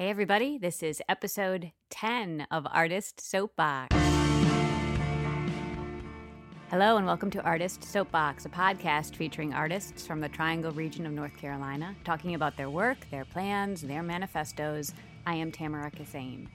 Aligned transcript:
Hey, 0.00 0.10
everybody, 0.10 0.58
this 0.58 0.84
is 0.84 1.02
episode 1.08 1.72
10 1.90 2.46
of 2.52 2.68
Artist 2.70 3.20
Soapbox. 3.20 3.92
Hello, 6.70 6.98
and 6.98 7.04
welcome 7.04 7.32
to 7.32 7.42
Artist 7.42 7.82
Soapbox, 7.82 8.46
a 8.46 8.48
podcast 8.48 9.16
featuring 9.16 9.52
artists 9.52 10.06
from 10.06 10.20
the 10.20 10.28
Triangle 10.28 10.70
region 10.70 11.04
of 11.04 11.10
North 11.10 11.36
Carolina, 11.36 11.96
talking 12.04 12.36
about 12.36 12.56
their 12.56 12.70
work, 12.70 12.98
their 13.10 13.24
plans, 13.24 13.82
their 13.82 14.04
manifestos. 14.04 14.94
I 15.26 15.34
am 15.34 15.50
Tamara 15.50 15.90
Kissane. 15.90 16.46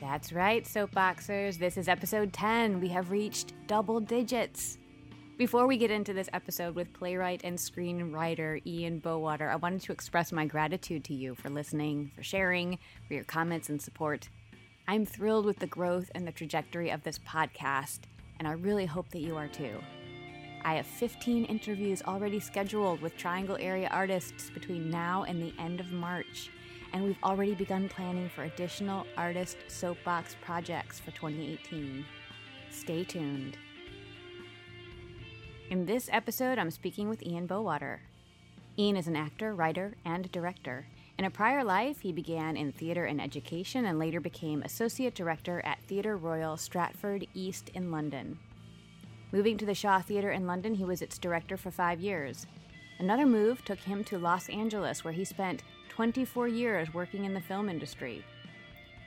That's 0.00 0.32
right, 0.32 0.64
Soapboxers. 0.64 1.58
This 1.58 1.76
is 1.76 1.86
episode 1.86 2.32
10. 2.32 2.80
We 2.80 2.88
have 2.88 3.10
reached 3.10 3.52
double 3.66 4.00
digits. 4.00 4.78
Before 5.36 5.66
we 5.66 5.78
get 5.78 5.90
into 5.90 6.12
this 6.12 6.30
episode 6.32 6.76
with 6.76 6.92
playwright 6.92 7.40
and 7.42 7.58
screenwriter 7.58 8.64
Ian 8.64 9.00
Bowater, 9.00 9.50
I 9.50 9.56
wanted 9.56 9.80
to 9.80 9.90
express 9.92 10.30
my 10.30 10.46
gratitude 10.46 11.02
to 11.06 11.14
you 11.14 11.34
for 11.34 11.50
listening, 11.50 12.12
for 12.14 12.22
sharing, 12.22 12.78
for 13.08 13.14
your 13.14 13.24
comments 13.24 13.68
and 13.68 13.82
support. 13.82 14.28
I'm 14.86 15.04
thrilled 15.04 15.44
with 15.44 15.58
the 15.58 15.66
growth 15.66 16.08
and 16.14 16.24
the 16.24 16.30
trajectory 16.30 16.90
of 16.90 17.02
this 17.02 17.18
podcast, 17.18 18.02
and 18.38 18.46
I 18.46 18.52
really 18.52 18.86
hope 18.86 19.10
that 19.10 19.22
you 19.22 19.36
are 19.36 19.48
too. 19.48 19.80
I 20.64 20.74
have 20.74 20.86
15 20.86 21.46
interviews 21.46 22.00
already 22.06 22.38
scheduled 22.38 23.02
with 23.02 23.16
Triangle 23.16 23.58
area 23.58 23.88
artists 23.90 24.50
between 24.50 24.88
now 24.88 25.24
and 25.24 25.42
the 25.42 25.52
end 25.60 25.80
of 25.80 25.90
March, 25.90 26.52
and 26.92 27.02
we've 27.02 27.18
already 27.24 27.56
begun 27.56 27.88
planning 27.88 28.28
for 28.28 28.44
additional 28.44 29.04
artist 29.16 29.56
soapbox 29.66 30.36
projects 30.42 31.00
for 31.00 31.10
2018. 31.10 32.04
Stay 32.70 33.02
tuned. 33.02 33.58
In 35.70 35.86
this 35.86 36.10
episode, 36.12 36.58
I'm 36.58 36.70
speaking 36.70 37.08
with 37.08 37.22
Ian 37.22 37.48
Bowater. 37.48 38.00
Ian 38.78 38.98
is 38.98 39.06
an 39.06 39.16
actor, 39.16 39.54
writer, 39.54 39.96
and 40.04 40.30
director. 40.30 40.86
In 41.18 41.24
a 41.24 41.30
prior 41.30 41.64
life, 41.64 42.00
he 42.00 42.12
began 42.12 42.54
in 42.54 42.70
theater 42.70 43.06
and 43.06 43.18
education 43.18 43.86
and 43.86 43.98
later 43.98 44.20
became 44.20 44.62
associate 44.62 45.14
director 45.14 45.62
at 45.64 45.82
Theatre 45.84 46.18
Royal 46.18 46.58
Stratford 46.58 47.26
East 47.32 47.70
in 47.72 47.90
London. 47.90 48.38
Moving 49.32 49.56
to 49.56 49.64
the 49.64 49.74
Shaw 49.74 50.00
Theatre 50.00 50.32
in 50.32 50.46
London, 50.46 50.74
he 50.74 50.84
was 50.84 51.00
its 51.00 51.16
director 51.16 51.56
for 51.56 51.70
five 51.70 51.98
years. 51.98 52.46
Another 52.98 53.24
move 53.24 53.64
took 53.64 53.78
him 53.78 54.04
to 54.04 54.18
Los 54.18 54.50
Angeles, 54.50 55.02
where 55.02 55.14
he 55.14 55.24
spent 55.24 55.62
24 55.88 56.46
years 56.46 56.92
working 56.92 57.24
in 57.24 57.32
the 57.32 57.40
film 57.40 57.70
industry. 57.70 58.22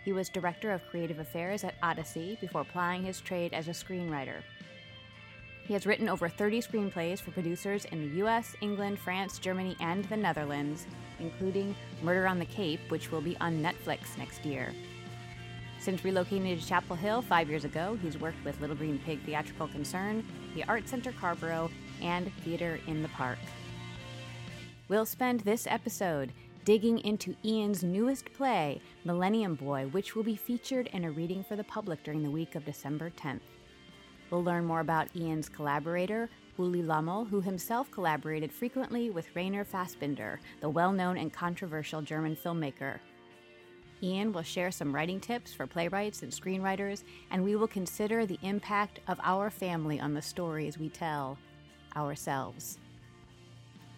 He 0.03 0.11
was 0.11 0.27
director 0.27 0.71
of 0.71 0.85
creative 0.89 1.19
affairs 1.19 1.63
at 1.63 1.75
Odyssey 1.83 2.35
before 2.41 2.63
plying 2.63 3.03
his 3.03 3.21
trade 3.21 3.53
as 3.53 3.67
a 3.67 3.71
screenwriter. 3.71 4.41
He 5.67 5.73
has 5.73 5.85
written 5.85 6.07
over 6.07 6.29
30 6.29 6.61
screenplays 6.61 7.19
for 7.19 7.31
producers 7.31 7.83
in 7.85 7.99
the 7.99 8.25
US, 8.25 8.55
England, 8.61 8.97
France, 8.99 9.37
Germany, 9.37 9.75
and 9.81 10.05
the 10.05 10.15
Netherlands, 10.15 10.87
including 11.19 11.75
Murder 12.01 12.25
on 12.25 12.39
the 12.39 12.45
Cape, 12.45 12.79
which 12.87 13.11
will 13.11 13.19
be 13.19 13.35
on 13.41 13.61
Netflix 13.61 14.17
next 14.17 14.45
year. 14.45 14.73
Since 15.81 16.01
relocating 16.01 16.57
to 16.57 16.65
Chapel 16.65 16.95
Hill 16.95 17.21
five 17.21 17.49
years 17.49 17.65
ago, 17.65 17.97
he's 18.01 18.17
worked 18.17 18.43
with 18.45 18.59
Little 18.61 18.77
Green 18.77 18.97
Pig 18.99 19.19
Theatrical 19.25 19.67
Concern, 19.67 20.25
the 20.55 20.63
Art 20.69 20.87
Center 20.87 21.11
Carrboro, 21.11 21.69
and 22.01 22.31
Theater 22.45 22.79
in 22.87 23.03
the 23.03 23.09
Park. 23.09 23.37
We'll 24.87 25.05
spend 25.05 25.41
this 25.41 25.67
episode 25.67 26.31
digging 26.63 26.99
into 26.99 27.35
Ian's 27.43 27.83
newest 27.83 28.31
play, 28.33 28.81
Millennium 29.03 29.55
Boy, 29.55 29.87
which 29.87 30.15
will 30.15 30.23
be 30.23 30.37
featured 30.37 30.87
in 30.87 31.03
a 31.03 31.11
reading 31.11 31.43
for 31.43 31.57
the 31.57 31.63
public 31.65 32.03
during 32.03 32.23
the 32.23 32.31
week 32.31 32.55
of 32.55 32.63
December 32.63 33.09
10th. 33.09 33.41
We'll 34.29 34.43
learn 34.43 34.65
more 34.65 34.81
about 34.81 35.15
Ian's 35.15 35.47
collaborator, 35.47 36.29
Uli 36.57 36.81
Lommel, 36.81 37.25
who 37.29 37.39
himself 37.39 37.89
collaborated 37.91 38.51
frequently 38.51 39.09
with 39.09 39.33
Rainer 39.35 39.63
Fassbinder, 39.63 40.39
the 40.59 40.69
well 40.69 40.91
known 40.91 41.17
and 41.17 41.31
controversial 41.31 42.01
German 42.01 42.35
filmmaker. 42.35 42.99
Ian 44.03 44.33
will 44.33 44.43
share 44.43 44.69
some 44.69 44.93
writing 44.93 45.19
tips 45.19 45.53
for 45.53 45.65
playwrights 45.65 46.23
and 46.23 46.31
screenwriters, 46.31 47.03
and 47.31 47.43
we 47.43 47.55
will 47.55 47.67
consider 47.67 48.25
the 48.25 48.39
impact 48.43 48.99
of 49.07 49.19
our 49.23 49.49
family 49.49 49.99
on 49.99 50.13
the 50.13 50.21
stories 50.21 50.77
we 50.77 50.89
tell 50.89 51.37
ourselves. 51.95 52.77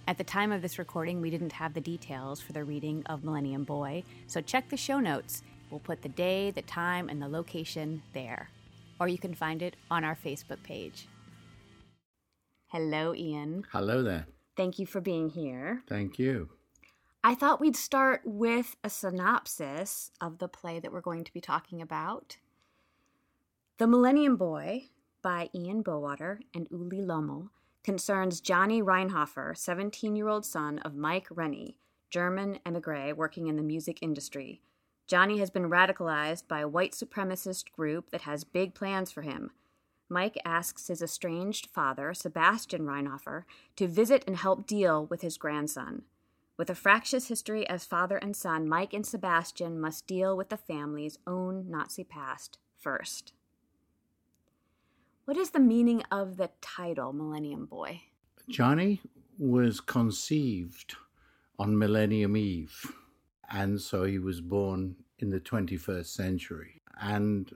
At 0.07 0.17
the 0.17 0.23
time 0.23 0.51
of 0.51 0.61
this 0.61 0.79
recording, 0.79 1.21
we 1.21 1.29
didn't 1.29 1.53
have 1.53 1.73
the 1.73 1.81
details 1.81 2.39
for 2.39 2.53
the 2.53 2.63
reading 2.63 3.03
of 3.07 3.23
Millennium 3.23 3.63
Boy, 3.63 4.03
so 4.27 4.41
check 4.41 4.69
the 4.69 4.77
show 4.77 4.99
notes. 4.99 5.43
We'll 5.69 5.79
put 5.79 6.01
the 6.01 6.09
day, 6.09 6.51
the 6.51 6.61
time, 6.61 7.09
and 7.09 7.21
the 7.21 7.27
location 7.27 8.01
there 8.13 8.49
or 8.99 9.07
you 9.07 9.17
can 9.17 9.33
find 9.33 9.61
it 9.61 9.75
on 9.89 10.03
our 10.03 10.15
Facebook 10.15 10.61
page. 10.63 11.07
Hello, 12.67 13.15
Ian. 13.15 13.65
Hello 13.71 14.03
there. 14.03 14.27
Thank 14.55 14.77
you 14.77 14.85
for 14.85 15.01
being 15.01 15.29
here. 15.29 15.83
Thank 15.87 16.19
you. 16.19 16.49
I 17.23 17.35
thought 17.35 17.59
we'd 17.59 17.75
start 17.75 18.21
with 18.23 18.75
a 18.83 18.89
synopsis 18.89 20.11
of 20.21 20.37
the 20.37 20.47
play 20.47 20.79
that 20.79 20.91
we're 20.91 21.01
going 21.01 21.23
to 21.23 21.33
be 21.33 21.41
talking 21.41 21.81
about. 21.81 22.37
The 23.77 23.87
Millennium 23.87 24.37
Boy 24.37 24.89
by 25.21 25.49
Ian 25.53 25.83
Bowater 25.83 26.39
and 26.53 26.67
Uli 26.71 27.01
Lommel 27.01 27.49
concerns 27.83 28.41
Johnny 28.41 28.81
Reinhofer, 28.81 29.57
17 29.57 30.15
year 30.15 30.27
old 30.27 30.45
son 30.45 30.79
of 30.79 30.95
Mike 30.95 31.27
Rennie, 31.29 31.77
German 32.09 32.59
emigre 32.65 33.13
working 33.13 33.47
in 33.47 33.55
the 33.55 33.63
music 33.63 33.99
industry, 34.01 34.61
Johnny 35.09 35.39
has 35.39 35.49
been 35.49 35.71
radicalized 35.71 36.47
by 36.47 36.59
a 36.59 36.67
white 36.67 36.91
supremacist 36.91 37.71
group 37.71 38.11
that 38.11 38.21
has 38.21 38.43
big 38.43 38.75
plans 38.75 39.11
for 39.11 39.23
him. 39.23 39.49
Mike 40.07 40.37
asks 40.45 40.87
his 40.87 41.01
estranged 41.01 41.65
father, 41.65 42.13
Sebastian 42.13 42.83
Reinhofer, 42.83 43.45
to 43.75 43.87
visit 43.87 44.23
and 44.27 44.37
help 44.37 44.67
deal 44.67 45.07
with 45.07 45.21
his 45.21 45.35
grandson. 45.35 46.03
With 46.57 46.69
a 46.69 46.75
fractious 46.75 47.27
history 47.27 47.67
as 47.67 47.85
father 47.85 48.17
and 48.17 48.35
son, 48.35 48.69
Mike 48.69 48.93
and 48.93 49.03
Sebastian 49.03 49.81
must 49.81 50.05
deal 50.05 50.37
with 50.37 50.49
the 50.49 50.57
family's 50.57 51.17
own 51.25 51.65
Nazi 51.67 52.03
past 52.03 52.59
first. 52.77 53.33
What 55.25 55.37
is 55.37 55.49
the 55.49 55.59
meaning 55.59 56.03
of 56.11 56.37
the 56.37 56.51
title, 56.61 57.13
Millennium 57.13 57.65
Boy? 57.65 58.03
Johnny 58.47 59.01
was 59.39 59.79
conceived 59.79 60.97
on 61.57 61.79
Millennium 61.79 62.37
Eve 62.37 62.93
and 63.49 63.81
so 63.81 64.03
he 64.03 64.19
was 64.19 64.41
born 64.41 64.95
in 65.19 65.29
the 65.29 65.39
21st 65.39 66.05
century. 66.05 66.81
And 67.01 67.51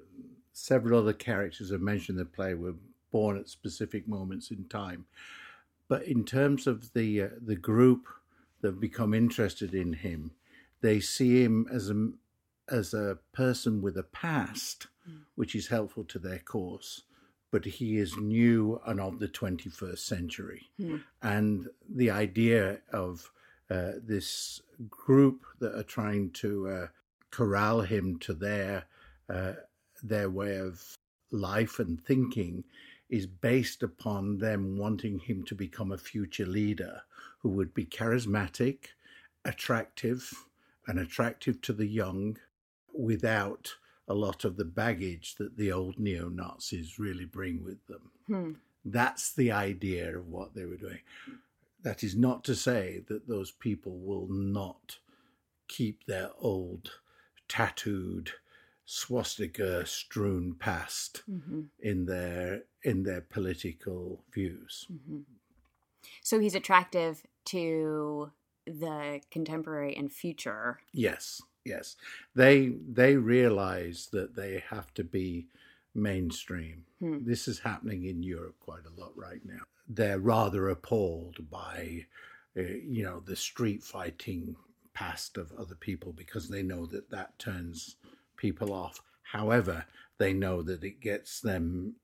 several 0.51 0.99
other 0.99 1.13
characters 1.13 1.71
I've 1.71 1.81
mentioned 1.81 2.17
in 2.19 2.25
the 2.25 2.29
play 2.29 2.53
were 2.53 2.75
born 3.11 3.37
at 3.37 3.49
specific 3.49 4.07
moments 4.07 4.51
in 4.51 4.65
time. 4.65 5.05
But 5.87 6.03
in 6.03 6.25
terms 6.25 6.65
of 6.67 6.93
the 6.93 7.23
uh, 7.23 7.27
the 7.39 7.55
group 7.55 8.07
that 8.61 8.79
become 8.79 9.13
interested 9.13 9.73
in 9.73 9.93
him, 9.93 10.31
they 10.81 10.99
see 10.99 11.43
him 11.43 11.67
as 11.71 11.89
a 11.89 12.11
as 12.69 12.93
a 12.93 13.19
person 13.33 13.81
with 13.81 13.97
a 13.97 14.03
past, 14.03 14.87
mm. 15.07 15.19
which 15.35 15.53
is 15.53 15.67
helpful 15.67 16.03
to 16.05 16.19
their 16.19 16.39
cause. 16.39 17.03
But 17.51 17.65
he 17.65 17.97
is 17.97 18.17
new 18.17 18.81
and 18.87 18.99
of 18.99 19.19
the 19.19 19.27
21st 19.27 19.99
century. 19.99 20.71
Mm. 20.79 21.03
And 21.21 21.67
the 21.87 22.09
idea 22.09 22.79
of 22.91 23.31
uh, 23.69 23.93
this 24.03 24.61
group 24.89 25.45
that 25.59 25.75
are 25.75 25.83
trying 25.83 26.29
to 26.31 26.67
uh, 26.67 26.87
corral 27.31 27.81
him 27.81 28.17
to 28.19 28.33
their 28.33 28.85
uh, 29.29 29.53
their 30.03 30.29
way 30.29 30.57
of 30.57 30.95
life 31.31 31.79
and 31.79 32.01
thinking 32.01 32.63
is 33.09 33.25
based 33.25 33.83
upon 33.83 34.37
them 34.37 34.77
wanting 34.77 35.19
him 35.19 35.43
to 35.43 35.55
become 35.55 35.91
a 35.91 35.97
future 35.97 36.45
leader 36.45 37.01
who 37.39 37.49
would 37.49 37.73
be 37.73 37.85
charismatic, 37.85 38.87
attractive, 39.45 40.33
and 40.87 40.99
attractive 40.99 41.61
to 41.61 41.73
the 41.73 41.85
young 41.85 42.37
without 42.93 43.75
a 44.07 44.13
lot 44.13 44.43
of 44.43 44.57
the 44.57 44.65
baggage 44.65 45.35
that 45.35 45.57
the 45.57 45.71
old 45.71 45.97
neo 45.97 46.27
Nazis 46.27 46.99
really 46.99 47.25
bring 47.25 47.63
with 47.63 47.85
them. 47.87 48.11
Hmm. 48.27 48.51
That's 48.85 49.33
the 49.33 49.51
idea 49.51 50.17
of 50.17 50.27
what 50.27 50.53
they 50.53 50.65
were 50.65 50.77
doing. 50.77 50.99
That 51.83 52.03
is 52.03 52.15
not 52.15 52.43
to 52.45 52.55
say 52.55 53.03
that 53.07 53.27
those 53.27 53.51
people 53.51 53.97
will 53.97 54.27
not 54.27 54.97
keep 55.67 56.05
their 56.05 56.29
old, 56.39 56.91
tattooed, 57.47 58.31
swastika 58.85 59.85
strewn 59.85 60.55
past 60.59 61.23
mm-hmm. 61.29 61.61
in 61.81 62.05
their 62.05 62.63
in 62.83 63.03
their 63.03 63.21
political 63.21 64.23
views. 64.33 64.87
Mm-hmm. 64.91 65.19
So 66.21 66.39
he's 66.39 66.55
attractive 66.55 67.23
to 67.45 68.31
the 68.65 69.21
contemporary 69.31 69.95
and 69.95 70.11
future. 70.11 70.79
Yes, 70.93 71.41
yes. 71.65 71.95
They 72.35 72.67
they 72.67 73.15
realize 73.15 74.09
that 74.11 74.35
they 74.35 74.63
have 74.69 74.93
to 74.95 75.03
be 75.03 75.47
mainstream. 75.93 76.85
Hmm. 76.99 77.19
This 77.25 77.47
is 77.47 77.59
happening 77.59 78.05
in 78.05 78.23
Europe 78.23 78.55
quite 78.59 78.83
a 78.85 79.01
lot 79.01 79.11
right 79.15 79.41
now 79.45 79.63
they're 79.87 80.19
rather 80.19 80.69
appalled 80.69 81.49
by, 81.49 82.05
uh, 82.57 82.61
you 82.61 83.03
know, 83.03 83.19
the 83.19 83.35
street 83.35 83.83
fighting 83.83 84.55
past 84.93 85.37
of 85.37 85.51
other 85.57 85.75
people 85.75 86.13
because 86.13 86.49
they 86.49 86.63
know 86.63 86.85
that 86.85 87.09
that 87.09 87.37
turns 87.39 87.95
people 88.37 88.73
off. 88.73 89.01
However, 89.23 89.85
they 90.17 90.33
know 90.33 90.61
that 90.61 90.83
it 90.83 91.01
gets 91.01 91.41
them 91.41 91.95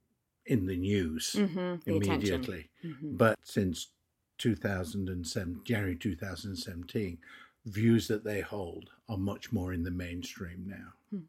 in 0.46 0.66
the 0.66 0.76
news 0.76 1.36
mm-hmm, 1.38 1.76
the 1.86 1.96
immediately. 1.96 2.70
Mm-hmm. 2.84 3.16
But 3.16 3.38
since 3.44 3.90
2007, 4.40 5.62
January 5.64 5.96
2017, 5.96 7.18
views 7.66 8.08
that 8.08 8.24
they 8.24 8.42
hold 8.42 8.90
are 9.08 9.18
much 9.18 9.52
more 9.52 9.74
in 9.74 9.84
the 9.84 9.92
mainstream 9.92 10.66
now. 10.66 10.94
Hmm. 11.12 11.26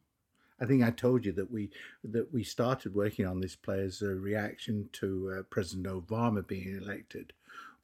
I 0.61 0.67
think 0.67 0.83
I 0.83 0.91
told 0.91 1.25
you 1.25 1.33
that 1.33 1.51
we 1.51 1.71
that 2.05 2.33
we 2.33 2.45
started 2.45 2.95
working 2.95 3.27
on 3.27 3.41
this 3.41 3.57
play 3.57 3.81
as 3.81 4.03
a 4.03 4.09
reaction 4.09 4.89
to 4.93 5.37
uh, 5.39 5.43
President 5.45 5.87
Obama 5.87 6.47
being 6.47 6.77
elected. 6.77 7.33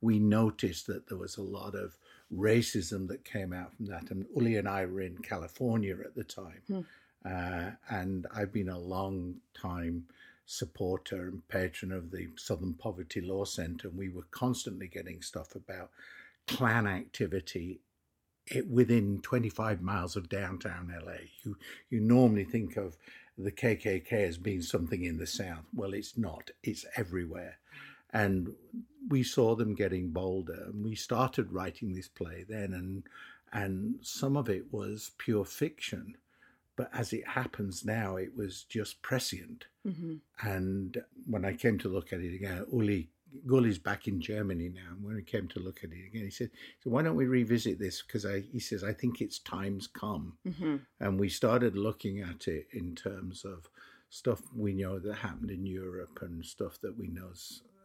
We 0.00 0.18
noticed 0.18 0.86
that 0.88 1.08
there 1.08 1.18
was 1.18 1.38
a 1.38 1.42
lot 1.42 1.74
of 1.74 1.96
racism 2.32 3.08
that 3.08 3.24
came 3.24 3.52
out 3.52 3.74
from 3.74 3.86
that, 3.86 4.10
and 4.10 4.26
Uli 4.34 4.56
and 4.56 4.68
I 4.68 4.84
were 4.84 5.00
in 5.00 5.16
California 5.18 5.96
at 6.04 6.14
the 6.14 6.24
time, 6.24 6.62
hmm. 6.66 6.80
uh, 7.24 7.70
and 7.88 8.26
I've 8.34 8.52
been 8.52 8.68
a 8.68 8.78
long 8.78 9.36
time 9.54 10.04
supporter 10.44 11.28
and 11.28 11.48
patron 11.48 11.92
of 11.92 12.10
the 12.10 12.28
Southern 12.36 12.74
Poverty 12.74 13.20
Law 13.20 13.44
Center, 13.44 13.88
and 13.88 13.96
we 13.96 14.10
were 14.10 14.26
constantly 14.30 14.86
getting 14.86 15.22
stuff 15.22 15.54
about 15.54 15.90
Klan 16.46 16.86
activity 16.86 17.80
it, 18.48 18.68
within 18.68 19.20
25 19.22 19.82
miles 19.82 20.16
of 20.16 20.28
downtown 20.28 20.92
LA. 21.04 21.26
You 21.44 21.56
you 21.90 22.00
normally 22.00 22.44
think 22.44 22.76
of 22.76 22.96
the 23.38 23.52
KKK 23.52 24.12
as 24.12 24.38
being 24.38 24.62
something 24.62 25.04
in 25.04 25.18
the 25.18 25.26
South. 25.26 25.64
Well, 25.74 25.92
it's 25.92 26.16
not. 26.16 26.50
It's 26.62 26.84
everywhere, 26.96 27.58
and 28.12 28.52
we 29.08 29.22
saw 29.22 29.54
them 29.54 29.74
getting 29.74 30.10
bolder. 30.10 30.64
And 30.66 30.84
we 30.84 30.94
started 30.94 31.52
writing 31.52 31.94
this 31.94 32.08
play 32.08 32.44
then, 32.48 32.72
and 32.72 33.02
and 33.52 33.96
some 34.02 34.36
of 34.36 34.48
it 34.48 34.72
was 34.72 35.12
pure 35.18 35.44
fiction. 35.44 36.16
But 36.76 36.90
as 36.92 37.14
it 37.14 37.26
happens 37.26 37.86
now, 37.86 38.16
it 38.16 38.36
was 38.36 38.64
just 38.64 39.00
prescient. 39.00 39.64
Mm-hmm. 39.86 40.16
And 40.46 41.02
when 41.26 41.46
I 41.46 41.54
came 41.54 41.78
to 41.78 41.88
look 41.88 42.12
at 42.12 42.20
it 42.20 42.34
again, 42.34 42.66
Uli 42.70 43.08
Gully's 43.46 43.78
back 43.78 44.08
in 44.08 44.20
Germany 44.20 44.68
now. 44.68 44.90
And 44.90 45.04
when 45.04 45.16
we 45.16 45.22
came 45.22 45.48
to 45.48 45.60
look 45.60 45.78
at 45.84 45.90
it 45.90 46.06
again, 46.06 46.24
he 46.24 46.30
said, 46.30 46.50
"So 46.82 46.90
why 46.90 47.02
don't 47.02 47.16
we 47.16 47.26
revisit 47.26 47.78
this?" 47.78 48.02
Because 48.02 48.26
he 48.52 48.60
says, 48.60 48.84
"I 48.84 48.92
think 48.92 49.20
it's 49.20 49.38
time's 49.38 49.86
come." 49.86 50.38
Mm-hmm. 50.46 50.76
And 51.00 51.20
we 51.20 51.28
started 51.28 51.76
looking 51.76 52.20
at 52.20 52.48
it 52.48 52.68
in 52.72 52.94
terms 52.94 53.44
of 53.44 53.68
stuff 54.10 54.42
we 54.54 54.72
know 54.72 54.98
that 54.98 55.14
happened 55.14 55.50
in 55.50 55.66
Europe 55.66 56.20
and 56.22 56.44
stuff 56.44 56.80
that 56.80 56.96
we 56.96 57.08
know 57.08 57.32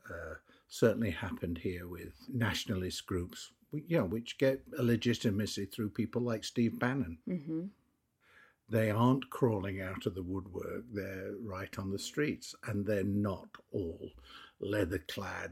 uh, 0.09 0.35
certainly 0.67 1.11
happened 1.11 1.57
here 1.57 1.87
with 1.87 2.13
nationalist 2.31 3.05
groups, 3.05 3.51
you 3.71 3.97
know, 3.97 4.05
which 4.05 4.37
get 4.37 4.61
a 4.77 4.83
legitimacy 4.83 5.65
through 5.65 5.89
people 5.89 6.21
like 6.21 6.43
Steve 6.43 6.79
Bannon. 6.79 7.17
Mm-hmm. 7.27 7.65
They 8.69 8.89
aren't 8.89 9.29
crawling 9.29 9.81
out 9.81 10.05
of 10.05 10.15
the 10.15 10.23
woodwork; 10.23 10.85
they're 10.93 11.33
right 11.43 11.77
on 11.77 11.91
the 11.91 11.99
streets, 11.99 12.55
and 12.67 12.85
they're 12.85 13.03
not 13.03 13.49
all 13.73 14.11
leather 14.61 14.99
clad 14.99 15.51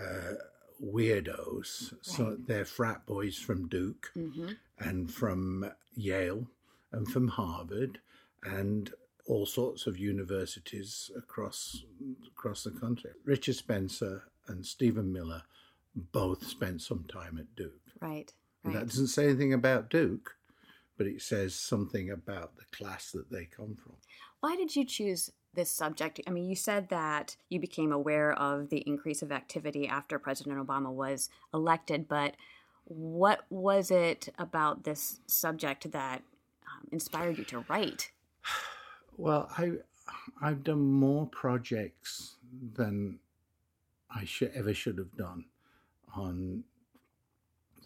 uh, 0.00 0.34
weirdos. 0.82 1.92
Right. 1.92 1.98
So 2.02 2.36
they're 2.38 2.64
frat 2.64 3.06
boys 3.06 3.36
from 3.36 3.68
Duke 3.68 4.10
mm-hmm. 4.16 4.50
and 4.78 5.10
from 5.10 5.70
Yale 5.94 6.46
and 6.92 7.08
from 7.08 7.28
Harvard 7.28 8.00
and 8.44 8.92
all 9.26 9.46
sorts 9.46 9.86
of 9.86 9.98
universities 9.98 11.10
across 11.16 11.84
across 12.26 12.64
the 12.64 12.70
country. 12.70 13.10
Richard 13.24 13.56
Spencer 13.56 14.24
and 14.48 14.64
Stephen 14.64 15.12
Miller 15.12 15.42
both 15.94 16.46
spent 16.46 16.82
some 16.82 17.04
time 17.04 17.38
at 17.38 17.54
Duke. 17.56 17.72
Right. 18.00 18.32
right. 18.64 18.74
That 18.74 18.88
doesn't 18.88 19.08
say 19.08 19.24
anything 19.24 19.52
about 19.52 19.90
Duke, 19.90 20.36
but 20.96 21.06
it 21.06 21.20
says 21.22 21.54
something 21.54 22.10
about 22.10 22.56
the 22.56 22.64
class 22.76 23.10
that 23.12 23.30
they 23.30 23.44
come 23.44 23.76
from. 23.76 23.94
Why 24.40 24.56
did 24.56 24.74
you 24.74 24.84
choose 24.84 25.30
this 25.54 25.70
subject? 25.70 26.20
I 26.26 26.30
mean, 26.30 26.48
you 26.48 26.56
said 26.56 26.88
that 26.88 27.36
you 27.48 27.60
became 27.60 27.92
aware 27.92 28.32
of 28.32 28.70
the 28.70 28.78
increase 28.86 29.22
of 29.22 29.32
activity 29.32 29.88
after 29.88 30.18
President 30.18 30.64
Obama 30.64 30.92
was 30.92 31.28
elected, 31.52 32.08
but 32.08 32.34
what 32.84 33.44
was 33.50 33.90
it 33.90 34.28
about 34.38 34.84
this 34.84 35.20
subject 35.26 35.92
that 35.92 36.22
um, 36.66 36.88
inspired 36.90 37.38
you 37.38 37.44
to 37.44 37.64
write? 37.68 38.10
Well, 39.16 39.50
I 39.58 39.72
I've 40.40 40.64
done 40.64 40.80
more 40.80 41.26
projects 41.26 42.36
than 42.74 43.18
I 44.10 44.24
should, 44.24 44.52
ever 44.54 44.74
should 44.74 44.98
have 44.98 45.14
done 45.16 45.44
on 46.14 46.64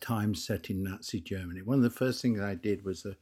time 0.00 0.34
set 0.34 0.70
in 0.70 0.82
Nazi 0.82 1.20
Germany. 1.20 1.62
One 1.62 1.78
of 1.78 1.82
the 1.82 1.90
first 1.90 2.22
things 2.22 2.40
I 2.40 2.54
did 2.54 2.84
was 2.84 3.04
a 3.04 3.16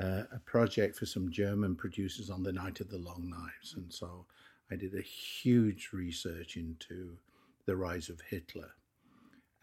uh, 0.00 0.24
a 0.32 0.38
project 0.44 0.96
for 0.96 1.06
some 1.06 1.30
German 1.30 1.74
producers 1.74 2.30
on 2.30 2.42
the 2.42 2.52
night 2.52 2.80
of 2.80 2.90
the 2.90 2.98
long 2.98 3.28
knives. 3.28 3.74
And 3.76 3.92
so 3.92 4.26
I 4.70 4.76
did 4.76 4.94
a 4.94 5.02
huge 5.02 5.90
research 5.92 6.56
into 6.56 7.16
the 7.66 7.76
rise 7.76 8.08
of 8.08 8.20
Hitler. 8.20 8.70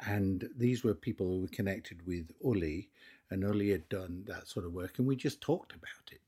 And 0.06 0.50
these 0.58 0.84
were 0.84 0.94
people 0.94 1.28
who 1.28 1.42
were 1.42 1.48
connected 1.48 2.06
with 2.06 2.32
Uli, 2.44 2.90
and 3.30 3.44
Uli 3.44 3.70
had 3.72 3.88
done 3.90 4.24
that 4.28 4.48
sort 4.48 4.66
of 4.66 4.74
work, 4.74 4.98
and 4.98 5.08
we 5.08 5.16
just 5.16 5.40
talked 5.40 5.74
about 5.74 6.12
it. 6.12 6.22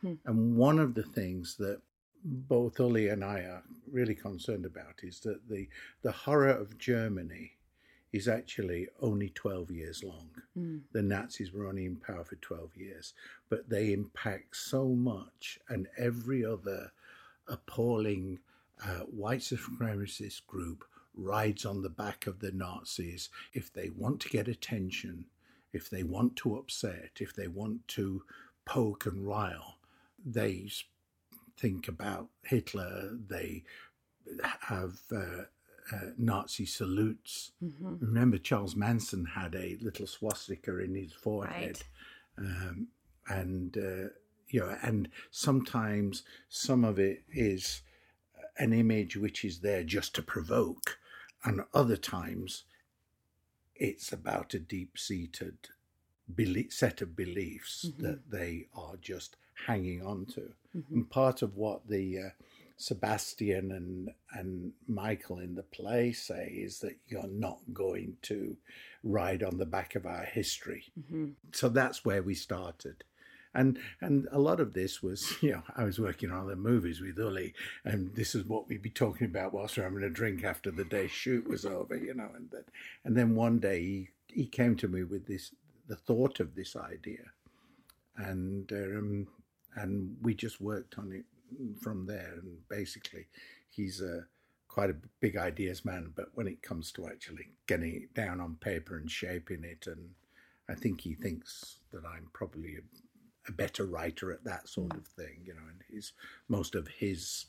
Hmm. 0.00 0.14
And 0.24 0.56
one 0.56 0.78
of 0.78 0.94
the 0.94 1.02
things 1.02 1.56
that 1.56 1.80
both 2.24 2.78
Uli 2.78 3.08
and 3.08 3.24
I 3.24 3.40
are 3.40 3.62
really 3.90 4.14
concerned 4.14 4.66
about 4.66 5.02
is 5.02 5.20
that 5.20 5.48
the, 5.48 5.68
the 6.02 6.12
horror 6.12 6.50
of 6.50 6.78
Germany 6.78 7.52
is 8.12 8.28
actually 8.28 8.88
only 9.00 9.30
12 9.30 9.70
years 9.70 10.02
long. 10.02 10.30
Mm. 10.58 10.80
The 10.92 11.02
Nazis 11.02 11.52
were 11.52 11.66
only 11.66 11.86
in 11.86 11.96
power 11.96 12.24
for 12.24 12.36
12 12.36 12.76
years, 12.76 13.14
but 13.48 13.68
they 13.68 13.92
impact 13.92 14.56
so 14.56 14.88
much, 14.88 15.58
and 15.68 15.86
every 15.96 16.44
other 16.44 16.92
appalling 17.48 18.38
uh, 18.84 19.00
white 19.00 19.40
supremacist 19.40 20.46
group 20.46 20.84
rides 21.14 21.64
on 21.64 21.82
the 21.82 21.90
back 21.90 22.26
of 22.26 22.40
the 22.40 22.52
Nazis 22.52 23.28
if 23.52 23.72
they 23.72 23.90
want 23.90 24.20
to 24.20 24.28
get 24.28 24.48
attention, 24.48 25.26
if 25.72 25.90
they 25.90 26.02
want 26.02 26.36
to 26.36 26.56
upset, 26.56 27.18
if 27.20 27.34
they 27.34 27.48
want 27.48 27.86
to 27.88 28.22
poke 28.64 29.06
and 29.06 29.26
rile. 29.26 29.76
They 30.24 30.68
think 31.58 31.88
about 31.88 32.28
Hitler, 32.42 33.10
they 33.28 33.64
have 34.60 34.98
uh, 35.14 35.44
uh, 35.92 36.10
Nazi 36.18 36.66
salutes. 36.66 37.52
Mm-hmm. 37.62 37.96
Remember, 38.00 38.38
Charles 38.38 38.76
Manson 38.76 39.24
had 39.24 39.54
a 39.54 39.78
little 39.80 40.06
swastika 40.06 40.78
in 40.78 40.94
his 40.94 41.12
forehead, 41.12 41.82
right. 42.36 42.46
um, 42.46 42.88
and 43.28 43.76
uh, 43.76 44.08
you 44.48 44.60
know, 44.60 44.76
and 44.82 45.08
sometimes 45.30 46.22
some 46.48 46.84
of 46.84 46.98
it 46.98 47.22
is 47.32 47.82
an 48.58 48.72
image 48.72 49.16
which 49.16 49.44
is 49.44 49.60
there 49.60 49.84
just 49.84 50.14
to 50.14 50.22
provoke, 50.22 50.98
and 51.44 51.62
other 51.72 51.96
times 51.96 52.64
it's 53.74 54.12
about 54.12 54.52
a 54.52 54.58
deep-seated 54.58 55.56
belief, 56.34 56.72
set 56.72 57.00
of 57.00 57.16
beliefs 57.16 57.86
mm-hmm. 57.88 58.02
that 58.02 58.30
they 58.30 58.66
are 58.74 58.96
just 59.00 59.36
hanging 59.66 60.02
on 60.04 60.26
to. 60.26 60.52
Mm-hmm. 60.76 60.94
And 60.94 61.10
part 61.10 61.42
of 61.42 61.56
what 61.56 61.88
the 61.88 62.18
uh, 62.18 62.28
Sebastian 62.80 63.72
and 63.72 64.10
and 64.32 64.72
Michael 64.88 65.38
in 65.38 65.54
the 65.54 65.62
play 65.62 66.12
say 66.12 66.46
is 66.46 66.78
that 66.80 66.96
you're 67.08 67.28
not 67.28 67.58
going 67.74 68.16
to 68.22 68.56
ride 69.04 69.42
on 69.42 69.58
the 69.58 69.66
back 69.66 69.94
of 69.94 70.06
our 70.06 70.24
history. 70.24 70.90
Mm-hmm. 70.98 71.32
So 71.52 71.68
that's 71.68 72.06
where 72.06 72.22
we 72.22 72.34
started. 72.34 73.04
And 73.52 73.78
and 74.00 74.28
a 74.32 74.38
lot 74.38 74.60
of 74.60 74.72
this 74.72 75.02
was, 75.02 75.30
you 75.42 75.52
know, 75.52 75.62
I 75.76 75.84
was 75.84 76.00
working 76.00 76.30
on 76.30 76.48
the 76.48 76.56
movies 76.56 77.02
with 77.02 77.18
Uli, 77.18 77.52
and 77.84 78.14
this 78.14 78.34
is 78.34 78.46
what 78.46 78.66
we'd 78.66 78.80
be 78.80 78.88
talking 78.88 79.26
about 79.26 79.52
whilst 79.52 79.76
we're 79.76 79.84
having 79.84 80.02
a 80.02 80.08
drink 80.08 80.42
after 80.42 80.70
the 80.70 80.84
day's 80.84 81.10
shoot 81.10 81.46
was 81.46 81.66
over, 81.66 81.94
you 81.94 82.14
know. 82.14 82.30
And 82.34 82.50
then, 82.50 82.64
and 83.04 83.14
then 83.14 83.34
one 83.34 83.58
day 83.58 83.82
he, 83.82 84.08
he 84.28 84.46
came 84.46 84.74
to 84.76 84.88
me 84.88 85.04
with 85.04 85.26
this 85.26 85.50
the 85.86 85.96
thought 85.96 86.40
of 86.40 86.54
this 86.54 86.76
idea, 86.76 87.24
and 88.16 88.72
um, 88.72 89.26
and 89.76 90.16
we 90.22 90.32
just 90.32 90.62
worked 90.62 90.98
on 90.98 91.12
it 91.12 91.24
from 91.80 92.06
there. 92.06 92.34
And 92.42 92.68
basically, 92.68 93.26
he's 93.68 94.00
a 94.00 94.26
quite 94.70 94.90
a 94.90 94.96
big 95.20 95.36
ideas 95.36 95.84
man, 95.84 96.12
but 96.14 96.28
when 96.34 96.46
it 96.46 96.62
comes 96.62 96.92
to 96.92 97.06
actually 97.06 97.48
getting 97.66 98.02
it 98.02 98.14
down 98.14 98.40
on 98.40 98.54
paper 98.60 98.96
and 98.96 99.10
shaping 99.10 99.64
it, 99.64 99.86
and 99.88 100.10
I 100.68 100.74
think 100.74 101.00
he 101.00 101.14
thinks 101.14 101.78
that 101.92 102.04
I'm 102.06 102.28
probably 102.32 102.76
a, 102.76 103.48
a 103.48 103.52
better 103.52 103.84
writer 103.84 104.30
at 104.30 104.44
that 104.44 104.68
sort 104.68 104.94
of 104.94 105.06
thing, 105.06 105.40
you 105.44 105.54
know. 105.54 105.66
And 105.68 105.80
he's 105.90 106.12
most 106.48 106.76
of 106.76 106.86
his, 106.86 107.46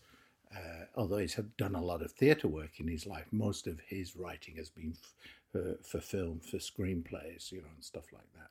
uh, 0.56 0.86
although 0.96 1.20
he's 1.20 1.40
done 1.58 1.76
a 1.76 1.84
lot 1.84 2.02
of 2.02 2.12
theatre 2.12 2.48
work 2.48 2.80
in 2.80 2.88
his 2.88 3.06
life, 3.06 3.28
most 3.32 3.68
of 3.68 3.80
his 3.88 4.16
writing 4.16 4.56
has 4.56 4.72
been 4.72 4.96
f- 4.98 5.14
for, 5.52 5.78
for 5.84 6.02
film, 6.02 6.40
for 6.40 6.58
screenplays, 6.58 7.52
you 7.52 7.60
know, 7.60 7.68
and 7.76 7.84
stuff 7.84 8.06
like 8.12 8.32
that. 8.34 8.50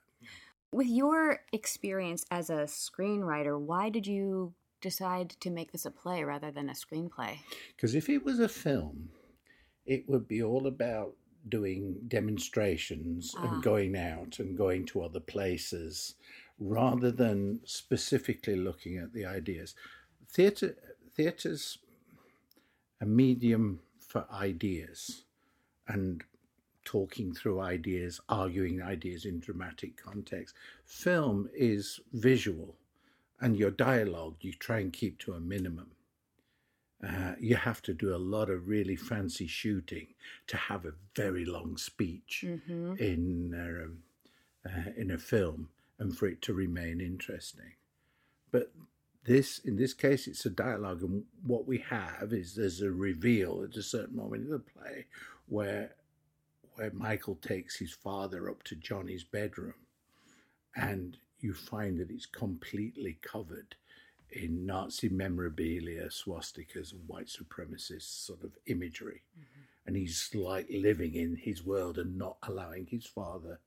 With 0.72 0.86
your 0.86 1.40
experience 1.52 2.24
as 2.30 2.50
a 2.50 2.68
screenwriter, 2.68 3.58
why 3.58 3.88
did 3.88 4.06
you 4.06 4.54
decide 4.80 5.30
to 5.40 5.50
make 5.50 5.72
this 5.72 5.84
a 5.84 5.90
play 5.90 6.24
rather 6.24 6.50
than 6.50 6.68
a 6.68 6.74
screenplay? 6.74 7.38
Because 7.76 7.94
if 7.94 8.08
it 8.08 8.24
was 8.24 8.40
a 8.40 8.48
film, 8.48 9.10
it 9.86 10.08
would 10.08 10.28
be 10.28 10.42
all 10.42 10.66
about 10.66 11.14
doing 11.48 11.96
demonstrations 12.08 13.34
ah. 13.38 13.44
and 13.44 13.62
going 13.62 13.96
out 13.96 14.38
and 14.38 14.56
going 14.56 14.84
to 14.86 15.02
other 15.02 15.20
places 15.20 16.14
rather 16.58 17.10
than 17.10 17.60
specifically 17.64 18.56
looking 18.56 18.98
at 18.98 19.12
the 19.12 19.24
ideas. 19.24 19.74
Theatre 20.28 20.76
theatre's 21.16 21.78
a 23.00 23.06
medium 23.06 23.80
for 23.98 24.26
ideas 24.32 25.24
and 25.88 26.22
talking 26.84 27.32
through 27.32 27.60
ideas, 27.60 28.20
arguing 28.28 28.82
ideas 28.82 29.24
in 29.24 29.38
dramatic 29.40 29.96
context. 29.96 30.54
Film 30.84 31.48
is 31.54 32.00
visual, 32.12 32.74
and 33.40 33.56
your 33.56 33.70
dialogue 33.70 34.36
you 34.40 34.52
try 34.52 34.78
and 34.78 34.92
keep 34.92 35.18
to 35.18 35.32
a 35.32 35.40
minimum. 35.40 35.92
Uh, 37.06 37.32
you 37.40 37.56
have 37.56 37.80
to 37.80 37.94
do 37.94 38.14
a 38.14 38.18
lot 38.18 38.50
of 38.50 38.68
really 38.68 38.96
fancy 38.96 39.46
shooting 39.46 40.08
to 40.46 40.56
have 40.56 40.84
a 40.84 40.92
very 41.16 41.46
long 41.46 41.78
speech 41.78 42.44
mm-hmm. 42.46 42.94
in 42.98 43.54
um, 43.54 43.98
uh, 44.66 44.90
in 44.96 45.10
a 45.10 45.16
film 45.16 45.70
and 45.98 46.16
for 46.16 46.26
it 46.26 46.42
to 46.42 46.52
remain 46.52 47.00
interesting. 47.00 47.72
But 48.50 48.72
this, 49.24 49.58
in 49.60 49.76
this 49.76 49.94
case, 49.94 50.26
it's 50.26 50.46
a 50.46 50.50
dialogue, 50.50 51.02
and 51.02 51.24
what 51.46 51.66
we 51.66 51.78
have 51.78 52.32
is 52.32 52.54
there's 52.54 52.80
a 52.80 52.90
reveal 52.90 53.62
at 53.68 53.76
a 53.76 53.82
certain 53.82 54.16
moment 54.16 54.44
in 54.44 54.50
the 54.50 54.58
play 54.58 55.06
where 55.46 55.94
where 56.74 56.90
Michael 56.92 57.34
takes 57.42 57.78
his 57.78 57.92
father 57.92 58.48
up 58.48 58.62
to 58.64 58.74
Johnny's 58.74 59.24
bedroom, 59.24 59.74
and 60.74 61.18
you 61.42 61.54
find 61.54 61.98
that 61.98 62.10
it's 62.10 62.26
completely 62.26 63.18
covered 63.22 63.76
in 64.32 64.64
Nazi 64.64 65.08
memorabilia, 65.08 66.08
swastikas, 66.08 66.92
and 66.92 67.06
white 67.06 67.26
supremacist 67.26 68.24
sort 68.26 68.44
of 68.44 68.56
imagery. 68.66 69.22
Mm-hmm. 69.38 69.60
And 69.86 69.96
he's 69.96 70.30
like 70.34 70.68
living 70.70 71.14
in 71.14 71.36
his 71.36 71.64
world 71.64 71.98
and 71.98 72.16
not 72.16 72.36
allowing 72.44 72.86
his 72.86 73.06
father 73.06 73.58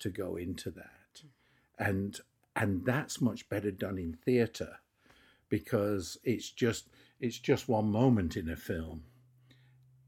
to 0.00 0.10
go 0.10 0.36
into 0.36 0.70
that. 0.70 1.14
Mm-hmm. 1.16 1.88
And 1.88 2.20
and 2.56 2.84
that's 2.84 3.20
much 3.20 3.48
better 3.48 3.70
done 3.70 3.96
in 3.96 4.12
theatre 4.12 4.80
because 5.48 6.18
it's 6.24 6.50
just 6.50 6.88
it's 7.20 7.38
just 7.38 7.68
one 7.68 7.90
moment 7.90 8.36
in 8.36 8.48
a 8.48 8.56
film. 8.56 9.04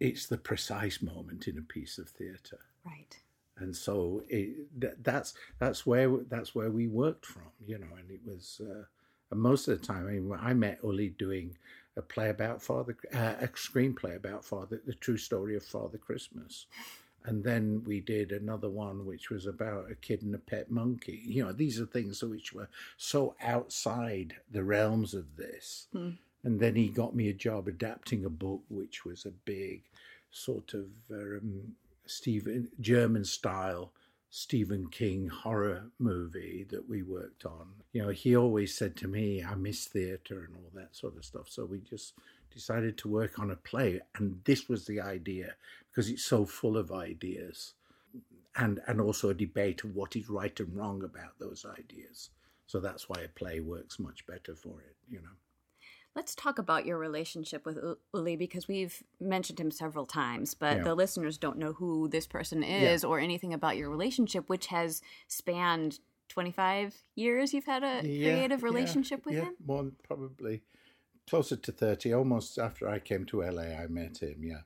It's 0.00 0.26
the 0.26 0.38
precise 0.38 1.00
moment 1.00 1.46
in 1.46 1.56
a 1.58 1.62
piece 1.62 1.98
of 1.98 2.08
theatre. 2.08 2.58
Right. 2.84 3.16
And 3.62 3.74
so 3.74 4.22
it, 4.28 4.68
that's 5.02 5.34
that's 5.58 5.86
where 5.86 6.10
that's 6.28 6.54
where 6.54 6.70
we 6.70 6.88
worked 6.88 7.26
from, 7.26 7.50
you 7.66 7.78
know, 7.78 7.96
and 7.98 8.10
it 8.10 8.20
was 8.26 8.60
uh, 8.62 8.84
and 9.32 9.40
most 9.40 9.66
of 9.66 9.80
the 9.80 9.86
time, 9.86 10.06
I 10.06 10.10
mean, 10.10 10.38
I 10.40 10.52
met 10.52 10.78
Uli 10.82 11.08
doing 11.08 11.56
a 11.96 12.02
play 12.02 12.28
about 12.28 12.62
Father, 12.62 12.96
uh, 13.14 13.34
a 13.40 13.48
screenplay 13.48 14.14
about 14.14 14.44
Father, 14.44 14.80
the 14.86 14.94
true 14.94 15.16
story 15.16 15.56
of 15.56 15.64
Father 15.64 15.98
Christmas. 15.98 16.66
And 17.24 17.42
then 17.42 17.82
we 17.86 18.00
did 18.00 18.32
another 18.32 18.68
one 18.68 19.06
which 19.06 19.30
was 19.30 19.46
about 19.46 19.90
a 19.90 19.94
kid 19.94 20.22
and 20.22 20.34
a 20.34 20.38
pet 20.38 20.70
monkey. 20.70 21.22
You 21.24 21.44
know, 21.44 21.52
these 21.52 21.80
are 21.80 21.86
things 21.86 22.22
which 22.22 22.52
were 22.52 22.68
so 22.98 23.34
outside 23.42 24.34
the 24.50 24.64
realms 24.64 25.14
of 25.14 25.36
this. 25.36 25.86
Hmm. 25.92 26.10
And 26.44 26.60
then 26.60 26.74
he 26.74 26.88
got 26.88 27.14
me 27.14 27.28
a 27.28 27.34
job 27.34 27.68
adapting 27.68 28.24
a 28.24 28.30
book 28.30 28.62
which 28.68 29.04
was 29.04 29.24
a 29.24 29.30
big 29.30 29.82
sort 30.30 30.74
of 30.74 30.86
um, 31.10 31.74
Stephen 32.06 32.68
German 32.80 33.24
style 33.24 33.92
Stephen 34.34 34.88
King 34.88 35.28
horror 35.28 35.90
movie 35.98 36.64
that 36.70 36.88
we 36.88 37.02
worked 37.02 37.44
on. 37.44 37.68
You 37.92 38.00
know, 38.00 38.08
he 38.08 38.34
always 38.34 38.74
said 38.74 38.96
to 38.96 39.06
me, 39.06 39.44
I 39.44 39.54
miss 39.56 39.84
theatre 39.84 40.44
and 40.44 40.54
all 40.56 40.70
that 40.72 40.96
sort 40.96 41.18
of 41.18 41.24
stuff. 41.26 41.50
So 41.50 41.66
we 41.66 41.80
just 41.80 42.14
decided 42.50 42.96
to 42.98 43.08
work 43.08 43.38
on 43.38 43.50
a 43.50 43.56
play. 43.56 44.00
And 44.16 44.40
this 44.44 44.70
was 44.70 44.86
the 44.86 45.02
idea 45.02 45.54
because 45.90 46.08
it's 46.08 46.24
so 46.24 46.46
full 46.46 46.78
of 46.78 46.90
ideas 46.90 47.74
and, 48.56 48.80
and 48.86 49.02
also 49.02 49.28
a 49.28 49.34
debate 49.34 49.84
of 49.84 49.94
what 49.94 50.16
is 50.16 50.30
right 50.30 50.58
and 50.58 50.74
wrong 50.74 51.04
about 51.04 51.38
those 51.38 51.66
ideas. 51.78 52.30
So 52.66 52.80
that's 52.80 53.10
why 53.10 53.20
a 53.20 53.28
play 53.28 53.60
works 53.60 53.98
much 53.98 54.26
better 54.26 54.54
for 54.54 54.80
it, 54.80 54.96
you 55.10 55.20
know. 55.20 55.36
Let's 56.14 56.34
talk 56.34 56.58
about 56.58 56.84
your 56.84 56.98
relationship 56.98 57.64
with 57.64 57.78
Uli 58.12 58.36
because 58.36 58.68
we've 58.68 59.02
mentioned 59.18 59.58
him 59.58 59.70
several 59.70 60.04
times, 60.04 60.52
but 60.52 60.78
yeah. 60.78 60.82
the 60.82 60.94
listeners 60.94 61.38
don't 61.38 61.56
know 61.56 61.72
who 61.72 62.08
this 62.08 62.26
person 62.26 62.62
is 62.62 63.02
yeah. 63.02 63.08
or 63.08 63.18
anything 63.18 63.54
about 63.54 63.78
your 63.78 63.88
relationship, 63.88 64.48
which 64.48 64.66
has 64.66 65.00
spanned 65.26 66.00
25 66.28 66.94
years. 67.14 67.54
You've 67.54 67.64
had 67.64 67.82
a 67.82 68.06
yeah, 68.06 68.32
creative 68.32 68.62
relationship 68.62 69.24
with 69.24 69.36
him? 69.36 69.54
More 69.64 69.90
probably 70.02 70.62
closer 71.28 71.56
to 71.56 71.72
30. 71.72 72.12
Almost 72.12 72.58
after 72.58 72.88
I 72.88 72.98
came 72.98 73.24
to 73.26 73.42
LA, 73.42 73.62
I 73.62 73.86
met 73.86 74.18
him, 74.18 74.42
yeah. 74.42 74.62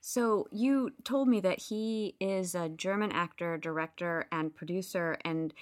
So 0.00 0.48
you 0.52 0.90
told 1.02 1.28
me 1.28 1.40
that 1.40 1.60
he 1.62 2.14
is 2.20 2.54
a 2.54 2.68
German 2.68 3.10
actor, 3.10 3.56
director, 3.56 4.26
and 4.30 4.54
producer, 4.54 5.16
and 5.24 5.54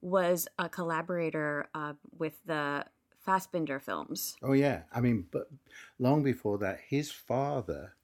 was 0.00 0.48
a 0.58 0.68
collaborator 0.68 1.68
uh, 1.74 1.92
with 2.18 2.34
the 2.44 2.84
Fassbinder 3.26 3.80
films. 3.82 4.36
Oh 4.42 4.52
yeah, 4.52 4.82
I 4.92 5.00
mean, 5.00 5.26
but 5.30 5.50
long 5.98 6.22
before 6.22 6.58
that, 6.58 6.80
his 6.80 7.10
father 7.10 7.94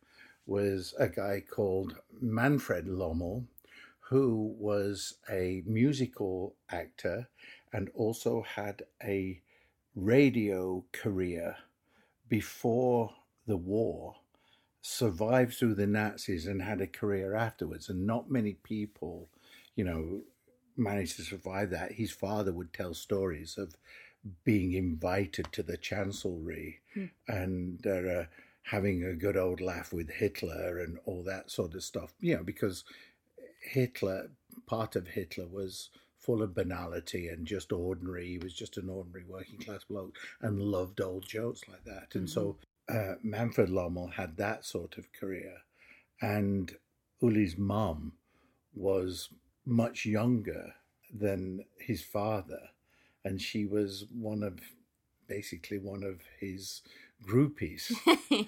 was 0.46 0.94
a 0.98 1.08
guy 1.08 1.40
called 1.40 1.96
Manfred 2.20 2.86
Lommel, 2.86 3.46
who 4.00 4.54
was 4.58 5.14
a 5.30 5.62
musical 5.64 6.56
actor 6.70 7.28
and 7.72 7.88
also 7.94 8.42
had 8.42 8.82
a 9.02 9.40
radio 9.94 10.84
career 10.92 11.56
before 12.28 13.14
the 13.46 13.56
war, 13.56 14.16
survived 14.80 15.54
through 15.54 15.74
the 15.74 15.86
Nazis 15.86 16.46
and 16.46 16.62
had 16.62 16.80
a 16.80 16.86
career 16.86 17.34
afterwards. 17.34 17.88
And 17.88 18.06
not 18.06 18.30
many 18.30 18.54
people, 18.54 19.28
you 19.76 19.84
know, 19.84 20.22
managed 20.76 21.16
to 21.16 21.22
survive 21.22 21.70
that. 21.70 21.92
His 21.92 22.12
father 22.12 22.52
would 22.52 22.72
tell 22.72 22.94
stories 22.94 23.58
of 23.58 23.76
being 24.44 24.72
invited 24.72 25.52
to 25.52 25.62
the 25.62 25.76
chancellery 25.76 26.80
mm. 26.96 27.10
and 27.28 27.86
uh, 27.86 28.24
having 28.64 29.04
a 29.04 29.14
good 29.14 29.36
old 29.36 29.60
laugh 29.60 29.92
with 29.92 30.10
Hitler 30.10 30.78
and 30.78 30.98
all 31.04 31.22
that 31.24 31.50
sort 31.50 31.74
of 31.74 31.82
stuff. 31.82 32.14
You 32.20 32.36
know, 32.36 32.42
because 32.42 32.84
Hitler, 33.60 34.30
part 34.66 34.96
of 34.96 35.08
Hitler 35.08 35.46
was 35.46 35.90
full 36.18 36.42
of 36.42 36.54
banality 36.54 37.28
and 37.28 37.46
just 37.46 37.72
ordinary. 37.72 38.28
He 38.28 38.38
was 38.38 38.54
just 38.54 38.76
an 38.76 38.88
ordinary 38.88 39.24
working 39.28 39.58
class 39.58 39.84
bloke 39.84 40.16
and 40.40 40.60
loved 40.60 41.00
old 41.00 41.26
jokes 41.26 41.62
like 41.68 41.84
that. 41.84 42.14
And 42.14 42.28
mm-hmm. 42.28 42.32
so 42.32 42.58
uh, 42.88 43.14
Manfred 43.22 43.70
Lommel 43.70 44.12
had 44.12 44.36
that 44.36 44.64
sort 44.64 44.98
of 44.98 45.12
career. 45.12 45.54
And 46.20 46.72
Uli's 47.20 47.58
mum 47.58 48.12
was 48.74 49.30
much 49.66 50.06
younger 50.06 50.74
than 51.12 51.64
his 51.78 52.02
father 52.02 52.70
and 53.24 53.40
she 53.40 53.64
was 53.64 54.06
one 54.12 54.42
of 54.42 54.58
basically 55.28 55.78
one 55.78 56.02
of 56.02 56.20
his 56.40 56.82
groupies. 57.26 57.92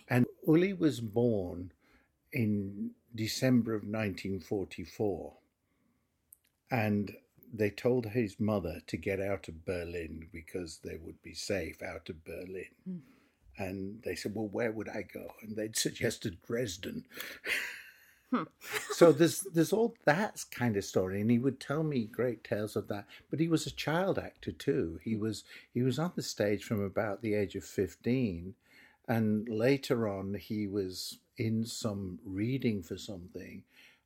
and 0.09 0.27
Uli 0.47 0.73
was 0.73 1.01
born 1.01 1.73
in 2.33 2.91
December 3.15 3.75
of 3.75 3.83
1944. 3.83 5.33
And 6.71 7.15
they 7.53 7.71
told 7.71 8.07
his 8.07 8.41
mother 8.41 8.81
to 8.89 8.97
get 8.97 9.21
out 9.21 9.49
of 9.49 9.65
Berlin 9.65 10.29
because 10.33 10.81
they 10.83 10.97
would 10.97 11.23
be 11.23 11.35
safe 11.35 11.83
out 11.83 12.09
of 12.09 12.25
Berlin. 12.25 12.67
Mm. 12.89 13.01
And 13.57 14.03
they 14.03 14.17
said, 14.17 14.35
Well, 14.35 14.49
where 14.49 14.73
would 14.73 14.89
I 14.89 15.03
go? 15.03 15.29
And 15.43 15.55
they'd 15.55 15.77
suggested 15.77 16.43
Dresden. 16.43 17.05
so 18.93 19.13
there's 19.13 19.41
there's 19.41 19.73
all 19.73 19.95
that 20.05 20.45
kind 20.51 20.77
of 20.77 20.85
story, 20.85 21.21
and 21.21 21.31
he 21.31 21.39
would 21.39 21.61
tell 21.61 21.83
me 21.83 22.05
great 22.05 22.45
tales 22.45 22.77
of 22.77 22.89
that. 22.89 23.07
But 23.31 23.41
he 23.41 23.49
was 23.49 23.67
a 23.67 23.71
child 23.71 24.19
actor 24.19 24.53
too. 24.53 25.01
He 25.03 25.15
mm. 25.15 25.21
was 25.21 25.45
he 25.73 25.83
was 25.83 25.99
on 25.99 26.13
the 26.17 26.23
stage 26.23 26.65
from 26.65 26.83
about 26.83 27.23
the 27.23 27.35
age 27.35 27.55
of 27.55 27.65
fifteen, 27.65 28.55
and 29.09 29.49
later 29.49 30.09
on 30.09 30.35
he 30.35 30.67
was 30.67 31.19
in 31.37 31.65
some 31.65 32.19
reading 32.25 32.83
for 32.83 32.97
something, 32.97 33.63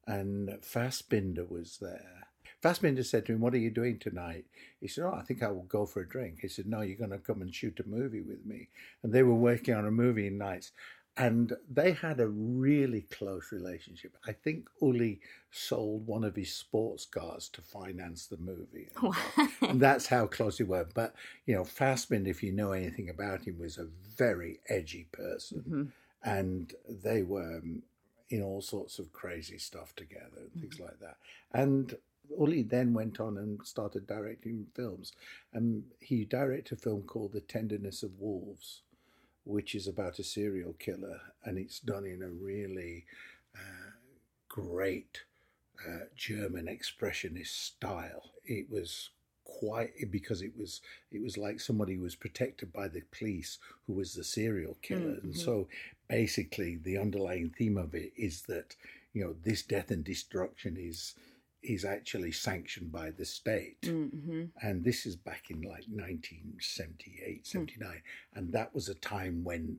and 0.07 0.49
Fassbinder 0.63 1.49
was 1.49 1.79
there. 1.81 2.15
Fassbinder 2.63 3.05
said 3.05 3.25
to 3.27 3.33
him, 3.33 3.41
"What 3.41 3.55
are 3.55 3.59
you 3.59 3.71
doing 3.71 3.99
tonight?" 3.99 4.45
He 4.81 4.89
said, 4.89 5.05
"Oh, 5.05 5.15
I 5.15 5.23
think 5.23 5.43
I 5.43 5.51
will 5.51 5.63
go 5.63 5.87
for 5.87 6.01
a 6.01 6.09
drink." 6.09 6.41
He 6.41 6.49
said, 6.49 6.67
"No, 6.67 6.81
you're 6.81 6.97
going 6.97 7.11
to 7.11 7.19
come 7.19 7.41
and 7.41 7.55
shoot 7.55 7.79
a 7.79 7.89
movie 7.89 8.23
with 8.23 8.45
me." 8.45 8.69
And 9.03 9.13
they 9.13 9.23
were 9.23 9.35
working 9.35 9.75
on 9.75 9.87
a 9.87 9.93
movie 9.93 10.27
in 10.27 10.39
nights 10.39 10.73
and 11.19 11.53
they 11.69 11.93
had 11.93 12.21
a 12.21 12.29
really 12.29 13.03
close 13.03 13.51
relationship. 13.51 14.17
I 14.27 14.33
think 14.33 14.69
Uli 14.81 15.21
sold 15.51 16.07
one 16.07 16.23
of 16.23 16.37
his 16.37 16.55
sports 16.55 17.07
cars 17.07 17.49
to 17.55 17.61
finance 17.61 18.27
the 18.27 18.37
movie. 18.37 18.89
And, 19.37 19.71
and 19.71 19.81
that's 19.81 20.07
how 20.07 20.27
close 20.27 20.59
they 20.59 20.65
were. 20.65 20.87
But, 20.95 21.15
you 21.45 21.57
know, 21.57 21.65
Fassbinder, 21.65 22.29
if 22.29 22.43
you 22.43 22.53
know 22.53 22.71
anything 22.71 23.09
about 23.11 23.43
him, 23.43 23.59
was 23.59 23.79
a 23.79 23.89
very 24.17 24.61
edgy 24.69 25.09
person. 25.11 25.59
Mm-hmm. 25.59 25.85
And 26.23 26.73
they 26.89 27.23
were 27.23 27.59
um, 27.59 27.83
in 28.31 28.43
all 28.43 28.63
sorts 28.63 29.01
of 29.01 29.13
crazy 29.13 29.59
stuff 29.59 29.97
together 29.97 30.39
and 30.39 30.61
things 30.61 30.77
mm-hmm. 30.77 30.85
like 30.85 31.01
that. 31.01 31.17
And 31.53 31.97
Uli 32.39 32.63
then 32.63 32.95
went 32.95 33.19
on 33.19 33.39
and 33.39 33.61
started 33.67 34.07
directing 34.07 34.67
films. 34.75 35.13
And 35.53 35.83
he 35.99 36.25
directed 36.25 36.79
a 36.79 36.81
film 36.81 37.03
called 37.03 37.33
The 37.33 37.41
Tenderness 37.41 38.05
of 38.05 38.21
Wolves 38.21 38.83
which 39.49 39.75
is 39.75 39.87
about 39.89 40.19
a 40.19 40.25
serial 40.25 40.75
killer, 40.75 41.21
and 41.45 41.59
it's 41.59 41.81
done 41.81 42.05
in 42.05 42.23
a 42.23 42.29
really 42.29 43.05
uh, 43.57 43.91
great 44.49 45.23
uh, 45.87 46.05
German 46.15 46.67
expressionist 46.67 47.49
style. 47.49 48.33
It 48.45 48.71
was 48.71 49.11
quite 49.45 49.91
because 50.11 50.43
it 50.43 50.53
was 50.57 50.83
it 51.11 51.23
was 51.23 51.39
like 51.39 51.59
somebody 51.59 51.97
was 51.97 52.15
protected 52.15 52.73
by 52.73 52.87
the 52.87 53.03
police 53.11 53.59
who 53.87 53.95
was 53.95 54.15
the 54.15 54.25
serial 54.25 54.77
killer, 54.83 55.17
mm-hmm. 55.17 55.29
and 55.29 55.37
so 55.37 55.69
basically 56.09 56.77
the 56.77 56.99
underlying 56.99 57.51
theme 57.51 57.77
of 57.77 57.95
it 57.95 58.13
is 58.17 58.43
that 58.43 58.77
you 59.13 59.25
know, 59.25 59.35
this 59.43 59.63
death 59.63 59.91
and 59.91 60.05
destruction 60.05 60.77
is 60.79 61.15
is 61.63 61.85
actually 61.85 62.33
sanctioned 62.33 62.93
by 62.93 63.11
the 63.11 63.25
state. 63.25 63.81
Mm-hmm. 63.83 64.45
And 64.63 64.85
this 64.85 65.07
is 65.07 65.17
back 65.17 65.51
in 65.51 65.63
like 65.63 65.85
1978, 65.89 67.47
79. 67.47 68.03
And 68.35 68.53
that 68.53 68.75
was 68.75 68.89
a 68.89 68.95
time 68.95 69.45
when 69.45 69.79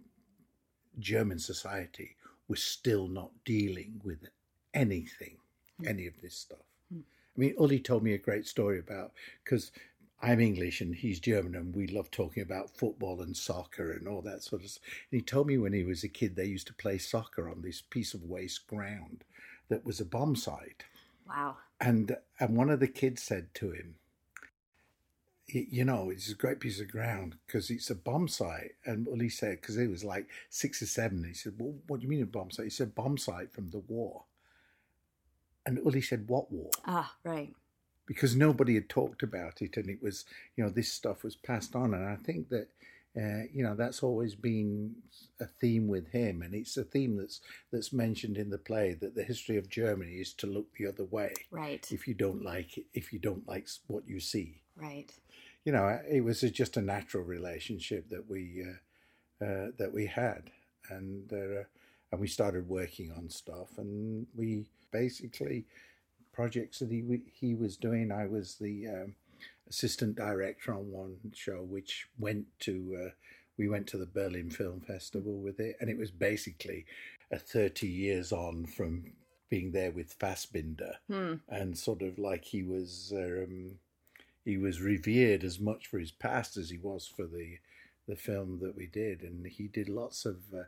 German 1.00 1.40
society 1.40 2.16
was 2.48 2.62
still 2.62 3.08
not 3.08 3.32
dealing 3.46 4.02
with 4.04 4.30
anything, 4.74 5.38
any 5.86 6.08
of 6.08 6.20
this 6.22 6.36
stuff. 6.36 6.66
Hmm. 6.92 7.02
I 7.36 7.40
mean, 7.40 7.56
Uli 7.58 7.80
told 7.80 8.04
me 8.04 8.14
a 8.14 8.18
great 8.18 8.48
story 8.48 8.80
about, 8.80 9.14
because 9.44 9.72
I'm 10.22 10.42
English 10.42 10.82
and 10.82 10.94
he's 10.94 11.20
German, 11.20 11.56
and 11.56 11.74
we 11.74 11.88
love 11.88 12.12
talking 12.12 12.44
about 12.44 12.76
football 12.76 13.22
and 13.22 13.38
soccer 13.38 13.92
and 13.92 14.08
all 14.08 14.22
that 14.24 14.44
sort 14.44 14.64
of 14.64 14.70
stuff. 14.70 14.84
And 15.12 15.20
he 15.20 15.24
told 15.24 15.48
me 15.48 15.58
when 15.58 15.74
he 15.74 15.84
was 15.84 16.04
a 16.04 16.10
kid, 16.10 16.36
they 16.36 16.46
used 16.46 16.68
to 16.68 16.74
play 16.74 16.98
soccer 16.98 17.50
on 17.50 17.62
this 17.62 17.82
piece 17.82 18.14
of 18.14 18.24
waste 18.24 18.68
ground 18.68 19.24
that 19.70 19.86
was 19.86 20.02
a 20.02 20.06
bomb 20.06 20.36
site. 20.36 20.84
Wow. 21.28 21.56
And 21.82 22.18
and 22.40 22.58
one 22.58 22.70
of 22.70 22.80
the 22.80 22.88
kids 22.88 23.24
said 23.24 23.54
to 23.56 23.72
him, 23.72 23.96
"You 25.48 25.86
know, 25.86 26.10
it's 26.10 26.30
a 26.30 26.36
great 26.36 26.60
piece 26.60 26.80
of 26.82 26.92
ground 26.92 27.38
because 27.48 27.70
it's 27.70 27.90
a 27.90 27.96
bomb 27.96 28.28
site." 28.28 28.76
And 28.86 29.08
Uli 29.08 29.30
said, 29.30 29.62
because 29.62 29.76
he 29.76 29.88
was 29.88 30.04
like 30.04 30.28
six 30.50 30.82
or 30.82 30.88
seven, 30.88 31.24
he 31.24 31.34
said, 31.34 31.54
"Well, 31.60 31.76
what 31.88 32.00
do 32.00 32.04
you 32.06 32.10
mean 32.10 32.24
a 32.24 32.26
bomb 32.28 32.52
site?" 32.52 32.66
He 32.66 32.70
said, 32.70 32.96
"Bomb 32.96 33.18
site 33.18 33.54
from 33.54 33.70
the 33.70 33.80
war." 33.80 34.24
And 35.66 35.78
Uli 35.78 36.02
said, 36.02 36.28
"What 36.30 36.52
war?" 36.52 36.72
Ah, 36.86 37.16
right. 37.24 37.54
because 38.06 38.36
nobody 38.36 38.76
had 38.76 38.90
talked 38.90 39.24
about 39.24 39.62
it 39.62 39.78
and 39.78 39.90
it 39.90 40.02
was 40.02 40.26
you 40.56 40.64
know 40.64 40.70
this 40.70 40.92
stuff 40.92 41.24
was 41.24 41.36
passed 41.36 41.76
on 41.76 41.94
and 41.94 42.06
i 42.08 42.16
think 42.16 42.50
that 42.50 42.68
uh, 43.18 43.44
you 43.52 43.64
know 43.64 43.76
that's 43.76 44.04
always 44.04 44.36
been 44.36 44.94
a 45.40 45.46
theme 45.46 45.88
with 45.88 46.08
him 46.12 46.42
and 46.42 46.54
it's 46.54 46.78
a 46.78 46.84
theme 46.84 47.18
that's 47.18 47.42
that's 47.72 47.92
mentioned 47.92 48.38
in 48.38 48.50
the 48.50 48.58
play 48.58 48.94
that 48.94 49.16
the 49.16 49.24
history 49.24 49.58
of 49.58 49.70
germany 49.70 50.14
is 50.14 50.34
to 50.34 50.46
look 50.48 50.68
the 50.74 50.86
other 50.88 51.06
way 51.06 51.34
Right. 51.52 51.88
if 51.92 52.08
you 52.08 52.14
don't 52.14 52.44
like 52.44 52.78
it 52.78 52.86
if 52.94 53.12
you 53.12 53.20
don't 53.20 53.48
like 53.48 53.68
what 53.88 54.08
you 54.08 54.20
see 54.20 54.62
Right. 54.76 55.12
you 55.66 55.72
know 55.72 56.00
it 56.10 56.22
was 56.24 56.44
a, 56.44 56.50
just 56.52 56.78
a 56.78 56.82
natural 56.82 57.24
relationship 57.24 58.10
that 58.10 58.30
we 58.30 58.64
uh, 58.70 59.46
uh, 59.46 59.68
that 59.78 59.92
we 59.94 60.06
had 60.06 60.52
and 60.90 61.32
uh, 61.34 61.64
and 62.12 62.20
we 62.22 62.28
started 62.28 62.68
working 62.70 63.12
on 63.18 63.30
stuff 63.30 63.70
and 63.78 64.28
we 64.36 64.66
basically 64.92 65.66
projects 66.32 66.80
that 66.80 66.92
he 66.92 67.04
he 67.34 67.56
was 67.56 67.76
doing 67.78 68.12
I 68.12 68.28
was 68.28 68.56
the 68.56 68.88
um, 68.88 69.16
assistant 69.70 70.16
director 70.16 70.74
on 70.74 70.92
one 70.92 71.16
show 71.34 71.62
which 71.62 72.08
went 72.18 72.46
to 72.62 72.98
uh, 73.06 73.10
we 73.58 73.68
went 73.68 73.88
to 73.88 73.98
the 73.98 74.06
Berlin 74.06 74.50
Film 74.50 74.80
Festival 74.82 75.38
with 75.40 75.60
it 75.60 75.76
and 75.80 75.90
it 75.90 75.98
was 75.98 76.12
basically 76.12 76.86
a 77.32 77.38
30 77.38 77.88
years 77.88 78.32
on 78.32 78.66
from 78.66 79.04
being 79.50 79.72
there 79.72 79.92
with 79.92 80.18
Fassbinder 80.20 80.94
Hmm. 81.08 81.36
and 81.50 81.78
sort 81.78 82.02
of 82.02 82.18
like 82.20 82.46
he 82.46 82.64
was 82.64 83.14
um, 83.16 83.78
he 84.46 84.58
was 84.58 84.82
revered 84.82 85.44
as 85.44 85.60
much 85.60 85.88
for 85.88 86.00
his 86.00 86.12
past 86.12 86.58
as 86.58 86.70
he 86.70 86.78
was 86.78 87.08
for 87.08 87.26
the 87.26 87.58
the 88.08 88.16
film 88.16 88.58
that 88.64 88.76
we 88.76 88.88
did, 88.88 89.22
and 89.22 89.46
he 89.46 89.68
did 89.68 89.88
lots 89.88 90.26
of. 90.26 90.38
Uh, 90.52 90.64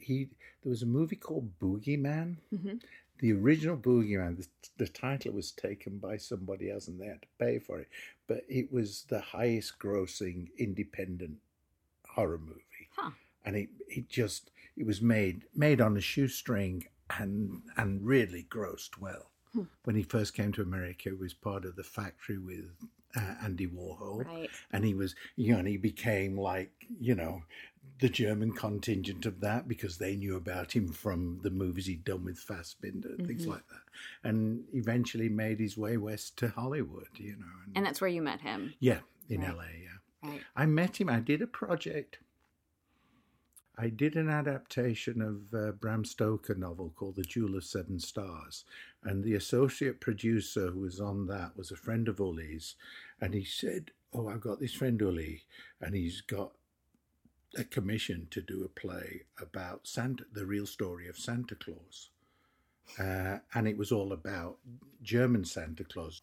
he 0.00 0.30
there 0.62 0.70
was 0.70 0.82
a 0.82 0.86
movie 0.86 1.16
called 1.16 1.58
Boogeyman. 1.60 2.36
Mhm. 2.50 2.80
The 3.20 3.32
original 3.32 3.76
Boogeyman. 3.76 4.36
The, 4.36 4.46
the 4.78 4.88
title 4.88 5.32
was 5.32 5.50
taken 5.50 5.98
by 5.98 6.16
somebody 6.18 6.70
else, 6.70 6.88
and 6.88 7.00
they 7.00 7.06
had 7.06 7.22
to 7.22 7.28
pay 7.38 7.58
for 7.58 7.80
it. 7.80 7.88
But 8.26 8.44
it 8.48 8.72
was 8.72 9.04
the 9.08 9.20
highest 9.20 9.78
grossing 9.78 10.48
independent 10.58 11.38
horror 12.08 12.38
movie, 12.38 12.88
Huh. 12.96 13.10
and 13.44 13.56
it 13.56 13.68
it 13.88 14.08
just 14.08 14.50
it 14.76 14.86
was 14.86 15.00
made 15.02 15.44
made 15.54 15.80
on 15.80 15.96
a 15.96 16.00
shoestring 16.00 16.86
and 17.18 17.62
and 17.76 18.04
really 18.06 18.46
grossed 18.50 18.98
well. 19.00 19.30
Hmm. 19.52 19.62
When 19.84 19.96
he 19.96 20.02
first 20.02 20.34
came 20.34 20.52
to 20.52 20.62
America, 20.62 21.10
he 21.10 21.12
was 21.12 21.34
part 21.34 21.64
of 21.64 21.74
the 21.76 21.82
factory 21.84 22.38
with 22.38 22.70
uh, 23.16 23.34
Andy 23.42 23.66
Warhol 23.66 24.24
Right. 24.26 24.50
and 24.70 24.84
he 24.84 24.92
was 24.94 25.14
you 25.36 25.52
know 25.52 25.58
and 25.60 25.68
he 25.68 25.78
became 25.78 26.36
like 26.38 26.70
you 27.00 27.14
know 27.14 27.42
the 28.00 28.08
German 28.08 28.52
contingent 28.52 29.26
of 29.26 29.40
that 29.40 29.66
because 29.66 29.98
they 29.98 30.14
knew 30.14 30.36
about 30.36 30.70
him 30.76 30.88
from 30.92 31.40
the 31.42 31.50
movies 31.50 31.86
he'd 31.86 32.04
done 32.04 32.24
with 32.24 32.38
Fassbinder 32.38 33.18
and 33.18 33.26
things 33.26 33.44
Mhm. 33.44 33.48
like 33.50 33.66
that 33.68 33.82
and 34.28 34.64
eventually 34.72 35.28
made 35.28 35.58
his 35.58 35.76
way 35.76 35.96
west 35.96 36.36
to 36.38 36.48
Hollywood 36.48 37.08
you 37.16 37.34
know 37.36 37.46
And 37.74 37.84
that's 37.84 38.00
where 38.00 38.08
you 38.10 38.22
met 38.22 38.40
him. 38.40 38.74
yeah 38.78 39.00
in 39.28 39.40
Right. 39.40 39.50
LA 39.56 39.64
yeah 39.82 39.98
Right. 40.30 40.42
I 40.54 40.66
met 40.66 41.00
him 41.00 41.08
I 41.08 41.18
did 41.20 41.42
a 41.42 41.46
project 41.48 42.18
I 43.80 43.88
did 43.90 44.16
an 44.16 44.28
adaptation 44.28 45.22
of 45.22 45.80
Bram 45.80 46.04
Stoker 46.04 46.54
novel 46.56 46.90
called 46.96 47.14
The 47.14 47.22
Jewel 47.22 47.54
of 47.56 47.62
Seven 47.64 48.00
Stars. 48.00 48.64
And 49.04 49.22
the 49.22 49.34
associate 49.34 50.00
producer 50.00 50.72
who 50.72 50.80
was 50.80 51.00
on 51.00 51.26
that 51.28 51.56
was 51.56 51.70
a 51.70 51.76
friend 51.76 52.08
of 52.08 52.18
Uli's. 52.18 52.74
And 53.20 53.34
he 53.34 53.44
said, 53.44 53.92
Oh, 54.12 54.26
I've 54.26 54.40
got 54.40 54.58
this 54.58 54.72
friend 54.74 55.00
Uli, 55.00 55.44
and 55.80 55.94
he's 55.94 56.22
got 56.22 56.56
a 57.56 57.64
commission 57.64 58.28
to 58.30 58.40
do 58.40 58.64
a 58.64 58.68
play 58.68 59.22
about 59.40 59.86
Santa, 59.86 60.24
the 60.32 60.46
real 60.46 60.66
story 60.66 61.08
of 61.08 61.18
Santa 61.18 61.54
Claus. 61.54 62.10
Uh, 62.98 63.38
and 63.54 63.68
it 63.68 63.76
was 63.76 63.92
all 63.92 64.12
about 64.12 64.56
German 65.02 65.44
Santa 65.44 65.84
Claus. 65.84 66.22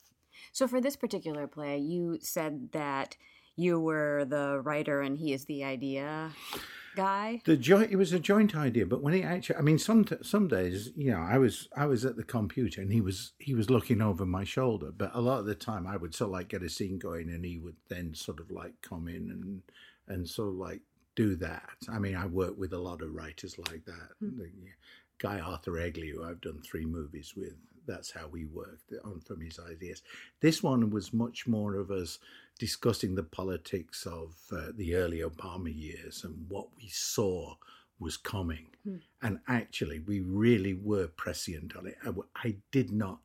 So 0.51 0.67
for 0.67 0.81
this 0.81 0.95
particular 0.95 1.47
play, 1.47 1.77
you 1.77 2.17
said 2.21 2.71
that 2.71 3.17
you 3.55 3.79
were 3.79 4.25
the 4.25 4.61
writer 4.61 5.01
and 5.01 5.17
he 5.17 5.31
is 5.33 5.45
the 5.45 5.63
idea 5.63 6.31
guy. 6.95 7.41
The 7.45 7.57
joint 7.57 7.91
it 7.91 7.97
was 7.97 8.13
a 8.13 8.19
joint 8.19 8.55
idea, 8.55 8.85
but 8.85 9.01
when 9.01 9.13
he 9.13 9.21
actually, 9.21 9.57
I 9.57 9.61
mean, 9.61 9.77
some 9.77 10.05
some 10.21 10.47
days, 10.47 10.91
you 10.95 11.11
know, 11.11 11.19
I 11.19 11.37
was 11.37 11.67
I 11.75 11.85
was 11.85 12.05
at 12.05 12.15
the 12.15 12.23
computer 12.23 12.81
and 12.81 12.91
he 12.91 13.01
was 13.01 13.33
he 13.37 13.53
was 13.53 13.69
looking 13.69 14.01
over 14.01 14.25
my 14.25 14.43
shoulder, 14.43 14.91
but 14.95 15.11
a 15.13 15.21
lot 15.21 15.39
of 15.39 15.45
the 15.45 15.55
time 15.55 15.85
I 15.85 15.97
would 15.97 16.15
sort 16.15 16.29
of 16.29 16.33
like 16.33 16.47
get 16.47 16.63
a 16.63 16.69
scene 16.69 16.97
going 16.97 17.29
and 17.29 17.45
he 17.45 17.57
would 17.57 17.75
then 17.89 18.15
sort 18.15 18.39
of 18.39 18.49
like 18.49 18.81
come 18.81 19.07
in 19.07 19.29
and 19.29 19.61
and 20.07 20.27
sort 20.27 20.49
of 20.49 20.55
like 20.55 20.81
do 21.15 21.35
that. 21.37 21.69
I 21.89 21.99
mean, 21.99 22.15
I 22.15 22.25
work 22.25 22.57
with 22.57 22.73
a 22.73 22.77
lot 22.77 23.01
of 23.01 23.13
writers 23.13 23.57
like 23.57 23.85
that. 23.85 24.09
Hmm. 24.19 24.37
The 24.37 24.49
guy 25.17 25.39
Arthur 25.39 25.79
Egley, 25.79 26.11
who 26.11 26.23
I've 26.23 26.41
done 26.41 26.61
three 26.61 26.85
movies 26.85 27.33
with, 27.35 27.55
that's 27.87 28.11
how 28.11 28.27
we 28.27 28.45
worked 28.45 28.93
on 29.03 29.21
from 29.21 29.41
his 29.41 29.59
ideas. 29.59 30.01
This 30.41 30.63
one 30.63 30.89
was 30.89 31.13
much 31.13 31.47
more 31.47 31.75
of 31.75 31.91
us 31.91 32.19
discussing 32.57 33.15
the 33.15 33.23
politics 33.23 34.05
of 34.05 34.35
uh, 34.51 34.71
the 34.75 34.95
early 34.95 35.19
Obama 35.19 35.71
years 35.73 36.23
and 36.23 36.45
what 36.49 36.67
we 36.77 36.87
saw 36.89 37.55
was 37.99 38.17
coming. 38.17 38.67
Hmm. 38.83 38.95
And 39.21 39.39
actually, 39.47 39.99
we 39.99 40.19
really 40.21 40.73
were 40.73 41.07
prescient 41.07 41.75
on 41.75 41.87
it. 41.87 41.97
I 42.35 42.55
did 42.71 42.91
not, 42.91 43.19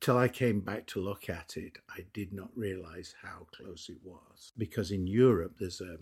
till 0.00 0.16
I 0.16 0.28
came 0.28 0.60
back 0.60 0.86
to 0.88 1.00
look 1.00 1.28
at 1.28 1.56
it, 1.56 1.78
I 1.90 2.04
did 2.12 2.32
not 2.32 2.50
realize 2.54 3.14
how 3.22 3.46
close 3.52 3.88
it 3.88 3.98
was. 4.04 4.52
Because 4.56 4.90
in 4.90 5.06
Europe, 5.06 5.56
there's 5.58 5.80
a 5.80 5.98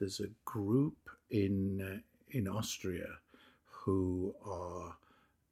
there's 0.00 0.20
a 0.20 0.30
group 0.44 0.96
in 1.30 1.80
uh, 1.80 1.98
in 2.30 2.48
Austria 2.48 3.18
who 3.66 4.34
are 4.44 4.96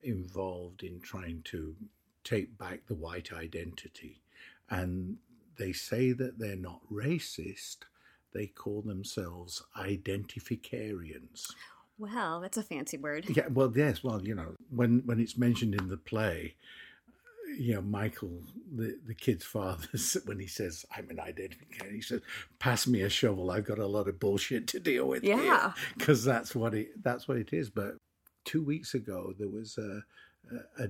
involved 0.03 0.83
in 0.83 1.01
trying 1.01 1.43
to 1.45 1.75
take 2.25 2.57
back 2.59 2.87
the 2.87 2.95
white 2.95 3.33
identity, 3.33 4.23
and 4.71 5.19
they 5.59 5.73
say 5.73 6.13
that 6.13 6.39
they're 6.39 6.57
not 6.57 6.81
racist. 6.91 7.79
They 8.33 8.47
call 8.47 8.83
themselves 8.83 9.63
identificarians. 9.77 11.53
Well, 11.99 12.41
that's 12.41 12.57
a 12.57 12.63
fancy 12.63 12.97
word. 12.97 13.27
Yeah, 13.29 13.49
well, 13.49 13.73
yes, 13.75 14.05
well, 14.05 14.23
you 14.23 14.35
know, 14.35 14.55
when 14.71 15.03
when 15.05 15.21
it's 15.21 15.37
mentioned 15.37 15.75
in 15.75 15.89
the 15.89 15.97
play, 15.97 16.55
you 17.57 17.75
know, 17.75 17.83
Michael, 17.83 18.43
the 18.75 18.99
the 19.07 19.15
kid's 19.15 19.45
father, 19.45 19.87
when 20.25 20.39
he 20.39 20.47
says, 20.47 20.85
"I'm 20.97 21.09
an 21.11 21.17
identificator," 21.17 21.93
he 21.93 22.01
says, 22.01 22.21
"Pass 22.59 22.87
me 22.87 23.03
a 23.03 23.09
shovel. 23.09 23.51
I've 23.51 23.65
got 23.65 23.79
a 23.79 23.87
lot 23.87 24.09
of 24.09 24.19
bullshit 24.21 24.67
to 24.69 24.81
deal 24.81 25.07
with." 25.07 25.23
Yeah. 25.25 25.73
because 25.97 26.25
that's 26.25 26.55
what 26.55 26.75
it 26.75 27.03
that's 27.03 27.29
what 27.29 27.37
it 27.39 27.53
is. 27.53 27.71
But 27.71 27.97
two 28.45 28.63
weeks 28.63 28.95
ago, 28.95 29.33
there 29.39 29.49
was 29.49 29.79
a 29.79 30.03
a, 30.79 30.89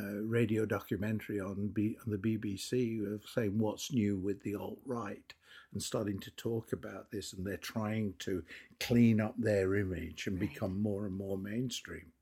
a 0.00 0.22
radio 0.22 0.64
documentary 0.64 1.40
on 1.40 1.68
B, 1.68 1.96
on 2.06 2.12
the 2.12 2.18
BBC 2.18 3.12
of 3.12 3.22
saying 3.28 3.58
what's 3.58 3.92
new 3.92 4.16
with 4.16 4.42
the 4.42 4.54
alt 4.54 4.78
right 4.86 5.34
and 5.72 5.82
starting 5.82 6.18
to 6.20 6.30
talk 6.32 6.72
about 6.72 7.10
this, 7.10 7.32
and 7.32 7.46
they're 7.46 7.56
trying 7.56 8.14
to 8.20 8.44
clean 8.78 9.20
up 9.20 9.34
their 9.38 9.74
image 9.76 10.26
and 10.26 10.38
Right. 10.40 10.48
become 10.50 10.80
more 10.80 11.06
and 11.06 11.14
more 11.16 11.38
mainstream. 11.38 12.12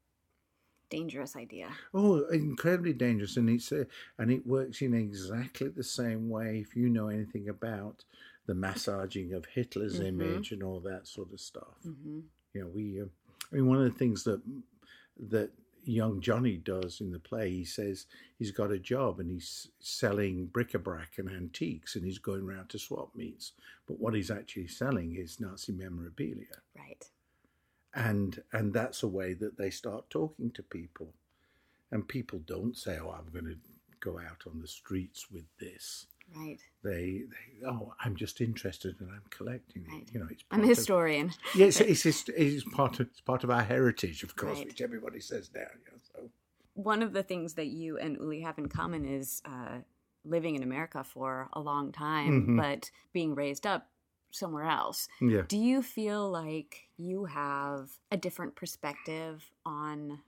Dangerous 0.91 1.37
idea. 1.37 1.71
Oh, 1.95 2.25
incredibly 2.31 2.93
dangerous, 2.93 3.37
and 3.37 3.49
it's 3.49 3.71
uh, 3.71 3.85
and 4.19 4.31
it 4.31 4.45
works 4.47 4.83
in 4.83 4.93
exactly 4.93 5.69
the 5.69 5.85
same 5.85 6.29
way. 6.29 6.59
If 6.59 6.75
you 6.75 6.89
know 6.89 7.09
anything 7.09 7.49
about 7.49 8.05
the 8.47 8.55
massaging 8.55 9.33
of 9.33 9.47
Hitler's 9.47 10.01
Mhm. 10.01 10.09
image 10.09 10.51
and 10.53 10.63
all 10.65 10.81
that 10.81 11.07
sort 11.07 11.33
of 11.33 11.41
stuff, 11.41 11.79
hmm 11.85 12.21
you 12.53 12.61
know, 12.63 12.67
we. 12.69 13.01
Uh, 13.01 13.07
I 13.53 13.57
mean, 13.57 13.67
one 13.67 13.79
of 13.79 13.85
the 13.85 13.99
things 13.99 14.25
that 14.25 14.43
that 15.31 15.51
young 15.85 16.21
Johnny 16.21 16.57
does 16.57 17.01
in 17.01 17.11
the 17.13 17.19
play, 17.19 17.51
he 17.51 17.65
says 17.65 18.07
he's 18.39 18.51
got 18.51 18.71
a 18.73 18.79
job 18.79 19.19
and 19.21 19.31
he's 19.31 19.69
selling 19.81 20.47
bric-a-brac 20.47 21.19
and 21.19 21.31
antiques, 21.31 21.95
and 21.97 22.05
he's 22.05 22.19
going 22.19 22.43
around 22.43 22.69
to 22.71 22.79
swap 22.79 23.15
meets. 23.15 23.53
But 23.87 23.99
what 24.01 24.15
he's 24.15 24.31
actually 24.31 24.67
selling 24.69 25.17
is 25.17 25.41
Nazi 25.41 25.73
memorabilia. 25.73 26.63
Right. 26.77 27.09
And 27.95 28.43
and 28.53 28.73
that's 28.73 29.03
a 29.03 29.09
way 29.09 29.35
that 29.35 29.57
they 29.59 29.71
start 29.71 30.09
talking 30.11 30.51
to 30.53 30.63
people 30.63 31.13
and 31.91 32.07
people 32.07 32.39
don't 32.47 32.77
say 32.77 32.99
oh 33.01 33.11
i'm 33.11 33.31
going 33.33 33.45
to 33.47 33.57
go 34.01 34.19
out 34.19 34.43
on 34.47 34.61
the 34.61 34.69
streets 34.69 35.31
with 35.31 35.45
this 35.59 36.07
Right. 36.37 36.59
they, 36.85 37.25
they 37.29 37.67
oh 37.67 37.93
i'm 38.05 38.15
just 38.15 38.41
interested 38.41 38.95
and 39.01 39.11
i'm 39.11 39.25
collecting 39.31 39.85
Right. 39.91 40.03
it 40.03 40.15
you 40.15 40.21
know 40.21 40.29
it's 40.31 40.45
I'm 40.53 40.63
a 40.63 40.67
historian. 40.67 41.33
yes 41.57 41.81
it's, 41.81 42.07
it's, 42.07 42.29
it's 42.29 42.65
part 42.73 43.01
of 43.01 43.09
it's 43.09 43.21
part 43.21 43.43
of 43.43 43.51
our 43.51 43.63
heritage 43.63 44.23
of 44.23 44.37
course 44.37 44.59
Right. 44.59 44.67
which 44.69 44.81
everybody 44.81 45.19
says 45.21 45.51
now 45.55 45.63
you 45.63 45.91
know, 45.93 45.99
so 46.15 46.31
One 46.75 47.03
of 47.03 47.13
the 47.13 47.25
things 47.25 47.55
that 47.55 47.67
you 47.67 47.99
and 47.99 48.17
Uli 48.17 48.41
have 48.43 48.59
in 48.59 48.69
common 48.69 49.05
is 49.05 49.43
uh, 49.45 49.79
living 50.25 50.55
in 50.55 50.63
America 50.63 51.03
for 51.03 51.49
a 51.53 51.61
long 51.61 51.91
time, 51.93 52.47
Mhm. 52.47 52.57
but 52.57 52.91
being 53.13 53.35
raised 53.35 53.67
up 53.67 53.91
somewhere 54.31 54.65
else. 54.67 55.09
yeah 55.21 55.43
Do 55.49 55.59
you 55.59 55.83
feel 55.83 56.31
like 56.31 56.89
you 57.01 57.25
have 57.27 57.91
a 58.11 58.17
different 58.17 58.55
perspective 58.55 59.51
on 59.65 60.21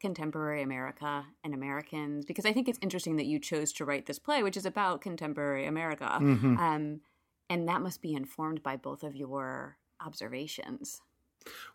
contemporary 0.00 0.62
America 0.62 1.26
and 1.44 1.54
Americans? 1.54 2.24
Because 2.24 2.44
I 2.44 2.52
think 2.52 2.68
it's 2.68 2.78
interesting 2.82 3.16
that 3.16 3.26
you 3.26 3.38
chose 3.38 3.72
to 3.74 3.84
write 3.84 4.06
this 4.06 4.18
play, 4.18 4.42
which 4.42 4.56
is 4.56 4.66
about 4.66 5.00
contemporary 5.00 5.66
America. 5.66 6.18
Mhm. 6.20 6.58
Um, 6.58 7.00
and 7.48 7.68
that 7.68 7.82
must 7.82 8.02
be 8.02 8.14
informed 8.14 8.62
by 8.62 8.76
both 8.76 9.02
of 9.02 9.14
your 9.14 9.78
observations. 10.00 11.02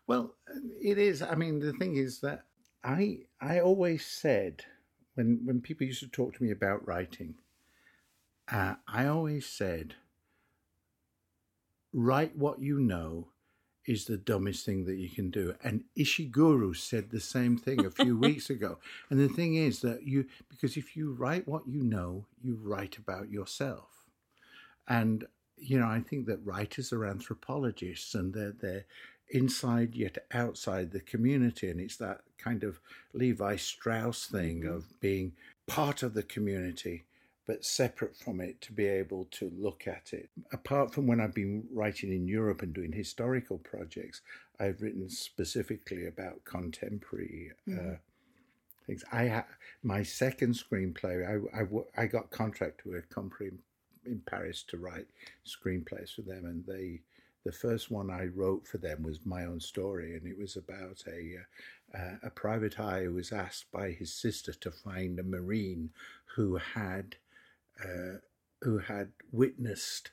Well, 0.06 0.34
it 0.80 0.98
is. 0.98 1.22
I 1.22 1.34
mean, 1.34 1.60
the 1.60 1.72
thing 1.72 1.96
is 1.96 2.20
that 2.20 2.44
I 2.84 3.26
I 3.40 3.60
always 3.60 4.06
said 4.06 4.64
when 5.14 5.44
when 5.44 5.60
people 5.60 5.86
used 5.86 6.00
to 6.00 6.08
talk 6.08 6.34
to 6.34 6.42
me 6.42 6.50
about 6.50 6.86
writing, 6.86 7.34
uh, 8.50 8.76
I 8.86 9.06
always 9.06 9.46
said, 9.46 9.94
write 11.92 12.36
what 12.36 12.60
you 12.60 12.78
know 12.80 13.28
is 13.88 14.04
the 14.04 14.16
dumbest 14.18 14.66
thing 14.66 14.84
that 14.84 14.96
you 14.96 15.08
can 15.08 15.30
do. 15.30 15.54
And 15.64 15.84
Ishiguro 15.98 16.76
said 16.76 17.10
the 17.10 17.20
same 17.20 17.56
thing 17.56 17.84
a 17.84 17.90
few 17.90 18.16
weeks 18.28 18.50
ago. 18.50 18.78
And 19.10 19.18
the 19.18 19.28
thing 19.28 19.54
is 19.54 19.80
that 19.80 20.02
you 20.04 20.26
because 20.48 20.76
if 20.76 20.96
you 20.96 21.12
write 21.12 21.48
what 21.48 21.66
you 21.66 21.82
know, 21.82 22.26
you 22.42 22.56
write 22.62 22.98
about 22.98 23.30
yourself. 23.30 24.04
And 24.88 25.26
you 25.56 25.78
know, 25.80 25.86
I 25.88 26.00
think 26.00 26.26
that 26.26 26.44
writers 26.44 26.92
are 26.92 27.04
anthropologists 27.06 28.14
and 28.14 28.32
they're 28.34 28.52
they're 28.52 28.86
inside 29.30 29.94
yet 29.94 30.18
outside 30.32 30.90
the 30.92 31.00
community. 31.00 31.68
And 31.70 31.80
it's 31.80 31.96
that 31.96 32.20
kind 32.38 32.64
of 32.64 32.80
Levi 33.12 33.56
Strauss 33.56 34.26
thing 34.26 34.62
Mhm. 34.62 34.74
of 34.76 35.00
being 35.00 35.32
part 35.66 36.02
of 36.02 36.14
the 36.14 36.22
community 36.22 37.04
but 37.48 37.64
separate 37.64 38.14
from 38.14 38.42
it 38.42 38.60
to 38.60 38.74
be 38.74 38.86
able 38.86 39.24
to 39.30 39.50
look 39.58 39.88
at 39.88 40.12
it. 40.12 40.28
Apart 40.52 40.92
from 40.92 41.06
when 41.06 41.18
I've 41.18 41.32
been 41.34 41.66
writing 41.72 42.12
in 42.12 42.28
Europe 42.28 42.60
and 42.60 42.74
doing 42.74 42.92
historical 42.92 43.56
projects, 43.56 44.20
I've 44.60 44.82
written 44.82 45.08
specifically 45.08 46.06
about 46.06 46.44
contemporary 46.44 47.52
uh, 47.66 47.70
Mhm. 47.70 47.98
things. 48.86 49.02
I 49.10 49.28
ha- 49.28 49.46
my 49.82 50.02
second 50.02 50.52
screenplay, 50.52 51.16
I, 51.26 51.62
I, 51.62 52.02
I 52.02 52.06
got 52.06 52.30
contract 52.30 52.84
with 52.84 52.96
a 52.96 53.02
company 53.14 53.52
in 54.04 54.20
Paris 54.20 54.62
to 54.64 54.76
write 54.76 55.06
screenplays 55.46 56.14
for 56.14 56.22
them, 56.22 56.44
and 56.44 56.64
they 56.66 57.00
the 57.44 57.52
first 57.52 57.90
one 57.90 58.10
I 58.10 58.26
wrote 58.26 58.66
for 58.66 58.76
them 58.76 59.02
was 59.02 59.24
my 59.24 59.46
own 59.46 59.58
story, 59.60 60.16
and 60.16 60.26
it 60.26 60.36
was 60.36 60.56
about 60.56 61.02
a 61.06 61.38
uh, 61.94 61.96
uh, 61.98 62.16
a 62.24 62.30
private 62.30 62.78
eye 62.78 63.04
who 63.04 63.14
was 63.14 63.32
asked 63.32 63.70
by 63.72 63.92
his 63.92 64.12
sister 64.12 64.52
to 64.52 64.70
find 64.70 65.18
a 65.18 65.22
marine 65.22 65.88
who 66.26 66.56
had 66.56 67.16
uh, 67.82 68.18
who 68.62 68.78
had 68.78 69.12
witnessed 69.32 70.10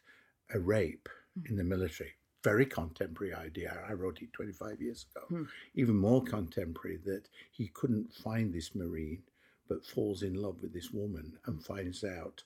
a 0.54 0.60
rape 0.60 1.10
in 1.50 1.56
the 1.56 1.64
military. 1.64 2.14
Very 2.44 2.66
contemporary 2.66 3.34
idea. 3.34 3.84
I 3.88 3.94
wrote 3.94 4.22
it 4.22 4.32
25 4.34 4.82
years 4.82 5.06
ago. 5.12 5.26
Hmm. 5.28 5.44
Even 5.74 5.96
more 5.96 6.24
contemporary 6.24 6.98
that 7.06 7.28
he 7.52 7.70
couldn't 7.70 8.14
find 8.14 8.54
this 8.54 8.76
marine, 8.76 9.24
but 9.68 9.86
falls 9.86 10.22
in 10.22 10.36
love 10.36 10.62
with 10.62 10.74
this 10.74 10.92
woman 10.92 11.38
and 11.46 11.64
finds 11.64 12.04
out 12.04 12.44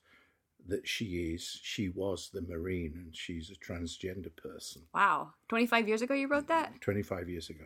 that 0.67 0.87
she 0.87 1.33
is 1.33 1.59
she 1.63 1.89
was 1.89 2.29
the 2.33 2.41
marine 2.41 2.93
and 2.95 3.15
she's 3.15 3.49
a 3.49 3.55
transgender 3.55 4.33
person. 4.35 4.83
Wow. 4.93 5.33
25 5.49 5.87
years 5.87 6.01
ago 6.01 6.13
you 6.13 6.27
wrote 6.27 6.47
that? 6.47 6.79
25 6.81 7.29
years 7.29 7.49
ago. 7.49 7.65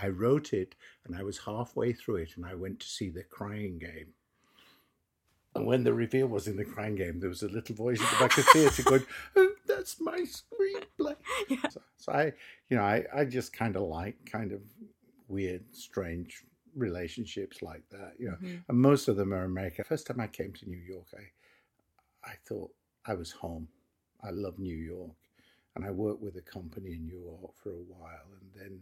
I 0.00 0.08
wrote 0.08 0.52
it 0.52 0.74
and 1.04 1.16
I 1.16 1.22
was 1.22 1.38
halfway 1.38 1.92
through 1.92 2.16
it 2.16 2.36
and 2.36 2.46
I 2.46 2.54
went 2.54 2.80
to 2.80 2.86
see 2.86 3.10
the 3.10 3.24
crying 3.24 3.78
game. 3.78 4.14
And 5.54 5.66
when 5.66 5.84
the 5.84 5.92
reveal 5.92 6.28
was 6.28 6.48
in 6.48 6.56
the 6.56 6.64
crying 6.64 6.94
game, 6.94 7.20
there 7.20 7.28
was 7.28 7.42
a 7.42 7.48
little 7.48 7.74
voice 7.74 8.00
at 8.00 8.10
the 8.10 8.16
back 8.24 8.38
of 8.38 8.44
the 8.44 8.50
theatre 8.52 8.82
going, 8.82 9.04
oh, 9.36 9.52
that's 9.66 10.00
my 10.00 10.20
screenplay. 10.20 11.16
Yeah. 11.48 11.68
So, 11.68 11.80
so 11.96 12.12
I, 12.12 12.32
you 12.70 12.76
know, 12.76 12.82
I, 12.84 13.04
I 13.14 13.24
just 13.24 13.52
kind 13.52 13.76
of 13.76 13.82
like 13.82 14.16
kind 14.30 14.52
of 14.52 14.60
weird, 15.28 15.62
strange 15.72 16.44
relationships 16.74 17.60
like 17.62 17.82
that, 17.90 18.14
you 18.18 18.28
know. 18.30 18.36
Mhm. 18.42 18.64
And 18.68 18.78
most 18.78 19.08
of 19.08 19.16
them 19.16 19.32
are 19.34 19.44
American. 19.44 19.84
First 19.84 20.06
time 20.06 20.20
I 20.20 20.28
came 20.28 20.52
to 20.54 20.68
New 20.68 20.78
York, 20.78 21.06
I, 21.14 22.30
I 22.30 22.34
thought 22.46 22.70
I 23.04 23.14
was 23.14 23.30
home. 23.32 23.68
I 24.22 24.30
love 24.30 24.58
New 24.58 24.76
York, 24.76 25.16
and 25.74 25.84
I 25.84 25.90
worked 25.90 26.22
with 26.22 26.36
a 26.36 26.42
company 26.42 26.92
in 26.92 27.04
New 27.06 27.18
York 27.18 27.54
for 27.62 27.70
a 27.70 27.84
while, 27.88 28.28
and 28.40 28.50
then 28.54 28.80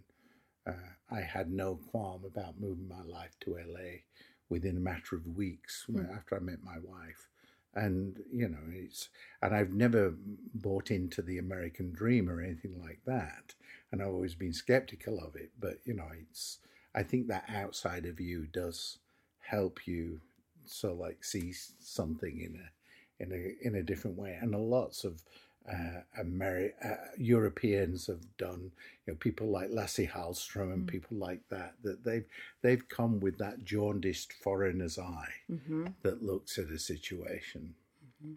uh, 0.66 1.14
I 1.16 1.20
had 1.22 1.50
no 1.50 1.76
qualm 1.90 2.24
about 2.26 2.60
moving 2.60 2.86
my 2.88 3.02
life 3.02 3.34
to 3.40 3.56
LA 3.56 4.02
within 4.50 4.76
a 4.78 4.80
matter 4.80 5.16
of 5.16 5.36
weeks 5.36 5.86
Mm. 5.90 6.14
after 6.16 6.36
I 6.36 6.40
met 6.40 6.64
my 6.64 6.78
wife. 6.80 7.28
And 7.74 8.24
you 8.32 8.48
know, 8.48 8.64
it's 8.72 9.10
and 9.42 9.54
I've 9.54 9.74
never 9.74 10.14
bought 10.54 10.90
into 10.92 11.22
the 11.22 11.38
American 11.38 11.92
dream 11.92 12.30
or 12.30 12.42
anything 12.42 12.80
like 12.82 13.00
that, 13.06 13.54
and 13.92 14.02
I've 14.02 14.08
always 14.08 14.36
been 14.36 14.52
skeptical 14.54 15.20
of 15.20 15.36
it. 15.36 15.52
But 15.60 15.78
you 15.86 15.94
know, 15.94 16.08
it's 16.20 16.58
I 16.94 17.04
think 17.04 17.28
that 17.28 17.44
outside 17.48 18.06
of 18.06 18.20
you 18.20 18.46
does 18.46 18.98
help 19.40 19.86
you 19.88 20.20
so 20.66 20.94
like 20.94 21.24
see 21.24 21.52
something 21.80 22.40
in 22.40 22.60
a 22.60 23.24
in 23.24 23.32
a 23.32 23.66
in 23.66 23.76
a 23.76 23.82
different 23.84 24.18
way 24.18 24.38
and 24.40 24.54
a 24.54 24.58
lots 24.58 25.04
of 25.04 25.22
uh, 25.68 26.00
Ameri- 26.18 26.72
uh, 26.84 26.96
Europeans 27.18 28.06
have 28.06 28.36
done 28.36 28.72
you 29.06 29.12
know 29.12 29.16
people 29.16 29.48
like 29.48 29.70
Lasse 29.70 30.06
Hallstrom 30.06 30.72
and 30.72 30.86
Mm. 30.86 30.88
people 30.88 31.16
like 31.18 31.40
that 31.50 31.74
that 31.82 32.04
they've 32.04 32.24
they've 32.62 32.88
come 32.88 33.20
with 33.20 33.38
that 33.38 33.64
jaundiced 33.64 34.32
foreigner's 34.32 34.98
eye 34.98 35.32
hmm 35.48 35.86
that 36.02 36.22
looks 36.22 36.58
at 36.58 36.68
a 36.70 36.78
situation 36.78 37.74
Mhm. 38.22 38.36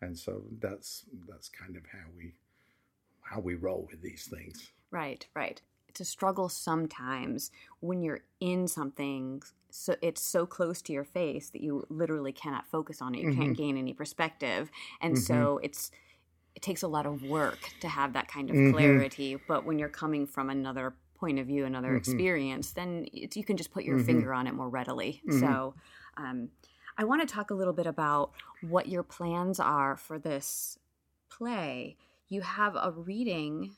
and 0.00 0.18
so 0.18 0.42
that's 0.60 1.04
that's 1.28 1.48
kind 1.48 1.76
of 1.76 1.84
how 1.86 2.06
we 2.16 2.34
how 3.22 3.40
we 3.40 3.54
roll 3.54 3.86
with 3.90 4.02
these 4.02 4.26
things 4.26 4.70
Right, 4.90 5.26
right. 5.34 5.60
It's 5.88 6.00
a 6.00 6.04
struggle 6.04 6.48
sometimes 6.48 7.50
when 7.80 8.02
you're 8.02 8.20
in 8.40 8.68
something 8.68 9.42
so 9.70 9.96
it's 10.00 10.22
so 10.22 10.46
close 10.46 10.80
to 10.82 10.92
your 10.94 11.04
face 11.04 11.50
that 11.50 11.60
you 11.60 11.84
literally 11.90 12.32
cannot 12.32 12.66
focus 12.66 13.02
on 13.02 13.14
it. 13.14 13.20
You 13.20 13.30
can't 13.34 13.54
gain 13.56 13.76
any 13.76 13.92
perspective. 13.92 14.70
And 15.02 15.14
Mhm. 15.14 15.18
so 15.18 15.60
it's 15.62 15.90
it 16.58 16.62
takes 16.62 16.82
a 16.82 16.88
lot 16.88 17.06
of 17.06 17.22
work 17.22 17.70
to 17.78 17.88
have 17.88 18.14
that 18.14 18.26
kind 18.26 18.50
of 18.50 18.56
Mhm. 18.56 18.72
clarity, 18.72 19.36
but 19.46 19.64
when 19.64 19.78
you're 19.78 19.88
coming 19.88 20.26
from 20.26 20.50
another 20.50 20.96
point 21.14 21.38
of 21.38 21.46
view, 21.46 21.64
another 21.64 21.94
Mhm. 21.94 21.98
experience, 21.98 22.72
then 22.72 23.06
it's, 23.12 23.36
you 23.36 23.44
can 23.44 23.56
just 23.56 23.70
put 23.70 23.84
your 23.84 23.96
Mhm. 23.96 24.04
finger 24.04 24.34
on 24.34 24.48
it 24.48 24.54
more 24.54 24.68
readily. 24.68 25.22
Mhm. 25.24 25.38
So 25.38 25.76
um, 26.16 26.50
I 26.96 27.04
want 27.04 27.20
to 27.22 27.32
talk 27.32 27.52
a 27.52 27.54
little 27.54 27.72
bit 27.72 27.86
about 27.86 28.32
what 28.60 28.88
your 28.88 29.04
plans 29.04 29.60
are 29.60 29.96
for 29.96 30.18
this 30.18 30.80
play. 31.30 31.96
You 32.26 32.40
have 32.40 32.74
a 32.74 32.90
reading 32.90 33.76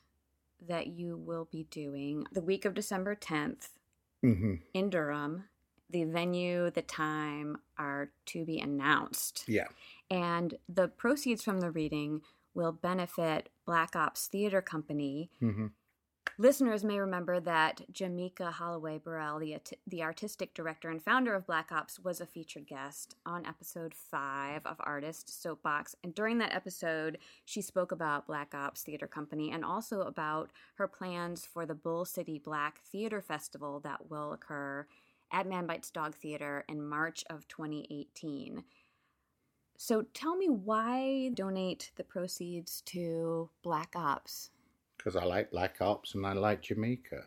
that 0.59 0.87
you 0.87 1.17
will 1.17 1.45
be 1.45 1.65
doing 1.65 2.25
the 2.31 2.41
week 2.41 2.65
of 2.65 2.73
December 2.73 3.13
10th 3.13 3.77
hmm 4.23 4.55
in 4.73 4.89
Durham. 4.89 5.43
The 5.87 6.05
venue, 6.05 6.71
the 6.71 6.81
time 6.81 7.61
are 7.77 8.11
to 8.27 8.43
be 8.43 8.59
announced. 8.59 9.43
yeah 9.47 9.67
And 10.09 10.57
the 10.67 10.87
proceeds 10.89 11.41
from 11.43 11.61
the 11.61 11.71
reading 11.71 12.21
will 12.53 12.71
benefit 12.71 13.49
Black 13.65 13.95
Ops 13.95 14.27
Theater 14.27 14.61
Company. 14.61 15.29
hmm 15.39 15.67
Listeners 16.37 16.83
may 16.83 16.99
remember 16.99 17.39
that 17.39 17.81
Jamaica 17.91 18.51
Holloway 18.51 18.97
Burrell, 18.99 19.39
the, 19.39 19.57
the 19.85 20.01
artistic 20.01 20.53
director 20.53 20.89
and 20.89 21.03
founder 21.03 21.35
of 21.35 21.45
Black 21.45 21.71
Ops, 21.71 21.99
was 21.99 22.21
a 22.21 22.25
featured 22.25 22.67
guest 22.67 23.15
on 23.25 23.45
episode 23.45 23.93
five 23.93 24.65
of 24.65 24.77
Artist 24.79 25.41
Soapbox. 25.41 25.95
And 26.03 26.15
during 26.15 26.37
that 26.37 26.53
episode, 26.53 27.17
she 27.45 27.61
spoke 27.61 27.91
about 27.91 28.27
Black 28.27 28.55
Ops 28.55 28.81
Theater 28.81 29.07
Company 29.07 29.51
and 29.51 29.65
also 29.65 30.01
about 30.01 30.51
her 30.75 30.87
plans 30.87 31.45
for 31.45 31.65
the 31.65 31.75
Bull 31.75 32.05
City 32.05 32.39
Black 32.39 32.81
Theater 32.91 33.21
Festival 33.21 33.79
that 33.81 34.09
will 34.09 34.33
occur 34.33 34.87
at 35.31 35.47
Man 35.47 35.65
Bites 35.65 35.91
Dog 35.91 36.15
Theater 36.15 36.63
in 36.67 36.87
March 36.87 37.23
of 37.29 37.47
2018. 37.47 38.63
So 39.83 40.03
tell 40.13 40.35
me 40.35 40.47
why 40.47 41.31
donate 41.33 41.91
the 41.95 42.03
proceeds 42.03 42.81
to 42.81 43.49
Black 43.63 43.93
Ops? 43.95 44.51
because 44.95 45.15
I 45.15 45.25
like 45.25 45.49
Black 45.49 45.81
Ops 45.81 46.13
and 46.13 46.23
I 46.23 46.33
like 46.33 46.61
Jamaica. 46.61 47.25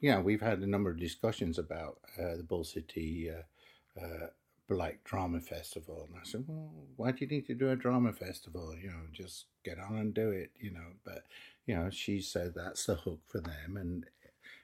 Yeah, 0.00 0.20
we've 0.20 0.40
had 0.40 0.60
a 0.60 0.66
number 0.66 0.90
of 0.90 1.00
discussions 1.00 1.58
about 1.58 1.98
uh, 2.16 2.36
the 2.36 2.44
Bull 2.44 2.62
City 2.62 3.28
uh, 3.28 4.00
uh, 4.00 4.28
Black 4.68 5.02
Drama 5.02 5.40
Festival, 5.40 6.06
and 6.08 6.16
I 6.16 6.22
said, 6.22 6.44
"Well, 6.46 6.70
why 6.94 7.10
do 7.10 7.24
you 7.24 7.26
need 7.26 7.46
to 7.48 7.54
do 7.54 7.70
a 7.70 7.74
drama 7.74 8.12
festival? 8.12 8.76
You 8.80 8.90
know, 8.90 9.02
just 9.12 9.46
get 9.64 9.80
on 9.80 9.96
and 9.96 10.14
do 10.14 10.30
it." 10.30 10.52
You 10.56 10.70
know, 10.70 10.90
but 11.04 11.24
you 11.66 11.74
know, 11.74 11.90
she 11.90 12.20
said 12.20 12.52
that's 12.54 12.86
the 12.86 12.94
hook 12.94 13.22
for 13.26 13.40
them, 13.40 13.76
and 13.76 14.04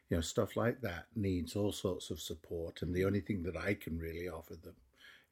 you 0.09 0.17
know, 0.17 0.21
stuff 0.21 0.57
like 0.57 0.83
that 0.83 1.07
needs 1.17 1.57
all 1.57 1.73
sorts 1.73 2.11
of 2.11 2.21
support. 2.21 2.83
And 2.83 2.95
the 2.95 3.05
only 3.05 3.21
thing 3.21 3.43
that 3.43 3.57
I 3.57 3.75
can 3.75 3.99
really 3.99 4.29
offer 4.29 4.55
them 4.55 4.77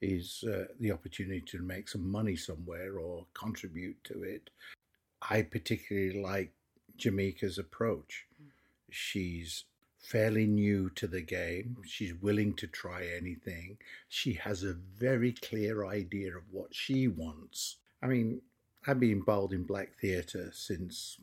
is 0.02 0.44
uh, 0.46 0.64
the 0.80 0.90
opportunity 0.90 1.40
to 1.40 1.62
make 1.62 1.88
some 1.88 2.10
money 2.10 2.36
somewhere 2.36 2.98
or 2.98 3.24
contribute 3.34 4.02
to 4.04 4.22
it. 4.24 4.50
I 5.30 5.42
particularly 5.42 6.20
like 6.20 6.52
Jamaica's 6.96 7.56
approach. 7.56 8.26
She's 8.90 9.64
fairly 10.00 10.46
new 10.46 10.90
to 10.90 11.06
the 11.06 11.22
game. 11.22 11.76
She's 11.86 12.14
willing 12.14 12.54
to 12.54 12.66
try 12.66 13.06
anything. 13.16 13.78
She 14.08 14.34
has 14.34 14.64
a 14.64 14.74
very 14.74 15.32
clear 15.32 15.86
idea 15.86 16.36
of 16.36 16.42
what 16.50 16.74
she 16.74 17.06
wants. 17.06 17.76
I 18.02 18.08
mean, 18.08 18.42
I've 18.86 18.98
been 18.98 19.12
involved 19.12 19.52
in 19.52 19.62
black 19.62 19.94
theatre 20.00 20.50
since 20.52 21.18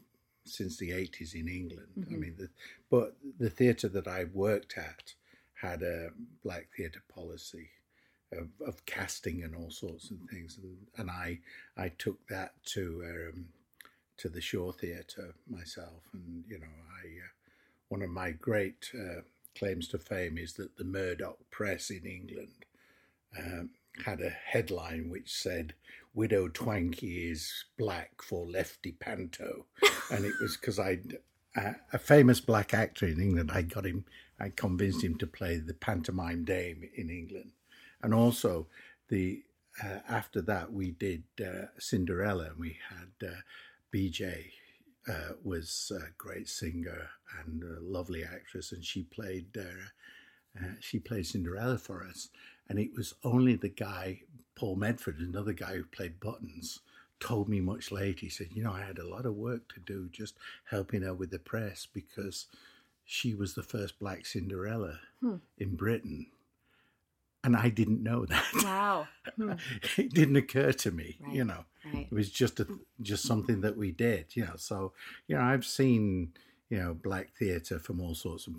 since 0.45 0.77
the 0.77 0.89
80s 0.89 1.35
in 1.35 1.47
England. 1.47 1.89
Mm-hmm. 1.99 2.13
I 2.13 2.17
mean, 2.17 2.35
the, 2.39 2.49
but 2.89 3.15
the 3.37 3.51
theatre 3.51 3.89
that 3.89 4.07
I 4.07 4.23
worked 4.33 4.79
at 4.79 5.13
had 5.53 5.83
a 5.83 6.09
black 6.43 6.69
theatre 6.75 7.03
policy 7.13 7.69
of, 8.31 8.49
of, 8.65 8.85
casting 8.85 9.43
and 9.43 9.55
all 9.55 9.71
sorts 9.71 10.11
of 10.11 10.17
things, 10.29 10.59
and, 10.61 10.77
and 10.97 11.09
I 11.09 11.39
I 11.77 11.89
took 11.89 12.27
that 12.27 12.53
to 12.73 13.03
um, 13.05 13.45
to 14.17 14.29
the 14.29 14.41
Shaw 14.41 14.71
Theatre 14.71 15.33
myself, 15.49 16.03
and 16.13 16.43
you 16.47 16.59
know 16.59 16.67
I 16.67 17.07
uh, 17.07 17.29
one 17.89 18.01
of 18.01 18.09
my 18.09 18.31
great 18.31 18.91
uh, 18.93 19.21
claims 19.57 19.87
to 19.89 19.97
fame 19.97 20.37
is 20.37 20.53
that 20.53 20.77
the 20.77 20.83
Murdoch 20.83 21.39
Press 21.51 21.89
in 21.89 22.05
England 22.05 22.65
um, 23.37 23.71
had 24.05 24.21
a 24.21 24.29
headline 24.29 25.09
which 25.09 25.33
said 25.33 25.73
"Widow 26.13 26.47
Twankey 26.49 27.31
is 27.31 27.65
black 27.77 28.21
for 28.21 28.45
Lefty 28.45 28.91
Panto," 28.91 29.65
and 30.11 30.25
it 30.25 30.33
was 30.41 30.55
because 30.55 30.79
I, 30.79 30.99
uh, 31.55 31.73
a 31.91 31.97
famous 31.97 32.39
black 32.39 32.73
actor 32.73 33.05
in 33.07 33.21
England, 33.21 33.51
I 33.53 33.63
got 33.63 33.85
him, 33.85 34.05
I 34.39 34.49
convinced 34.49 35.03
him 35.03 35.17
to 35.17 35.27
play 35.27 35.57
the 35.57 35.73
pantomime 35.73 36.45
dame 36.45 36.87
in 36.95 37.09
England, 37.09 37.51
and 38.01 38.13
also 38.13 38.67
the 39.09 39.43
uh, 39.83 39.99
after 40.09 40.41
that 40.41 40.71
we 40.71 40.91
did 40.91 41.23
uh, 41.41 41.67
Cinderella, 41.77 42.45
and 42.45 42.59
we 42.59 42.77
had 42.89 43.27
uh, 43.27 43.35
BJ 43.93 44.51
uh, 45.07 45.33
was 45.43 45.91
a 45.95 46.12
great 46.17 46.49
singer 46.49 47.09
and 47.45 47.63
a 47.63 47.79
lovely 47.81 48.23
actress, 48.23 48.71
and 48.71 48.83
she 48.83 49.03
played 49.03 49.57
uh, 49.57 50.59
uh, 50.59 50.71
she 50.79 50.99
played 50.99 51.25
Cinderella 51.25 51.77
for 51.77 52.03
us. 52.03 52.29
And 52.67 52.77
it 52.77 52.91
was 52.95 53.15
only 53.23 53.55
the 53.55 53.69
guy 53.69 54.21
Paul 54.55 54.75
Medford, 54.75 55.19
another 55.19 55.53
guy 55.53 55.75
who 55.75 55.83
played 55.85 56.19
Buttons, 56.19 56.81
told 57.19 57.49
me 57.49 57.59
much 57.62 57.91
later. 57.91 58.19
He 58.21 58.29
said, 58.29 58.49
"You 58.51 58.63
know, 58.63 58.73
I 58.73 58.81
had 58.81 58.99
a 58.99 59.07
lot 59.07 59.25
of 59.25 59.35
work 59.35 59.73
to 59.73 59.79
do 59.79 60.09
just 60.12 60.35
helping 60.65 61.01
her 61.01 61.13
with 61.13 61.31
the 61.31 61.39
press 61.39 61.88
because 61.91 62.47
she 63.05 63.33
was 63.33 63.53
the 63.53 63.63
first 63.63 63.99
black 63.99 64.25
Cinderella 64.25 64.99
hmm. 65.21 65.38
in 65.57 65.75
Britain." 65.75 66.27
And 67.43 67.56
I 67.56 67.69
didn't 67.69 68.04
know 68.04 68.25
that. 68.25 68.45
Wow, 68.63 69.08
hmm. 69.36 69.54
it 69.97 70.13
didn't 70.13 70.36
occur 70.36 70.71
to 70.73 70.91
me. 70.91 71.17
Right. 71.19 71.36
You 71.36 71.45
know, 71.45 71.65
right. 71.93 72.08
it 72.10 72.13
was 72.13 72.30
just 72.30 72.60
a 72.60 72.67
just 73.02 73.23
something 73.23 73.62
that 73.62 73.78
we 73.78 73.91
did. 73.91 74.36
You 74.36 74.45
know, 74.45 74.56
so 74.56 74.93
you 75.28 75.36
know, 75.36 75.41
I've 75.41 75.65
seen 75.65 76.34
you 76.69 76.80
know 76.80 76.93
black 76.93 77.32
theatre 77.38 77.80
from 77.80 78.02
all 78.02 78.15
sorts 78.15 78.47
of 78.47 78.56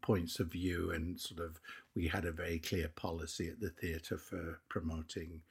points 0.00 0.40
of 0.40 0.48
view, 0.48 0.90
and 0.90 1.20
sort 1.20 1.40
of 1.40 1.60
we 1.94 2.08
had 2.08 2.24
a 2.24 2.32
very 2.32 2.58
clear 2.58 2.88
policy 2.88 3.48
at 3.48 3.60
the 3.60 3.70
theatre 3.70 4.18
for 4.18 4.60
promoting. 4.68 5.42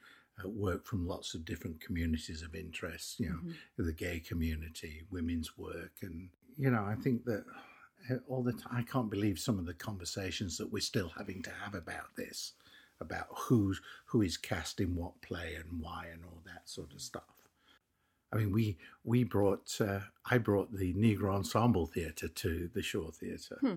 Uh, 0.42 0.48
work 0.48 0.86
from 0.86 1.06
lots 1.06 1.34
of 1.34 1.44
different 1.44 1.78
communities 1.78 2.40
of 2.40 2.54
interest, 2.54 3.20
you 3.20 3.28
know, 3.28 3.36
mm-hmm. 3.36 3.84
the 3.84 3.92
gay 3.92 4.18
community, 4.18 5.02
women's 5.10 5.58
work, 5.58 5.92
and 6.00 6.30
you 6.56 6.70
know, 6.70 6.82
I 6.82 6.94
think 6.94 7.26
that 7.26 7.44
uh, 8.10 8.14
all 8.28 8.42
the 8.42 8.54
time. 8.54 8.72
I 8.72 8.82
can't 8.82 9.10
believe 9.10 9.38
some 9.38 9.58
of 9.58 9.66
the 9.66 9.74
conversations 9.74 10.56
that 10.56 10.72
we're 10.72 10.80
still 10.80 11.10
having 11.10 11.42
to 11.42 11.50
have 11.62 11.74
about 11.74 12.16
this 12.16 12.54
about 13.02 13.26
who's 13.30 13.80
who 14.06 14.22
is 14.22 14.36
cast 14.36 14.80
in 14.80 14.96
what 14.96 15.20
play 15.20 15.54
and 15.54 15.80
why 15.80 16.06
and 16.10 16.24
all 16.24 16.40
that 16.46 16.68
sort 16.68 16.94
of 16.94 17.00
stuff. 17.00 17.24
I 18.32 18.36
mean, 18.36 18.52
we 18.52 18.78
we 19.04 19.24
brought 19.24 19.78
uh, 19.80 20.00
I 20.30 20.38
brought 20.38 20.72
the 20.72 20.94
Negro 20.94 21.34
Ensemble 21.34 21.86
Theatre 21.86 22.28
to 22.28 22.70
the 22.72 22.82
Shaw 22.82 23.10
Theatre. 23.10 23.58
Hmm. 23.60 23.74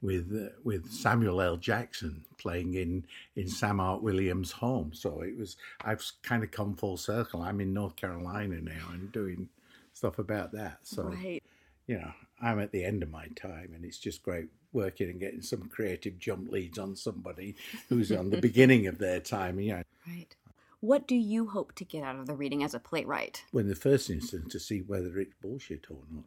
With 0.00 0.30
uh, 0.32 0.54
with 0.62 0.92
Samuel 0.92 1.40
L. 1.40 1.56
Jackson 1.56 2.24
playing 2.36 2.74
in 2.74 3.04
in 3.34 3.46
Samm-Art 3.46 4.00
Williams' 4.00 4.52
home, 4.52 4.92
so 4.94 5.22
it 5.22 5.36
was 5.36 5.56
I've 5.84 6.04
kind 6.22 6.44
of 6.44 6.52
come 6.52 6.76
full 6.76 6.96
circle. 6.96 7.42
I'm 7.42 7.60
in 7.60 7.72
North 7.72 7.96
Carolina 7.96 8.60
now 8.60 8.90
and 8.92 9.10
doing 9.10 9.48
stuff 9.94 10.20
about 10.20 10.52
that. 10.52 10.78
So 10.84 11.02
right. 11.02 11.42
you 11.88 11.98
know, 11.98 12.12
I'm 12.40 12.60
at 12.60 12.70
the 12.70 12.84
end 12.84 13.02
of 13.02 13.10
my 13.10 13.26
time, 13.34 13.72
and 13.74 13.84
it's 13.84 13.98
just 13.98 14.22
great 14.22 14.50
working 14.72 15.10
and 15.10 15.20
getting 15.20 15.42
some 15.42 15.68
creative 15.68 16.18
jump 16.18 16.50
leads 16.50 16.78
on 16.78 16.96
somebody 16.96 17.56
who's 17.88 18.12
on 18.12 18.30
the 18.30 18.40
beginning 18.40 18.86
of 18.86 18.98
their 18.98 19.20
time. 19.20 19.60
Yeah. 19.60 19.82
Right. 20.06 20.34
What 20.80 21.08
do 21.08 21.16
you 21.16 21.48
hope 21.48 21.74
to 21.76 21.84
get 21.84 22.04
out 22.04 22.16
of 22.16 22.26
the 22.26 22.36
reading 22.36 22.62
as 22.62 22.72
a 22.72 22.78
playwright? 22.78 23.44
Well, 23.52 23.62
in 23.62 23.68
the 23.68 23.74
first 23.74 24.10
instance, 24.10 24.52
to 24.52 24.60
see 24.60 24.80
whether 24.80 25.18
it's 25.18 25.34
bullshit 25.42 25.86
or 25.90 25.98
not. 26.12 26.24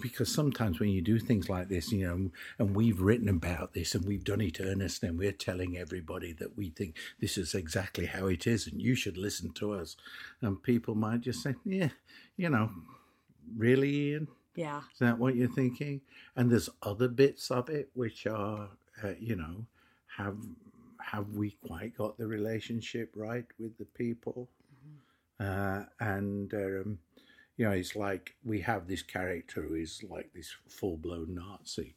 Because 0.00 0.32
sometimes 0.32 0.80
when 0.80 0.90
you 0.90 1.02
do 1.02 1.18
things 1.18 1.48
like 1.50 1.68
this, 1.68 1.92
you 1.92 2.06
know, 2.06 2.30
and 2.58 2.74
we've 2.74 3.00
written 3.00 3.28
about 3.28 3.74
this 3.74 3.94
and 3.94 4.04
we've 4.04 4.24
done 4.24 4.40
it 4.40 4.60
earnestly, 4.60 5.08
and 5.08 5.18
we're 5.18 5.32
telling 5.32 5.76
everybody 5.76 6.32
that 6.34 6.56
we 6.56 6.70
think 6.70 6.96
this 7.20 7.36
is 7.36 7.54
exactly 7.54 8.06
how 8.06 8.26
it 8.26 8.46
is 8.46 8.66
and 8.66 8.80
you 8.80 8.94
should 8.94 9.18
listen 9.18 9.52
to 9.54 9.74
us. 9.74 9.96
And 10.40 10.62
people 10.62 10.94
might 10.94 11.20
just 11.20 11.42
say, 11.42 11.56
yeah, 11.64 11.90
you 12.36 12.48
know, 12.48 12.70
really, 13.56 14.12
Ian? 14.12 14.28
Yeah. 14.54 14.82
Is 14.92 14.98
that 14.98 15.18
what 15.18 15.36
you're 15.36 15.48
thinking? 15.48 16.00
And 16.36 16.50
there's 16.50 16.68
other 16.82 17.08
bits 17.08 17.50
of 17.50 17.68
it 17.68 17.90
which 17.94 18.26
are, 18.26 18.68
uh, 19.02 19.12
you 19.18 19.36
know, 19.36 19.66
have 20.16 20.36
have 21.02 21.30
we 21.30 21.56
quite 21.66 21.96
got 21.96 22.18
the 22.18 22.26
relationship 22.26 23.10
right 23.14 23.46
with 23.58 23.78
the 23.78 23.84
people? 23.84 24.48
Mm-hmm. 25.40 25.46
Uh, 25.46 25.84
and 26.00 26.52
um, 26.54 26.98
you 27.56 27.64
know, 27.64 27.72
it's 27.72 27.96
like 27.96 28.34
we 28.44 28.60
have 28.62 28.86
this 28.88 29.02
character 29.02 29.62
who 29.62 29.74
is 29.74 30.02
like 30.08 30.30
this 30.34 30.54
full 30.68 30.96
blown 30.96 31.34
Nazi. 31.34 31.94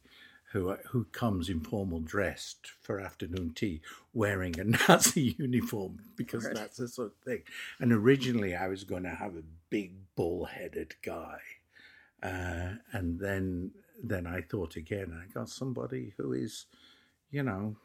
Who, 0.52 0.68
uh, 0.68 0.76
who 0.90 1.06
comes 1.06 1.48
in 1.48 1.58
formal 1.58 1.98
dressed 1.98 2.70
for 2.80 3.00
afternoon 3.00 3.54
tea 3.56 3.80
wearing 4.12 4.54
a 4.60 4.62
Nazi 4.88 5.34
uniform 5.36 5.98
because 6.14 6.48
that's 6.48 6.76
the 6.76 6.86
sort 6.86 7.08
of 7.08 7.16
thing. 7.24 7.42
And 7.80 7.90
originally 7.90 8.54
I 8.54 8.68
was 8.68 8.84
going 8.84 9.02
to 9.02 9.16
have 9.16 9.34
a 9.34 9.42
big 9.68 9.94
bull 10.14 10.44
headed 10.44 10.94
guy 11.02 11.40
uh, 12.24 12.70
and 12.92 13.20
then 13.20 13.70
then 14.02 14.26
I 14.26 14.40
thought 14.40 14.76
again. 14.76 15.12
I 15.22 15.32
got 15.32 15.48
somebody 15.48 16.14
who 16.16 16.32
is, 16.32 16.66
you 17.30 17.42
know, 17.42 17.76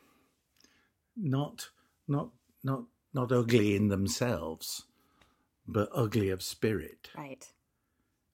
not 1.16 1.70
not 2.08 2.30
not 2.64 2.84
not 3.14 3.32
ugly 3.32 3.76
in 3.76 3.90
themselves, 3.90 4.86
but 5.68 5.90
ugly 5.94 6.30
of 6.30 6.42
spirit. 6.42 7.10
Right. 7.18 7.46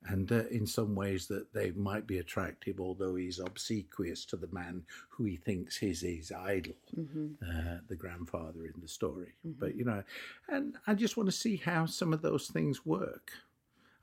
And 0.08 0.32
uh, 0.32 0.44
in 0.52 0.68
some 0.68 0.94
ways 0.94 1.26
that 1.28 1.52
they 1.52 1.72
might 1.72 2.06
be 2.06 2.20
attractive, 2.20 2.80
although 2.80 3.16
he's 3.16 3.40
obsequious 3.40 4.24
to 4.26 4.38
the 4.38 4.50
man 4.52 4.84
who 5.10 5.24
he 5.24 5.36
thinks 5.36 5.82
is 5.82 6.02
his 6.02 6.32
idol, 6.32 6.76
mm-hmm. 6.96 7.30
uh, 7.42 7.78
the 7.88 7.96
grandfather 7.96 8.66
in 8.66 8.80
the 8.80 8.88
story. 8.88 9.34
Mm-hmm. 9.46 9.60
But 9.60 9.76
you 9.76 9.84
know, 9.84 10.04
and 10.48 10.76
I 10.86 10.94
just 10.94 11.18
want 11.18 11.28
to 11.28 11.36
see 11.36 11.58
how 11.58 11.88
some 11.88 12.14
of 12.14 12.22
those 12.22 12.48
things 12.48 12.86
work. 12.86 13.32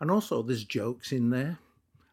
And 0.00 0.10
also, 0.10 0.42
there's 0.42 0.64
jokes 0.64 1.12
in 1.12 1.30
there. 1.30 1.60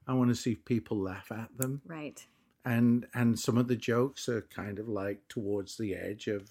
I 0.09 0.13
want 0.13 0.29
to 0.29 0.35
see 0.35 0.53
if 0.53 0.65
people 0.65 0.97
laugh 0.97 1.31
at 1.31 1.55
them. 1.55 1.81
Right. 1.85 2.25
And 2.65 3.05
and 3.13 3.39
some 3.39 3.57
of 3.57 3.67
the 3.67 3.75
jokes 3.75 4.27
are 4.27 4.41
kind 4.41 4.79
of 4.79 4.89
like 4.89 5.19
towards 5.29 5.77
the 5.77 5.93
edge 5.93 6.27
of, 6.27 6.49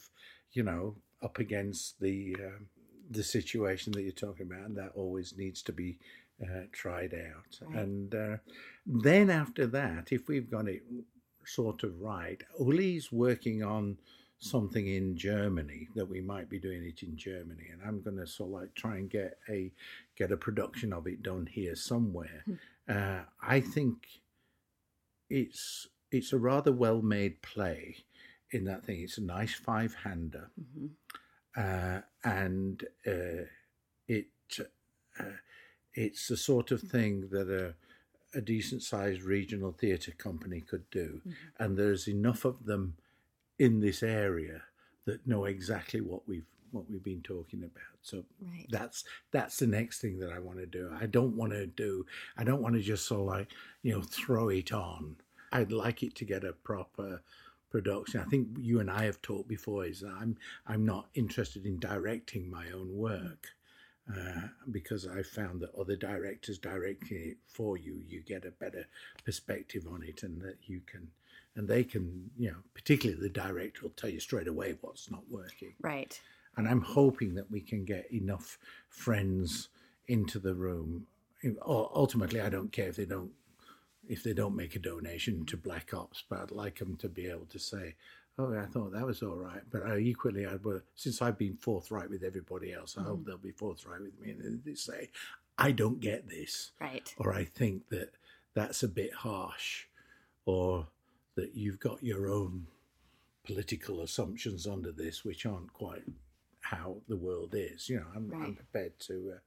you 0.53 0.63
know, 0.63 0.95
up 1.23 1.39
against 1.39 2.01
the 2.01 2.37
uh, 2.39 2.63
the 3.11 3.25
situation 3.25 3.93
that 3.93 4.03
you're 4.03 4.13
talking 4.13 4.47
about, 4.47 4.67
and 4.67 4.77
that 4.77 4.93
always 4.95 5.35
needs 5.37 5.61
to 5.63 5.73
be 5.73 5.99
uh, 6.41 6.67
tried 6.73 7.15
out. 7.15 7.59
Right. 7.61 7.83
And 7.83 8.15
uh, 8.15 8.37
then 8.87 9.29
after 9.29 9.67
that, 9.67 10.13
if 10.13 10.29
we've 10.29 10.51
got 10.51 10.69
it 10.69 10.83
sort 11.45 11.83
of 11.83 12.01
right, 12.01 12.43
Uli's 12.61 13.11
working 13.11 13.63
on 13.65 13.99
something 14.39 14.87
in 14.87 15.17
Germany 15.17 15.89
that 15.97 16.09
we 16.09 16.21
might 16.21 16.49
be 16.49 16.61
doing 16.61 16.85
it 16.85 17.03
in 17.03 17.17
Germany, 17.17 17.67
and 17.73 17.83
I'm 17.85 18.01
going 18.03 18.19
to 18.19 18.27
sort 18.27 18.51
of 18.51 18.61
like 18.61 18.75
try 18.75 18.97
and 18.97 19.11
get 19.11 19.39
a 19.49 19.73
get 20.17 20.31
a 20.33 20.37
production 20.37 20.93
of 20.93 21.07
it 21.07 21.23
done 21.23 21.47
here 21.47 21.75
somewhere. 21.75 22.45
Uh, 22.89 23.21
I 23.43 23.61
think 23.61 24.07
it's 25.29 25.87
it's 26.11 26.33
a 26.33 26.39
rather 26.39 26.73
well 26.73 27.03
made 27.03 27.43
play 27.43 27.97
in 28.51 28.65
that 28.65 28.85
thing. 28.85 29.01
It's 29.01 29.19
a 29.19 29.23
nice 29.23 29.55
five 29.55 29.95
hander, 30.03 30.51
mm-hmm. 30.59 30.87
uh, 31.57 32.01
and 32.25 32.83
uh, 33.07 33.45
it 34.07 34.27
uh, 35.21 35.25
it's 35.95 36.29
the 36.29 36.37
sort 36.37 36.71
of 36.71 36.81
thing 36.81 37.29
that 37.31 37.49
a 37.51 37.75
a 38.37 38.41
decent 38.41 38.83
sized 38.83 39.23
regional 39.23 39.73
theatre 39.73 40.13
company 40.13 40.61
could 40.61 40.89
do, 40.91 41.21
mm-hmm. 41.21 41.63
and 41.63 41.77
there's 41.77 42.09
enough 42.09 42.45
of 42.45 42.65
them 42.65 42.95
in 43.59 43.81
this 43.81 44.03
area 44.03 44.63
that 45.05 45.27
know 45.27 45.45
exactly 45.45 46.01
what 46.01 46.27
we've 46.29 46.47
what 46.73 46.91
we've 46.91 47.03
been 47.03 47.23
talking 47.23 47.61
about. 47.63 47.99
So 48.03 48.25
right. 48.41 48.67
that's 48.69 49.05
that's 49.31 49.57
the 49.57 49.67
next 49.67 50.01
thing 50.01 50.19
that 50.21 50.33
I 50.33 50.39
want 50.39 50.59
to 50.59 50.67
do. 50.67 50.91
I 51.01 51.07
don't 51.07 51.37
want 51.37 51.53
to 51.53 51.67
do. 51.67 52.07
I 52.37 52.45
don't 52.45 52.63
want 52.63 52.75
to 52.75 52.81
just 52.81 53.07
sort 53.07 53.21
of 53.21 53.27
like 53.27 53.49
you 53.83 53.93
know 53.93 54.03
throw 54.03 54.49
it 54.49 54.73
on 54.73 55.17
I'd 55.53 55.73
like 55.73 56.03
it 56.03 56.15
to 56.17 56.25
get 56.25 56.45
a 56.45 56.53
proper 56.53 57.23
production. 57.71 58.21
I 58.21 58.25
think 58.25 58.49
you 58.59 58.81
and 58.81 58.91
I 58.91 59.05
have 59.05 59.21
talked 59.23 59.49
before. 59.49 59.85
Is 59.85 60.01
that 60.01 60.15
I'm 60.21 60.37
I'm 60.67 60.85
not 60.85 61.09
interested 61.15 61.67
in 61.67 61.79
directing 61.79 62.51
my 62.51 62.71
own 62.71 62.97
work. 62.97 63.49
Uh, 64.11 64.49
because 64.71 65.07
I 65.07 65.23
found 65.23 65.61
that 65.61 65.75
other 65.79 65.95
directors 65.95 66.57
directing 66.57 67.19
it 67.19 67.37
for 67.47 67.77
you, 67.77 68.01
you 68.09 68.23
get 68.23 68.47
a 68.47 68.51
better 68.51 68.87
perspective 69.23 69.87
on 69.87 70.03
it, 70.03 70.23
and 70.23 70.41
that 70.41 70.57
you 70.63 70.81
can, 70.87 71.09
and 71.57 71.69
they 71.69 71.85
can, 71.85 72.31
you 72.39 72.51
know, 72.51 72.57
particularly 72.73 73.21
the 73.21 73.29
director 73.29 73.83
will 73.83 73.91
tell 73.91 74.09
you 74.09 74.19
straight 74.19 74.49
away 74.49 74.79
what's 74.81 75.11
not 75.11 75.25
working. 75.29 75.75
Right. 75.83 76.19
And 76.59 76.69
I'm 76.69 76.83
hoping 76.83 77.37
that 77.37 77.51
we 77.51 77.61
can 77.61 77.85
get 77.85 78.13
enough 78.13 78.59
friends 78.91 79.69
into 80.09 80.41
the 80.41 80.55
room. 80.55 81.07
Ultimately, 81.65 82.41
I 82.41 82.49
don't 82.49 82.73
care 82.73 82.89
if 82.89 82.97
they 82.97 83.05
don't 83.05 83.31
if 84.09 84.23
they 84.23 84.33
don't 84.33 84.57
make 84.57 84.75
a 84.75 84.79
donation 84.79 85.45
to 85.45 85.57
Black 85.57 85.93
Ops, 85.93 86.25
but 86.29 86.41
I'd 86.41 86.51
like 86.51 86.79
them 86.79 86.97
to 86.97 87.09
be 87.09 87.27
able 87.27 87.47
to 87.47 87.59
say, 87.59 87.95
"Oh, 88.39 88.59
I 88.59 88.65
thought 88.67 88.93
that 88.93 89.07
was 89.07 89.23
all 89.23 89.37
right." 89.37 89.63
But 89.71 89.85
I, 89.87 89.99
equally, 89.99 90.47
I 90.47 90.57
would, 90.57 90.83
since 90.97 91.23
I've 91.23 91.39
been 91.39 91.57
forthright 91.57 92.11
with 92.11 92.25
everybody 92.25 92.73
else, 92.73 92.97
I 92.99 93.03
mm. 93.03 93.07
hope 93.07 93.25
they'll 93.25 93.37
be 93.37 93.53
forthright 93.53 94.01
with 94.01 94.19
me 94.19 94.31
and 94.31 94.65
they 94.65 94.75
say, 94.75 95.11
"I 95.59 95.71
don't 95.71 96.01
get 96.01 96.29
this," 96.29 96.73
right? 96.81 97.15
Or 97.19 97.33
I 97.35 97.45
think 97.45 97.89
that 97.91 98.15
that's 98.55 98.83
a 98.83 98.89
bit 98.89 99.13
harsh, 99.13 99.87
or 100.45 100.89
that 101.37 101.55
you've 101.55 101.79
got 101.79 102.03
your 102.03 102.29
own 102.29 102.67
political 103.45 104.01
assumptions 104.01 104.67
under 104.67 104.91
this, 104.91 105.25
which 105.25 105.47
aren't 105.47 105.73
quite 105.73 106.03
how 106.71 106.97
the 107.09 107.17
world 107.17 107.55
is. 107.57 107.89
You 107.89 107.97
know, 107.97 108.07
I'm, 108.15 108.29
right. 108.29 108.43
I'm 108.43 108.55
prepared 108.55 108.99
to. 109.01 109.33
Uh, 109.37 109.39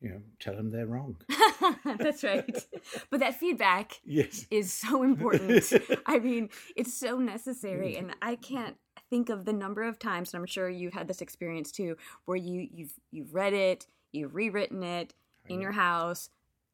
you 0.00 0.10
know, 0.10 0.20
tell 0.38 0.54
them 0.54 0.70
they're 0.70 0.86
wrong. 0.86 1.16
That's 1.98 2.22
right. 2.22 2.44
But 3.10 3.20
that 3.20 3.40
feedback 3.40 4.00
yes. 4.04 4.46
is 4.50 4.70
so 4.70 5.02
important. 5.10 5.72
I 6.04 6.18
mean, 6.18 6.50
it's 6.76 6.92
so 6.92 7.16
necessary. 7.18 7.96
And 7.96 8.14
I 8.20 8.36
can't 8.36 8.76
think 9.08 9.30
of 9.30 9.46
the 9.46 9.52
number 9.54 9.82
of 9.82 9.98
times, 9.98 10.34
and 10.34 10.40
I'm 10.40 10.46
sure 10.46 10.68
you've 10.68 10.92
had 10.92 11.08
this 11.08 11.22
experience 11.22 11.72
too, 11.72 11.96
where 12.26 12.36
you, 12.36 12.68
you've 12.70 12.92
you've 13.12 13.34
read 13.34 13.54
it, 13.54 13.86
you've 14.12 14.34
rewritten 14.34 14.82
it 14.82 15.14
in 15.48 15.60
your 15.62 15.72
house, 15.72 16.28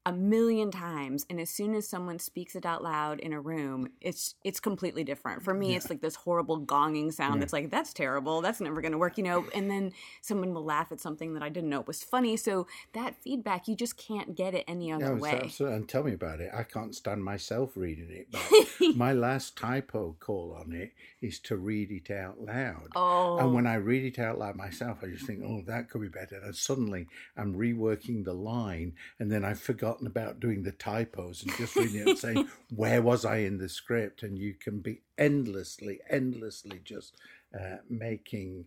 a 0.07 0.13
million 0.13 0.71
times 0.71 1.27
and 1.29 1.39
as 1.39 1.51
soon 1.51 1.75
as 1.75 1.87
someone 1.87 2.19
speaks 2.19 2.57
it 2.57 2.65
out 2.65 2.83
loud 2.83 3.21
in 3.21 3.35
a 3.35 3.41
room 3.41 3.87
it's 4.01 4.35
it's 4.45 4.59
completely 4.59 5.05
different. 5.05 5.43
For 5.43 5.53
me 5.53 5.71
yeah. 5.71 5.77
it's 5.77 5.91
like 5.91 6.01
this 6.01 6.15
horrible 6.15 6.59
gonging 6.63 7.13
sound 7.13 7.35
yeah. 7.35 7.41
that's 7.41 7.53
like 7.53 7.71
that's 7.71 7.93
terrible. 7.93 8.41
That's 8.41 8.63
never 8.63 8.81
going 8.81 8.93
to 8.93 8.99
work 8.99 9.19
you 9.19 9.25
know? 9.25 9.45
And 9.55 9.71
then 9.71 9.93
someone 10.23 10.55
will 10.55 10.65
laugh 10.65 10.91
at 10.91 11.01
something 11.01 11.35
that 11.35 11.43
i 11.43 11.51
didn't 11.51 11.69
know 11.69 11.83
was 11.83 12.03
funny. 12.03 12.39
So 12.39 12.67
that 12.95 13.15
feedback 13.15 13.69
you 13.69 13.77
just 13.77 13.99
can't 13.99 14.35
get 14.35 14.55
it 14.55 14.65
any 14.67 14.91
other 14.91 15.15
way. 15.17 15.39
absolutely. 15.45 15.77
and 15.77 15.89
tell 15.89 16.03
me 16.03 16.15
about 16.15 16.41
it. 16.41 16.51
I 16.55 16.63
can't 16.63 16.95
stand 16.95 17.23
myself 17.23 17.77
reading 17.77 18.09
it 18.11 18.29
but 18.31 18.97
my 18.97 19.13
last 19.13 19.59
typo 19.59 20.17
call 20.19 20.57
on 20.59 20.73
it 20.73 20.93
is 21.21 21.39
to 21.41 21.57
read 21.57 21.91
it 21.91 22.11
out 22.11 22.41
loud. 22.41 22.89
Oh 22.97 23.37
and 23.37 23.53
when 23.53 23.67
oh. 23.67 23.71
i 23.71 23.75
read 23.75 24.05
it 24.05 24.19
out 24.19 24.39
loud 24.39 24.57
myself 24.57 25.01
i 25.03 25.09
just 25.09 25.27
think 25.27 25.43
oh 25.45 25.63
that 25.67 25.91
could 25.91 26.01
be 26.01 26.09
better. 26.09 26.41
And 26.43 26.57
suddenly 26.57 27.07
i'm 27.37 27.55
reworking 27.55 28.25
the 28.25 28.33
line 28.33 28.95
and 29.19 29.31
then 29.31 29.45
i 29.45 29.53
forgot 29.53 29.90
forgotten 29.91 30.07
about 30.07 30.41
doing 30.41 30.63
the 30.63 30.73
typos 30.73 31.43
and 31.43 31.57
just 31.57 31.75
reading 31.75 32.01
it 32.01 32.07
and 32.07 32.19
saying, 32.19 32.49
where 32.75 33.03
was 33.03 33.25
I 33.25 33.39
in 33.39 33.59
the 33.59 33.69
script? 33.69 34.23
And 34.23 34.39
you 34.39 34.55
can 34.55 34.81
be 34.81 35.01
endlessly, 35.19 35.99
endlessly 36.09 36.81
just 36.85 37.17
uh, 37.59 37.79
making 37.89 38.67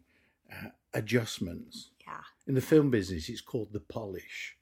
uh, 0.51 0.69
adjustments. 0.93 1.91
Yeah. 2.05 2.19
In 2.45 2.55
the 2.55 2.61
film 2.61 2.91
business, 2.91 3.29
it's 3.29 3.41
called 3.41 3.71
the 3.71 3.79
polish. 3.79 4.57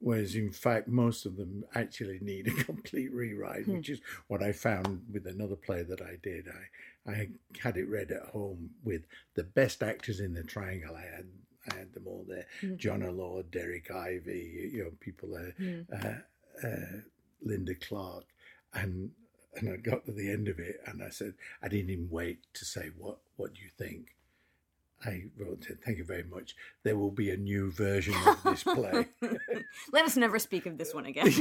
Whereas, 0.00 0.34
in 0.34 0.52
fact, 0.52 0.88
most 0.88 1.26
of 1.26 1.36
them 1.36 1.64
actually 1.74 2.20
need 2.22 2.46
a 2.46 2.64
complete 2.64 3.12
rewrite, 3.12 3.64
hmm. 3.64 3.74
which 3.74 3.90
is 3.90 4.00
what 4.28 4.42
I 4.42 4.52
found 4.52 5.02
with 5.12 5.26
another 5.26 5.56
play 5.56 5.82
that 5.82 6.00
I 6.00 6.16
did. 6.22 6.46
I, 6.48 7.10
I 7.10 7.28
had 7.60 7.76
it 7.76 7.88
read 7.88 8.12
at 8.12 8.30
home 8.30 8.70
with 8.82 9.02
the 9.34 9.44
best 9.44 9.82
actors 9.82 10.20
in 10.20 10.34
the 10.34 10.44
triangle. 10.44 10.96
I 10.96 11.16
had 11.16 11.26
I 11.70 11.78
had 11.78 11.92
them 11.92 12.06
all 12.06 12.24
there. 12.28 12.46
Mm-hmm. 12.62 12.76
John 12.76 13.02
O'Lord, 13.02 13.50
Derek 13.50 13.90
Ivey, 13.90 14.70
you 14.72 14.84
know, 14.84 14.90
people 15.00 15.30
there, 15.30 15.54
mm-hmm. 15.60 16.06
uh, 16.06 16.66
uh, 16.68 17.00
Linda 17.42 17.74
Clark, 17.74 18.24
and 18.74 19.10
and 19.54 19.70
I 19.70 19.76
got 19.76 20.04
to 20.06 20.12
the 20.12 20.30
end 20.30 20.48
of 20.48 20.58
it, 20.58 20.80
and 20.86 21.02
I 21.02 21.10
said 21.10 21.34
I 21.62 21.68
didn't 21.68 21.90
even 21.90 22.10
wait 22.10 22.38
to 22.54 22.64
say 22.64 22.90
what 22.96 23.18
what 23.36 23.54
do 23.54 23.62
you 23.62 23.70
think. 23.76 24.14
I 25.04 25.24
wrote, 25.38 25.64
thank 25.84 25.98
you 25.98 26.04
very 26.04 26.24
much. 26.24 26.56
There 26.82 26.96
will 26.96 27.12
be 27.12 27.30
a 27.30 27.36
new 27.36 27.70
version 27.70 28.14
of 28.26 28.42
this 28.42 28.64
play. 28.64 29.06
Let 29.92 30.04
us 30.04 30.16
never 30.16 30.40
speak 30.40 30.66
of 30.66 30.76
this 30.76 30.92
one 30.92 31.06
again. 31.06 31.32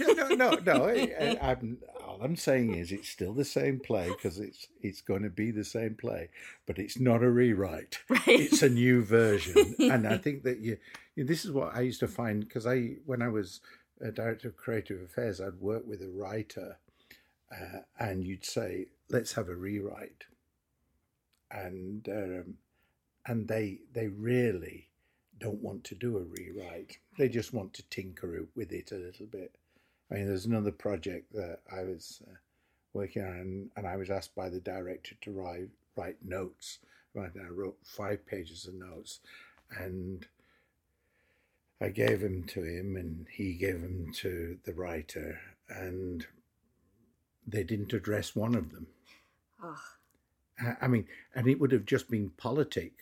no, 0.00 0.28
no, 0.28 0.50
no. 0.54 0.86
I, 0.88 1.38
I'm, 1.40 1.78
all 2.04 2.18
I'm 2.20 2.34
saying 2.34 2.74
is 2.74 2.90
it's 2.90 3.08
still 3.08 3.32
the 3.32 3.44
same 3.44 3.78
play 3.78 4.08
because 4.08 4.40
it's 4.40 4.66
it's 4.82 5.00
going 5.00 5.22
to 5.22 5.30
be 5.30 5.52
the 5.52 5.64
same 5.64 5.94
play, 5.94 6.30
but 6.66 6.78
it's 6.78 6.98
not 6.98 7.22
a 7.22 7.30
rewrite. 7.30 7.98
Right. 8.08 8.22
It's 8.26 8.62
a 8.62 8.68
new 8.68 9.04
version, 9.04 9.76
and 9.78 10.06
I 10.06 10.18
think 10.18 10.42
that 10.42 10.58
you, 10.58 10.78
you 11.14 11.24
this 11.24 11.44
is 11.44 11.52
what 11.52 11.76
I 11.76 11.82
used 11.82 12.00
to 12.00 12.08
find 12.08 12.40
because 12.40 12.66
I 12.66 12.96
when 13.04 13.22
I 13.22 13.28
was 13.28 13.60
a 14.00 14.10
director 14.10 14.48
of 14.48 14.56
creative 14.56 15.00
affairs, 15.02 15.40
I'd 15.40 15.60
work 15.60 15.86
with 15.86 16.02
a 16.02 16.08
writer, 16.08 16.78
uh, 17.52 17.80
and 17.98 18.24
you'd 18.24 18.44
say, 18.44 18.86
"Let's 19.10 19.34
have 19.34 19.48
a 19.48 19.54
rewrite," 19.54 20.24
and 21.50 22.08
um, 22.08 22.54
and 23.26 23.48
they 23.48 23.78
they 23.92 24.08
really 24.08 24.88
don't 25.38 25.62
want 25.62 25.84
to 25.84 25.94
do 25.94 26.16
a 26.16 26.22
rewrite. 26.22 26.98
They 27.18 27.28
just 27.28 27.52
want 27.52 27.74
to 27.74 27.82
tinker 27.90 28.46
with 28.54 28.72
it 28.72 28.92
a 28.92 28.96
little 28.96 29.26
bit. 29.26 29.54
I 30.10 30.14
mean, 30.14 30.26
there's 30.26 30.46
another 30.46 30.72
project 30.72 31.32
that 31.34 31.60
I 31.70 31.82
was 31.82 32.22
uh, 32.26 32.36
working 32.92 33.22
on, 33.22 33.70
and 33.76 33.86
I 33.86 33.96
was 33.96 34.10
asked 34.10 34.34
by 34.34 34.48
the 34.48 34.60
director 34.60 35.14
to 35.22 35.32
write 35.32 35.68
write 35.96 36.16
notes. 36.24 36.78
Right, 37.14 37.30
I 37.42 37.48
wrote 37.48 37.78
five 37.82 38.26
pages 38.26 38.66
of 38.66 38.74
notes, 38.74 39.20
and 39.78 40.26
I 41.80 41.88
gave 41.88 42.20
them 42.20 42.44
to 42.44 42.62
him, 42.62 42.96
and 42.96 43.26
he 43.30 43.54
gave 43.54 43.80
them 43.80 44.12
to 44.16 44.58
the 44.64 44.74
writer, 44.74 45.40
and 45.68 46.26
they 47.46 47.64
didn't 47.64 47.94
address 47.94 48.36
one 48.36 48.54
of 48.54 48.70
them. 48.70 48.86
Oh. 49.62 49.80
I 50.80 50.88
mean, 50.88 51.06
and 51.34 51.46
it 51.48 51.60
would 51.60 51.72
have 51.72 51.84
just 51.86 52.10
been 52.10 52.30
politic 52.36 52.92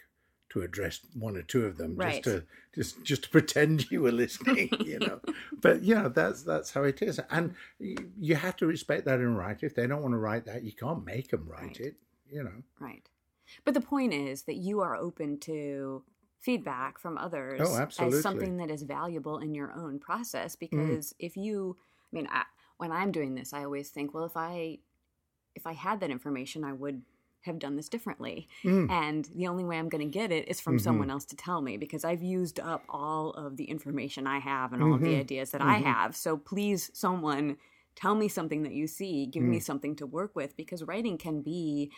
to 0.50 0.62
address 0.62 1.00
one 1.14 1.36
or 1.36 1.42
two 1.42 1.66
of 1.66 1.76
them 1.76 1.96
right. 1.96 2.22
just 2.22 2.24
to 2.24 2.44
just 2.74 3.04
just 3.04 3.22
to 3.24 3.28
pretend 3.36 3.90
you 3.90 4.02
were 4.02 4.12
listening 4.12 4.68
you 4.84 4.98
know 4.98 5.20
but 5.60 5.82
yeah 5.82 6.08
that's 6.08 6.42
that's 6.42 6.72
how 6.72 6.82
it 6.82 7.02
is 7.02 7.20
and 7.30 7.54
you 7.86 8.36
have 8.36 8.56
to 8.56 8.66
respect 8.66 9.04
that 9.04 9.18
and 9.18 9.36
write 9.36 9.62
if 9.62 9.74
they 9.74 9.86
don't 9.86 10.02
want 10.02 10.12
to 10.12 10.18
write 10.18 10.44
that 10.46 10.62
you 10.62 10.72
can't 10.72 11.04
make 11.04 11.28
them 11.28 11.46
write 11.48 11.62
right. 11.62 11.80
it 11.80 11.94
you 12.30 12.42
know 12.42 12.62
right 12.78 13.08
but 13.64 13.74
the 13.74 13.80
point 13.80 14.12
is 14.12 14.42
that 14.42 14.56
you 14.56 14.80
are 14.80 14.96
open 14.96 15.38
to 15.38 16.02
feedback 16.40 16.98
from 16.98 17.16
others 17.16 17.60
oh, 17.64 17.88
as 17.98 18.22
something 18.22 18.58
that 18.58 18.70
is 18.70 18.82
valuable 18.82 19.38
in 19.38 19.54
your 19.54 19.72
own 19.72 19.98
process 19.98 20.54
mm. 20.54 20.60
because 20.60 21.08
mm. 21.08 21.16
if 21.18 21.36
you 21.36 21.76
i 22.12 22.16
mean 22.16 22.28
I, 22.30 22.44
when 22.76 22.92
i'm 22.92 23.12
doing 23.12 23.34
this 23.34 23.52
i 23.52 23.64
always 23.64 23.88
think 23.88 24.12
well 24.12 24.24
if 24.24 24.36
i 24.36 24.78
if 25.54 25.66
i 25.66 25.72
had 25.72 26.00
that 26.00 26.10
information 26.10 26.62
i 26.62 26.72
would 26.72 27.02
have 27.44 27.58
done 27.58 27.76
this 27.76 27.88
differently. 27.88 28.48
Mm. 28.64 28.90
And 28.90 29.28
the 29.34 29.46
only 29.46 29.64
way 29.64 29.78
I'm 29.78 29.88
going 29.88 30.04
to 30.04 30.18
get 30.18 30.32
it 30.32 30.48
is 30.48 30.60
from 30.60 30.76
mm-hmm. 30.76 30.84
someone 30.84 31.10
else 31.10 31.24
to 31.26 31.36
tell 31.36 31.60
me 31.60 31.76
because 31.76 32.04
I've 32.04 32.22
used 32.22 32.60
up 32.60 32.84
all 32.88 33.30
of 33.30 33.56
the 33.56 33.64
information 33.64 34.26
I 34.26 34.38
have 34.38 34.72
and 34.72 34.82
all 34.82 34.90
mm-hmm. 34.90 35.04
of 35.04 35.10
the 35.10 35.16
ideas 35.16 35.50
that 35.50 35.60
mm-hmm. 35.60 35.70
I 35.70 35.78
have. 35.78 36.16
So 36.16 36.36
please, 36.36 36.90
someone 36.94 37.56
tell 37.96 38.14
me 38.14 38.28
something 38.28 38.62
that 38.62 38.72
you 38.72 38.86
see, 38.86 39.26
give 39.26 39.42
mm. 39.42 39.48
me 39.48 39.60
something 39.60 39.96
to 39.96 40.06
work 40.06 40.34
with 40.34 40.56
because 40.56 40.82
writing 40.82 41.18
can 41.18 41.42
be 41.42 41.92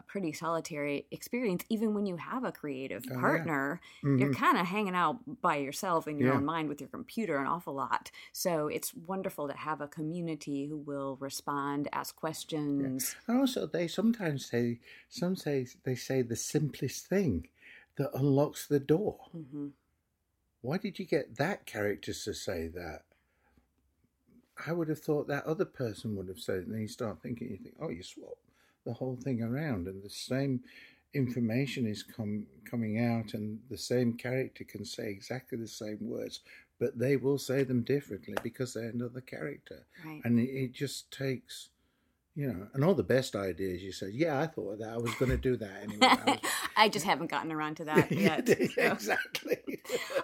a 0.00 0.02
pretty 0.04 0.32
solitary 0.32 1.06
experience 1.10 1.64
even 1.68 1.94
when 1.94 2.06
you 2.06 2.16
have 2.16 2.44
a 2.44 2.52
creative 2.52 3.04
oh, 3.10 3.20
partner 3.20 3.80
yeah. 4.02 4.08
mm-hmm. 4.08 4.18
you're 4.18 4.34
kind 4.34 4.58
of 4.58 4.66
hanging 4.66 4.94
out 4.94 5.18
by 5.40 5.56
yourself 5.56 6.08
in 6.08 6.18
your 6.18 6.28
yeah. 6.28 6.34
own 6.36 6.44
mind 6.44 6.68
with 6.68 6.80
your 6.80 6.88
computer 6.88 7.38
an 7.38 7.46
awful 7.46 7.74
lot 7.74 8.10
so 8.32 8.68
it's 8.68 8.92
wonderful 9.06 9.46
to 9.48 9.56
have 9.56 9.80
a 9.80 9.88
community 9.88 10.66
who 10.66 10.76
will 10.76 11.16
respond 11.20 11.88
ask 11.92 12.16
questions 12.16 13.14
yeah. 13.14 13.32
and 13.34 13.40
also 13.40 13.66
they 13.66 13.86
sometimes 13.86 14.46
say 14.46 14.80
some 15.08 15.36
say 15.36 15.66
they 15.84 15.94
say 15.94 16.22
the 16.22 16.36
simplest 16.36 17.06
thing 17.06 17.46
that 17.96 18.10
unlocks 18.14 18.66
the 18.66 18.80
door 18.80 19.18
mm-hmm. 19.36 19.68
why 20.62 20.78
did 20.78 20.98
you 20.98 21.04
get 21.04 21.36
that 21.36 21.66
character 21.66 22.12
to 22.12 22.32
say 22.32 22.68
that 22.68 23.02
I 24.66 24.72
would 24.72 24.90
have 24.90 24.98
thought 24.98 25.26
that 25.28 25.46
other 25.46 25.64
person 25.64 26.16
would 26.16 26.28
have 26.28 26.38
said 26.38 26.56
it. 26.56 26.66
And 26.66 26.74
then 26.74 26.82
you 26.82 26.88
start 26.88 27.22
thinking, 27.22 27.48
you 27.48 27.56
think, 27.56 27.76
oh, 27.80 27.88
you 27.88 28.02
swap 28.02 28.36
the 28.84 28.92
whole 28.92 29.16
thing 29.16 29.42
around, 29.42 29.88
and 29.88 30.02
the 30.02 30.10
same 30.10 30.60
information 31.14 31.86
is 31.86 32.02
com- 32.02 32.46
coming 32.68 32.98
out, 32.98 33.34
and 33.34 33.58
the 33.68 33.78
same 33.78 34.14
character 34.14 34.64
can 34.64 34.84
say 34.84 35.10
exactly 35.10 35.58
the 35.58 35.66
same 35.68 35.98
words, 36.00 36.40
but 36.78 36.98
they 36.98 37.16
will 37.16 37.38
say 37.38 37.62
them 37.62 37.82
differently 37.82 38.34
because 38.42 38.72
they're 38.74 38.88
another 38.88 39.20
character, 39.20 39.86
right. 40.04 40.20
and 40.24 40.38
it, 40.38 40.50
it 40.50 40.72
just 40.72 41.10
takes 41.10 41.70
you 42.36 42.46
know, 42.46 42.68
and 42.74 42.84
all 42.84 42.94
the 42.94 43.02
best 43.02 43.34
ideas 43.34 43.82
you 43.82 43.92
said, 43.92 44.10
yeah, 44.12 44.40
I 44.40 44.46
thought 44.46 44.74
of 44.74 44.78
that. 44.78 44.90
I 44.90 44.96
was 44.98 45.14
going 45.16 45.30
to 45.30 45.36
do 45.36 45.56
that 45.56 45.82
anyway. 45.82 45.98
I, 46.00 46.30
was... 46.30 46.38
I 46.76 46.88
just 46.88 47.04
haven't 47.04 47.30
gotten 47.30 47.50
around 47.50 47.76
to 47.78 47.84
that 47.86 48.12
yet. 48.12 48.48
exactly. 48.76 49.58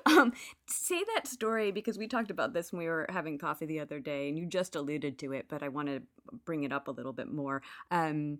um, 0.06 0.32
say 0.66 1.02
that 1.14 1.26
story 1.26 1.72
because 1.72 1.98
we 1.98 2.06
talked 2.06 2.30
about 2.30 2.52
this 2.52 2.72
when 2.72 2.78
we 2.78 2.86
were 2.86 3.06
having 3.08 3.38
coffee 3.38 3.66
the 3.66 3.80
other 3.80 3.98
day, 3.98 4.28
and 4.28 4.38
you 4.38 4.46
just 4.46 4.76
alluded 4.76 5.18
to 5.18 5.32
it, 5.32 5.46
but 5.48 5.62
I 5.62 5.68
want 5.68 5.88
to 5.88 6.02
bring 6.44 6.62
it 6.62 6.72
up 6.72 6.86
a 6.88 6.92
little 6.92 7.12
bit 7.12 7.30
more. 7.30 7.62
Um, 7.90 8.38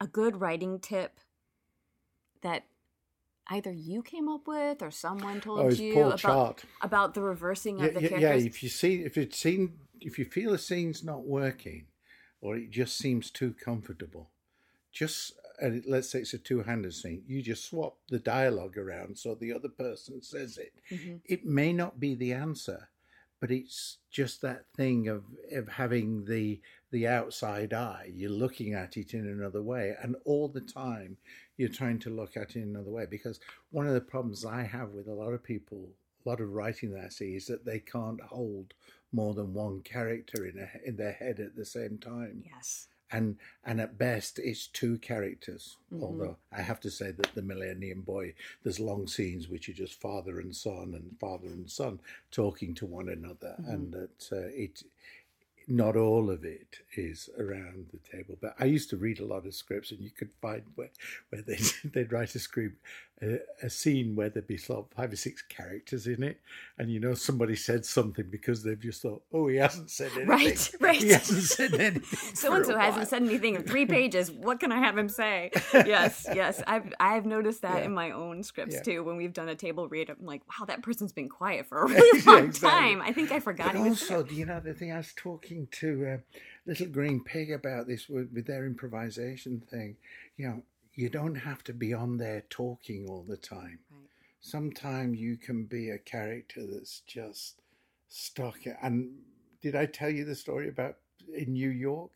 a 0.00 0.06
good 0.06 0.40
writing 0.40 0.78
tip 0.78 1.18
that 2.42 2.64
either 3.48 3.72
you 3.72 4.02
came 4.02 4.28
up 4.28 4.46
with 4.46 4.82
or 4.82 4.90
someone 4.90 5.40
told 5.40 5.60
oh, 5.60 5.68
you 5.70 6.00
about, 6.00 6.18
Chart. 6.18 6.64
about 6.80 7.14
the 7.14 7.22
reversing 7.22 7.80
yeah, 7.80 7.86
of 7.86 7.94
the 7.94 8.02
yeah, 8.02 8.08
characters. 8.08 8.42
Yeah, 8.42 8.48
if 8.48 8.62
you 8.62 8.68
see, 8.68 8.94
if 9.02 9.18
it's 9.18 9.38
seen, 9.38 9.74
if 10.00 10.18
you 10.18 10.24
feel 10.24 10.54
a 10.54 10.58
scene's 10.58 11.02
not 11.02 11.24
working, 11.26 11.86
or 12.44 12.56
it 12.56 12.70
just 12.70 12.98
seems 12.98 13.30
too 13.30 13.54
comfortable, 13.54 14.28
just 14.92 15.32
and 15.60 15.82
let's 15.86 16.10
say 16.10 16.20
it's 16.20 16.34
a 16.34 16.38
two-handed 16.38 16.92
scene, 16.92 17.22
you 17.26 17.40
just 17.40 17.64
swap 17.64 17.96
the 18.10 18.18
dialogue 18.18 18.76
around 18.76 19.16
so 19.16 19.34
the 19.34 19.52
other 19.52 19.68
person 19.68 20.20
says 20.20 20.58
it. 20.58 20.72
Mm-hmm. 20.90 21.16
It 21.24 21.46
may 21.46 21.72
not 21.72 21.98
be 22.00 22.14
the 22.14 22.32
answer, 22.32 22.88
but 23.40 23.50
it's 23.50 23.98
just 24.10 24.42
that 24.42 24.64
thing 24.76 25.08
of 25.08 25.24
of 25.52 25.68
having 25.68 26.24
the 26.26 26.60
the 26.90 27.06
outside 27.08 27.72
eye. 27.72 28.10
You're 28.14 28.30
looking 28.30 28.74
at 28.74 28.96
it 28.96 29.14
in 29.14 29.26
another 29.26 29.62
way, 29.62 29.96
and 30.02 30.16
all 30.24 30.48
the 30.48 30.60
time 30.60 31.16
you're 31.56 31.68
trying 31.68 32.00
to 32.00 32.10
look 32.10 32.36
at 32.36 32.50
it 32.50 32.62
in 32.62 32.74
another 32.74 32.90
way. 32.90 33.06
Because 33.08 33.40
one 33.70 33.86
of 33.86 33.94
the 33.94 34.00
problems 34.00 34.44
I 34.44 34.62
have 34.64 34.90
with 34.90 35.08
a 35.08 35.14
lot 35.14 35.32
of 35.32 35.42
people, 35.42 35.88
a 36.24 36.28
lot 36.28 36.40
of 36.40 36.52
writing 36.52 36.90
that 36.92 37.04
I 37.04 37.08
see, 37.08 37.36
is 37.36 37.46
that 37.46 37.64
they 37.64 37.78
can't 37.78 38.20
hold 38.20 38.74
more 39.14 39.34
than 39.34 39.54
one 39.54 39.80
character 39.82 40.44
in 40.46 40.58
a, 40.58 40.68
in 40.88 40.96
their 40.96 41.12
head 41.12 41.40
at 41.40 41.56
the 41.56 41.64
same 41.64 41.98
time. 41.98 42.42
Yes. 42.44 42.88
And 43.12 43.36
and 43.64 43.80
at 43.80 43.96
best 43.98 44.38
it's 44.40 44.66
two 44.66 44.98
characters. 44.98 45.76
Mhm. 45.92 46.02
Although 46.02 46.36
I 46.50 46.62
have 46.62 46.80
to 46.80 46.90
say 46.90 47.12
that 47.12 47.34
the 47.34 47.42
Millennium 47.42 48.00
Boy, 48.00 48.34
there's 48.62 48.80
long 48.80 49.06
scenes 49.06 49.48
which 49.48 49.68
are 49.68 49.72
just 49.74 50.00
father 50.00 50.40
and 50.40 50.54
son 50.56 50.94
and 50.94 51.16
father 51.20 51.46
and 51.48 51.70
son 51.70 52.00
talking 52.32 52.74
to 52.74 52.86
one 52.86 53.08
another, 53.08 53.54
Mhm. 53.60 53.72
and 53.72 53.92
that 53.92 54.28
uh, 54.32 54.48
it 54.64 54.82
not 55.66 55.96
all 55.96 56.30
of 56.30 56.44
it 56.44 56.78
is 56.96 57.28
around 57.38 57.86
the 57.92 57.98
table. 58.16 58.36
But 58.40 58.54
I 58.58 58.66
used 58.66 58.90
to 58.90 58.96
read 58.96 59.20
a 59.20 59.24
lot 59.24 59.46
of 59.46 59.54
scripts, 59.54 59.90
and 59.90 60.00
you 60.00 60.10
could 60.10 60.30
find 60.42 60.62
where 60.74 60.90
where 61.30 61.42
they 61.42 61.58
they'd 61.84 62.12
write 62.12 62.34
a 62.34 62.38
script, 62.38 62.76
a, 63.22 63.38
a 63.62 63.70
scene 63.70 64.14
where 64.16 64.28
there'd 64.28 64.46
be 64.46 64.56
sort 64.56 64.80
of 64.80 64.96
five 64.96 65.12
or 65.12 65.16
six 65.16 65.42
characters 65.42 66.06
in 66.06 66.22
it, 66.22 66.40
and 66.78 66.90
you 66.90 67.00
know 67.00 67.14
somebody 67.14 67.56
said 67.56 67.84
something 67.84 68.26
because 68.30 68.62
they've 68.62 68.78
just 68.80 69.02
thought, 69.02 69.22
oh, 69.32 69.46
he 69.48 69.56
hasn't 69.56 69.90
said 69.90 70.10
anything, 70.16 70.28
Right, 70.28 70.70
right. 70.80 70.96
He 71.02 71.08
hasn't 71.10 71.42
said 71.44 71.74
anything. 71.74 72.34
So 72.34 72.52
and 72.52 72.66
so 72.66 72.76
hasn't 72.78 73.08
said 73.08 73.22
anything 73.22 73.54
in 73.54 73.62
three 73.62 73.86
pages. 73.86 74.30
What 74.30 74.60
can 74.60 74.70
I 74.72 74.78
have 74.78 74.96
him 74.98 75.08
say? 75.08 75.50
Yes, 75.72 76.26
yes. 76.34 76.62
I've 76.66 76.92
I've 77.00 77.26
noticed 77.26 77.62
that 77.62 77.78
Yeah. 77.78 77.84
in 77.86 77.94
my 77.94 78.10
own 78.10 78.42
scripts 78.42 78.74
Yeah. 78.74 78.82
too. 78.82 79.04
When 79.04 79.16
we've 79.16 79.32
done 79.32 79.48
a 79.48 79.54
table 79.54 79.88
read, 79.88 80.10
I'm 80.10 80.24
like, 80.26 80.42
wow, 80.48 80.66
that 80.66 80.82
person's 80.82 81.12
been 81.12 81.28
quiet 81.28 81.66
for 81.66 81.82
a 81.82 81.88
really 81.88 82.20
long 82.22 82.44
Exactly. 82.46 82.68
time. 82.70 83.00
I 83.02 83.12
think 83.12 83.32
I 83.32 83.40
forgot 83.40 83.72
But 83.72 83.80
also, 83.82 84.22
do 84.22 84.34
you 84.34 84.44
know 84.46 84.60
the 84.60 84.74
thing? 84.74 84.92
I 84.92 84.98
was 84.98 85.12
talking 85.16 85.53
to 85.72 86.06
uh, 86.06 86.38
Little 86.66 86.86
Green 86.86 87.22
Pig 87.22 87.50
about 87.50 87.86
this 87.86 88.08
with, 88.08 88.30
with 88.32 88.46
their 88.46 88.66
improvisation 88.66 89.60
thing. 89.60 89.96
You 90.36 90.48
know, 90.48 90.62
you 90.94 91.08
don't 91.08 91.34
have 91.34 91.64
to 91.64 91.72
be 91.72 91.92
on 91.92 92.18
there 92.18 92.44
talking 92.50 93.06
all 93.08 93.24
the 93.28 93.36
time. 93.36 93.80
Right. 93.90 94.08
Sometimes 94.40 95.18
you 95.18 95.36
can 95.36 95.64
be 95.64 95.90
a 95.90 95.98
character 95.98 96.60
that's 96.66 97.00
just 97.00 97.60
stuck. 98.08 98.58
And 98.82 99.12
did 99.62 99.74
I 99.74 99.86
tell 99.86 100.10
you 100.10 100.24
the 100.24 100.34
story 100.34 100.68
about 100.68 100.96
in 101.32 101.52
New 101.52 101.70
York? 101.70 102.10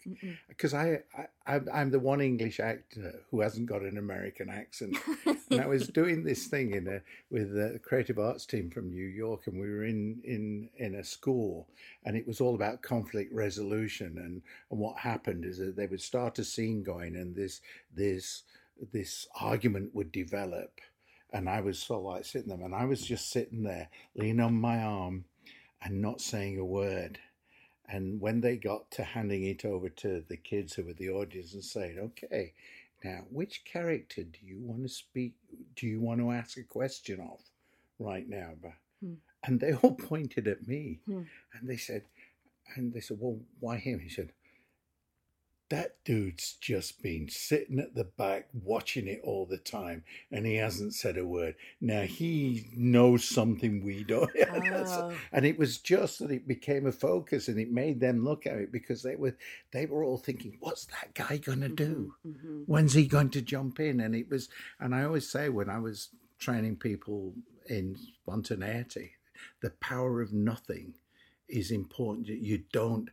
Because 0.49 0.75
I, 0.75 1.03
I, 1.17 1.27
I'm- 1.47 1.69
I'm 1.73 1.91
the 1.91 1.99
one 1.99 2.21
English 2.21 2.61
actor 2.61 3.21
who 3.31 3.41
hasn't 3.41 3.67
got 3.67 3.83
an 3.83 3.97
American 3.99 4.49
accent. 4.49 4.97
and 5.51 5.61
I 5.61 5.67
was 5.67 5.89
doing 5.89 6.25
this 6.25 6.47
thing 6.47 6.73
in 6.75 6.87
a 6.89 7.01
with 7.31 7.53
the 7.55 7.79
creative 7.83 8.19
arts 8.19 8.47
team 8.47 8.71
from 8.71 8.91
New 8.91 9.07
York, 9.07 9.47
and 9.47 9.59
we 9.59 9.69
were 9.71 9.85
in 9.85 10.21
in 10.25 10.69
in 10.77 10.95
a 10.97 11.05
school, 11.05 11.69
and 12.05 12.17
it 12.17 12.27
was 12.27 12.41
all 12.41 12.55
about 12.55 12.83
conflict 12.83 13.33
resolution. 13.33 14.19
And 14.19 14.43
and 14.71 14.79
what 14.81 14.99
happened 14.99 15.45
is 15.45 15.59
that 15.59 15.77
they 15.77 15.87
would 15.87 16.03
start 16.03 16.39
a 16.39 16.45
scene 16.45 16.83
going, 16.83 17.17
and 17.17 17.35
this 17.35 17.61
this 17.95 18.43
this 18.93 19.27
argument 19.41 19.95
would 19.95 20.13
develop, 20.13 20.81
and 21.33 21.49
I 21.49 21.61
was 21.61 21.79
sort 21.79 22.01
of 22.01 22.05
like 22.07 22.25
sitting 22.25 22.49
there, 22.49 22.65
and 22.65 22.75
I 22.75 22.85
was 22.85 23.03
just 23.03 23.31
sitting 23.31 23.63
there, 23.63 23.89
leaning 24.15 24.41
on 24.41 24.55
my 24.55 24.79
arm, 24.83 25.25
and 25.83 26.01
not 26.01 26.21
saying 26.21 26.59
a 26.59 26.65
word. 26.65 27.19
And 27.89 28.21
when 28.21 28.41
they 28.41 28.57
got 28.57 28.91
to 28.93 29.03
handing 29.03 29.45
it 29.45 29.65
over 29.65 29.89
to 29.89 30.23
the 30.29 30.37
kids 30.37 30.75
who 30.75 30.85
were 30.85 30.93
the 30.93 31.11
audience 31.11 31.55
and 31.55 31.65
saying, 31.65 31.99
"Okay, 31.99 32.53
now, 33.05 33.25
which 33.31 33.65
character 33.65 34.25
do 34.25 34.39
you 34.43 34.59
want 34.61 34.83
to 34.83 34.89
speak? 34.89 35.35
Do 35.77 35.87
you 35.87 36.01
want 36.01 36.21
to 36.21 36.31
ask 36.33 36.57
a 36.59 36.63
question 36.65 37.21
of 37.21 37.41
right 37.99 38.29
now? 38.29 38.55
Hmm. 39.01 39.15
And 39.45 39.61
they 39.61 39.73
all 39.83 39.95
pointed 39.95 40.49
at 40.49 40.67
me, 40.67 41.01
Hmm. 41.07 41.23
and 41.55 41.69
they 41.69 41.77
said, 41.77 42.05
and 42.77 42.93
they 42.93 43.01
said, 43.01 43.19
"Well, 43.21 43.41
why 43.61 43.79
him?" 43.79 44.01
He 44.01 44.09
said, 44.11 44.33
"That 45.71 45.97
dude's 46.05 46.55
just 46.55 47.03
been 47.03 47.29
sitting 47.29 47.79
at 47.79 47.95
the 47.95 48.05
back 48.05 48.49
watching 48.53 49.07
it 49.07 49.21
all 49.23 49.45
the 49.47 49.59
time, 49.59 50.05
and 50.31 50.47
he 50.47 50.55
hasn't 50.55 50.95
said 50.95 51.19
a 51.19 51.27
word. 51.27 51.57
Now 51.81 52.03
he 52.03 52.71
knows 52.75 53.25
something 53.25 53.85
we 53.85 54.05
don't." 54.05 54.31
Oh. 54.91 55.17
and 55.33 55.45
it 55.45 55.59
was 55.59 55.79
just 55.79 56.19
that 56.21 56.31
it 56.31 56.49
became 56.49 56.87
a 56.87 56.93
focus, 56.93 57.49
and 57.49 57.59
it 57.59 57.71
made 57.71 58.01
them 58.01 58.25
look 58.25 58.47
at 58.47 58.57
it 58.59 58.73
because 58.73 59.03
they 59.03 59.17
were 59.17 59.37
they 59.73 59.87
were 59.87 60.05
all 60.05 60.19
thinking, 60.19 60.57
"What's 60.61 60.87
that 60.87 61.15
guy 61.15 61.37
gonna 61.39 61.69
do?" 61.69 62.15
Mhm. 62.27 62.65
when's 62.67 62.95
he 62.95 63.07
going 63.07 63.31
to 63.31 63.43
jump 63.43 63.81
in? 63.81 64.01
And 64.01 64.15
it 64.15 64.31
was, 64.31 64.49
and 64.81 64.95
I 64.95 65.05
always 65.05 65.29
say 65.29 65.49
when 65.49 65.69
I 65.69 65.79
was 65.79 66.09
training 66.39 66.77
people 66.77 67.35
in 67.69 67.97
spontaneity, 68.23 69.13
the 69.61 69.71
power 69.71 70.23
of 70.23 70.33
nothing 70.33 70.95
is 71.49 71.71
important. 71.71 72.29
You 72.29 72.65
don't 72.73 73.11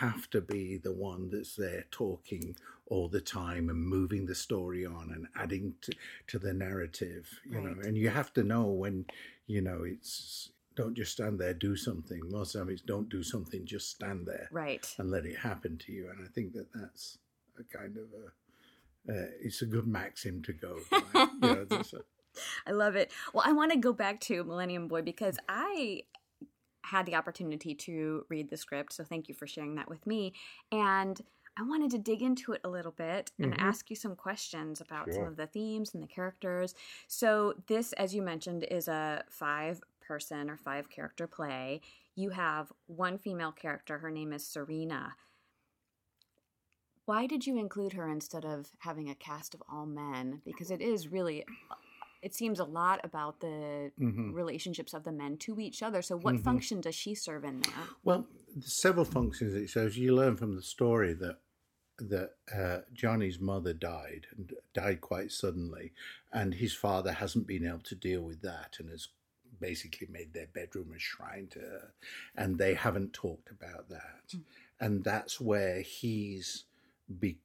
have 0.00 0.28
to 0.30 0.40
be 0.40 0.76
the 0.76 0.92
one 0.92 1.30
that's 1.30 1.56
there 1.56 1.84
talking 1.90 2.56
all 2.88 3.08
the 3.08 3.20
time 3.20 3.68
and 3.68 3.78
moving 3.78 4.26
the 4.26 4.34
story 4.34 4.84
on 4.86 5.10
and 5.14 5.26
adding 5.36 5.74
to, 5.82 5.92
to 6.28 6.38
the 6.38 6.52
narrative, 6.52 7.28
you 7.44 7.60
know, 7.60 7.74
and 7.82 7.96
you 7.96 8.08
have 8.08 8.32
to 8.32 8.42
know 8.44 8.64
when, 8.66 9.04
you 9.46 9.60
know, 9.60 9.82
it's, 9.84 10.50
don't 10.76 10.94
just 10.94 11.12
stand 11.12 11.38
there, 11.38 11.54
do 11.54 11.74
something. 11.76 12.20
Most 12.30 12.54
of 12.54 12.68
it's 12.68 12.82
don't 12.82 13.08
do 13.08 13.22
something, 13.22 13.64
just 13.64 13.90
stand 13.90 14.26
there 14.26 14.48
Right. 14.52 14.92
and 14.98 15.10
let 15.10 15.24
it 15.26 15.36
happen 15.38 15.78
to 15.78 15.92
you. 15.92 16.10
And 16.10 16.24
I 16.24 16.28
think 16.28 16.52
that 16.52 16.72
that's 16.74 17.18
a 17.58 17.64
kind 17.76 17.96
of 17.96 18.04
a, 18.12 18.26
uh, 19.12 19.26
it's 19.40 19.62
a 19.62 19.66
good 19.66 19.86
maxim 19.86 20.42
to 20.42 20.52
go. 20.52 20.78
by. 20.90 20.98
you 21.14 21.28
know, 21.40 21.66
I 22.66 22.72
love 22.72 22.96
it. 22.96 23.10
Well, 23.32 23.44
I 23.46 23.52
want 23.52 23.72
to 23.72 23.78
go 23.78 23.92
back 23.92 24.20
to 24.22 24.44
Millennium 24.44 24.88
Boy 24.88 25.02
because 25.02 25.38
I 25.48 26.02
had 26.86 27.06
the 27.06 27.14
opportunity 27.14 27.74
to 27.74 28.24
read 28.28 28.48
the 28.50 28.56
script. 28.56 28.92
So 28.92 29.04
thank 29.04 29.28
you 29.28 29.34
for 29.34 29.46
sharing 29.46 29.74
that 29.74 29.88
with 29.88 30.06
me. 30.06 30.32
And 30.72 31.20
I 31.58 31.62
wanted 31.62 31.90
to 31.92 31.98
dig 31.98 32.22
into 32.22 32.52
it 32.52 32.60
a 32.64 32.68
little 32.68 32.92
bit 32.92 33.32
and 33.38 33.52
Mhm. 33.54 33.58
ask 33.58 33.88
you 33.88 33.96
some 33.96 34.14
questions 34.14 34.80
about 34.80 35.12
some 35.12 35.24
of 35.24 35.36
the 35.36 35.46
themes 35.46 35.94
and 35.94 36.02
the 36.02 36.06
characters. 36.06 36.74
So, 37.08 37.54
this, 37.66 37.94
as 37.94 38.14
you 38.14 38.20
mentioned, 38.20 38.64
is 38.64 38.88
a 38.88 39.24
five 39.30 39.82
person 40.00 40.50
or 40.50 40.58
five 40.58 40.90
character 40.90 41.26
play. 41.26 41.80
You 42.14 42.30
have 42.30 42.72
one 42.86 43.18
female 43.18 43.52
character. 43.52 43.98
Her 43.98 44.10
name 44.10 44.32
is 44.32 44.46
Serena. 44.46 45.16
Why 47.06 47.26
did 47.26 47.46
you 47.46 47.56
include 47.56 47.92
her 47.94 48.08
instead 48.08 48.44
of 48.44 48.72
having 48.80 49.08
a 49.08 49.14
cast 49.14 49.54
of 49.54 49.62
all 49.68 49.86
men? 49.86 50.42
Because 50.44 50.70
it 50.70 50.80
is 50.80 51.08
really, 51.08 51.44
it 52.26 52.34
seems 52.34 52.58
a 52.58 52.64
lot 52.64 52.98
about 53.04 53.38
the 53.38 53.92
Mhm. 54.00 54.34
relationships 54.34 54.92
of 54.92 55.04
the 55.04 55.12
men 55.12 55.36
to 55.38 55.60
each 55.60 55.80
other. 55.80 56.02
So, 56.02 56.16
what 56.16 56.34
Mhm. 56.34 56.42
function 56.42 56.80
does 56.80 56.96
she 56.96 57.14
serve 57.14 57.44
in 57.44 57.60
there? 57.60 57.84
Well, 58.02 58.26
several 58.60 59.04
functions 59.04 59.54
it 59.54 59.68
shows. 59.68 59.96
You 59.96 60.12
learn 60.14 60.36
from 60.36 60.56
the 60.56 60.62
story 60.62 61.14
that 61.14 61.38
that 61.98 62.36
uh, 62.52 62.82
Johnny's 62.92 63.38
mother 63.40 63.72
died 63.72 64.26
and 64.36 64.52
died 64.74 65.00
quite 65.00 65.32
suddenly, 65.32 65.94
and 66.30 66.52
his 66.52 66.74
father 66.74 67.12
hasn't 67.12 67.46
been 67.46 67.64
able 67.66 67.78
to 67.92 67.94
deal 67.94 68.20
with 68.22 68.42
that 68.42 68.78
and 68.78 68.90
has 68.90 69.08
basically 69.60 70.06
made 70.08 70.34
their 70.34 70.48
bedroom 70.48 70.92
a 70.92 70.98
shrine 70.98 71.46
to 71.48 71.60
her, 71.60 71.94
and 72.34 72.58
they 72.58 72.74
haven't 72.74 73.14
talked 73.14 73.50
about 73.50 73.88
that, 73.88 74.34
and 74.78 75.04
that's 75.04 75.40
where 75.40 75.80
he's 75.80 76.64
be- 77.18 77.40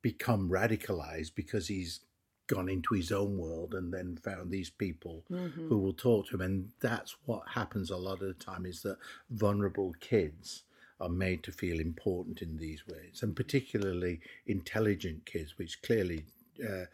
become 0.00 0.48
radicalized 0.48 1.34
because 1.34 1.68
he's 1.68 2.00
gone 2.46 2.68
into 2.68 2.94
his 2.94 3.12
own 3.12 3.38
world 3.38 3.74
and 3.74 3.92
then 3.92 4.16
found 4.16 4.50
these 4.50 4.70
people 4.70 5.24
Mhm. 5.30 5.68
who 5.68 5.78
will 5.78 5.92
talk 5.92 6.26
to 6.28 6.34
him 6.34 6.40
and 6.40 6.72
that's 6.80 7.16
what 7.24 7.48
happens 7.48 7.90
a 7.90 7.96
lot 7.96 8.20
of 8.20 8.28
the 8.28 8.34
time 8.34 8.66
is 8.66 8.82
that 8.82 8.98
vulnerable 9.30 9.92
kids 10.00 10.64
are 11.00 11.08
made 11.08 11.42
to 11.44 11.52
feel 11.52 11.80
important 11.80 12.42
in 12.42 12.56
these 12.56 12.86
ways 12.86 13.22
and 13.22 13.34
particularly 13.36 14.20
intelligent 14.46 15.24
kids 15.24 15.56
which 15.56 15.80
clearly 15.82 16.24
uh, 16.62 16.84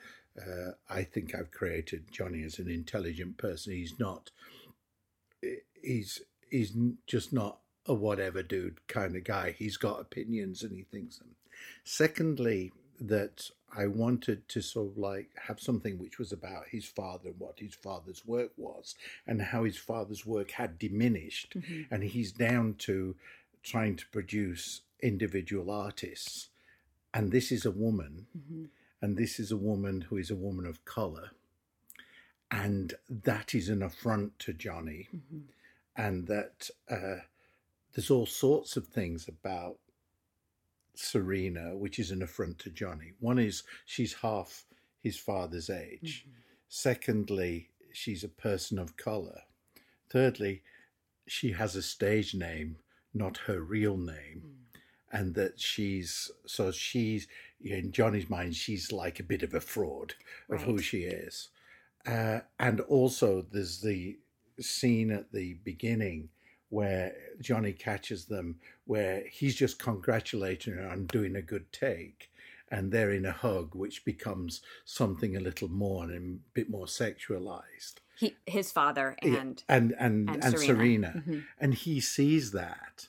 uh, 0.41 0.73
i 0.89 1.03
think 1.03 1.35
i've 1.35 1.51
created 1.51 2.11
johnny 2.11 2.43
as 2.45 2.59
an 2.59 2.69
intelligent 2.71 3.37
person 3.37 3.73
he's 3.73 3.99
not 3.99 4.31
he's 5.83 6.21
he's 6.51 6.75
just 7.07 7.33
not 7.33 7.61
a 7.87 7.95
whatever 7.95 8.43
dude 8.43 8.87
kind 8.87 9.17
of 9.17 9.25
guy. 9.25 9.53
He's 9.59 9.79
got 9.79 10.01
opinions 10.01 10.63
and 10.63 10.73
he 10.77 10.83
thinks 10.83 11.17
them. 11.19 11.37
Secondly, 11.85 12.71
that 13.01 13.51
I 13.77 13.87
wanted 13.87 14.49
to 14.49 14.63
sort 14.63 14.93
of 14.93 14.99
like 14.99 15.31
have 15.47 15.61
something 15.61 15.99
which 15.99 16.19
was 16.19 16.33
about 16.33 16.69
his 16.69 16.87
father 16.87 17.31
and 17.31 17.39
what 17.39 17.61
his 17.61 17.75
father's 17.75 18.27
work 18.27 18.53
was 18.57 18.95
and 19.27 19.41
how 19.43 19.65
his 19.65 19.77
father's 19.77 20.25
work 20.25 20.53
had 20.53 20.79
diminished. 20.79 21.55
Mhm. 21.55 21.87
And 21.91 22.03
he's 22.05 22.33
down 22.33 22.75
to 22.77 23.17
trying 23.63 23.97
to 23.97 24.09
produce 24.09 24.83
individual 25.01 25.71
artists. 25.71 26.49
And 27.13 27.31
this 27.31 27.53
is 27.53 27.65
a 27.65 27.71
woman, 27.71 28.27
Mhm. 28.37 28.69
and 29.01 29.17
this 29.17 29.39
is 29.39 29.53
a 29.53 29.57
woman 29.57 30.03
who 30.03 30.17
is 30.17 30.31
a 30.31 30.37
woman 30.37 30.67
of 30.67 30.85
color. 30.85 31.31
And 32.51 32.95
that 33.09 33.55
is 33.55 33.69
an 33.69 33.83
affront 33.83 34.39
to 34.41 34.53
Johnny 34.55 35.09
Mhm. 35.15 35.43
and 35.95 36.27
that 36.29 36.71
uh, 36.89 37.21
there's 37.93 38.11
all 38.11 38.27
sorts 38.27 38.77
of 38.77 38.87
things 38.89 39.29
about 39.29 39.79
Serena, 40.99 41.77
which 41.77 41.99
is 41.99 42.11
an 42.11 42.23
affront 42.23 42.59
to 42.61 42.71
Johnny. 42.71 43.13
One 43.21 43.39
is 43.39 43.63
she's 43.87 44.13
half 44.15 44.67
his 45.01 45.17
father's 45.17 45.71
age. 45.71 46.27
Mhm. 46.27 46.33
Secondly, 46.69 47.71
she's 47.93 48.25
a 48.25 48.29
person 48.29 48.79
of 48.79 48.97
color. 48.97 49.43
Thirdly, 50.11 50.63
she 51.27 51.53
has 51.53 51.77
a 51.77 51.83
stage 51.83 52.35
name, 52.35 52.79
not 53.15 53.37
her 53.39 53.61
real 53.61 53.97
name. 53.97 54.43
Mm. 54.45 54.81
And 55.11 55.35
that 55.37 55.59
she's 55.59 56.31
so 56.47 56.71
she's 56.71 57.27
in 57.61 57.93
Johnny's 57.93 58.29
mind, 58.29 58.57
she's 58.57 58.93
like 58.93 59.19
a 59.19 59.25
bit 59.25 59.43
of 59.43 59.55
a 59.55 59.61
fraud 59.61 60.15
of 60.49 60.63
who 60.63 60.79
she 60.79 61.05
is. 61.05 61.49
Uh, 62.05 62.41
and 62.59 62.81
also, 62.81 63.43
there's 63.43 63.81
the 63.81 64.19
scene 64.61 65.11
at 65.11 65.33
the 65.33 65.55
beginning 65.65 66.29
where 66.71 67.15
Johnny 67.41 67.73
catches 67.73 68.27
them, 68.27 68.57
where 68.85 69.25
he's 69.31 69.55
just 69.57 69.79
congratulating 69.79 70.75
her 70.75 70.89
on 70.89 71.07
doing 71.07 71.37
a 71.37 71.43
good 71.43 71.71
take, 71.73 72.31
and 72.71 72.93
they're 72.93 73.13
in 73.13 73.25
a 73.25 73.33
hug, 73.33 73.75
which 73.75 74.05
becomes 74.05 74.61
something 74.85 75.37
a 75.37 75.41
little 75.41 75.69
more 75.71 76.05
and 76.05 76.13
a 76.41 76.51
bit 76.55 76.69
more 76.69 76.87
sexualized. 76.87 77.95
He, 78.17 78.37
his 78.47 78.73
father 78.73 79.17
Yeah, 79.23 79.37
and 79.37 79.65
and 79.69 79.95
and, 79.99 80.29
and 80.31 80.45
and, 80.45 80.59
Serena. 80.59 80.67
Serena, 80.67 81.23
Mhm. 81.27 81.45
and 81.59 81.75
he 81.75 82.01
sees 82.01 82.51
that, 82.53 83.09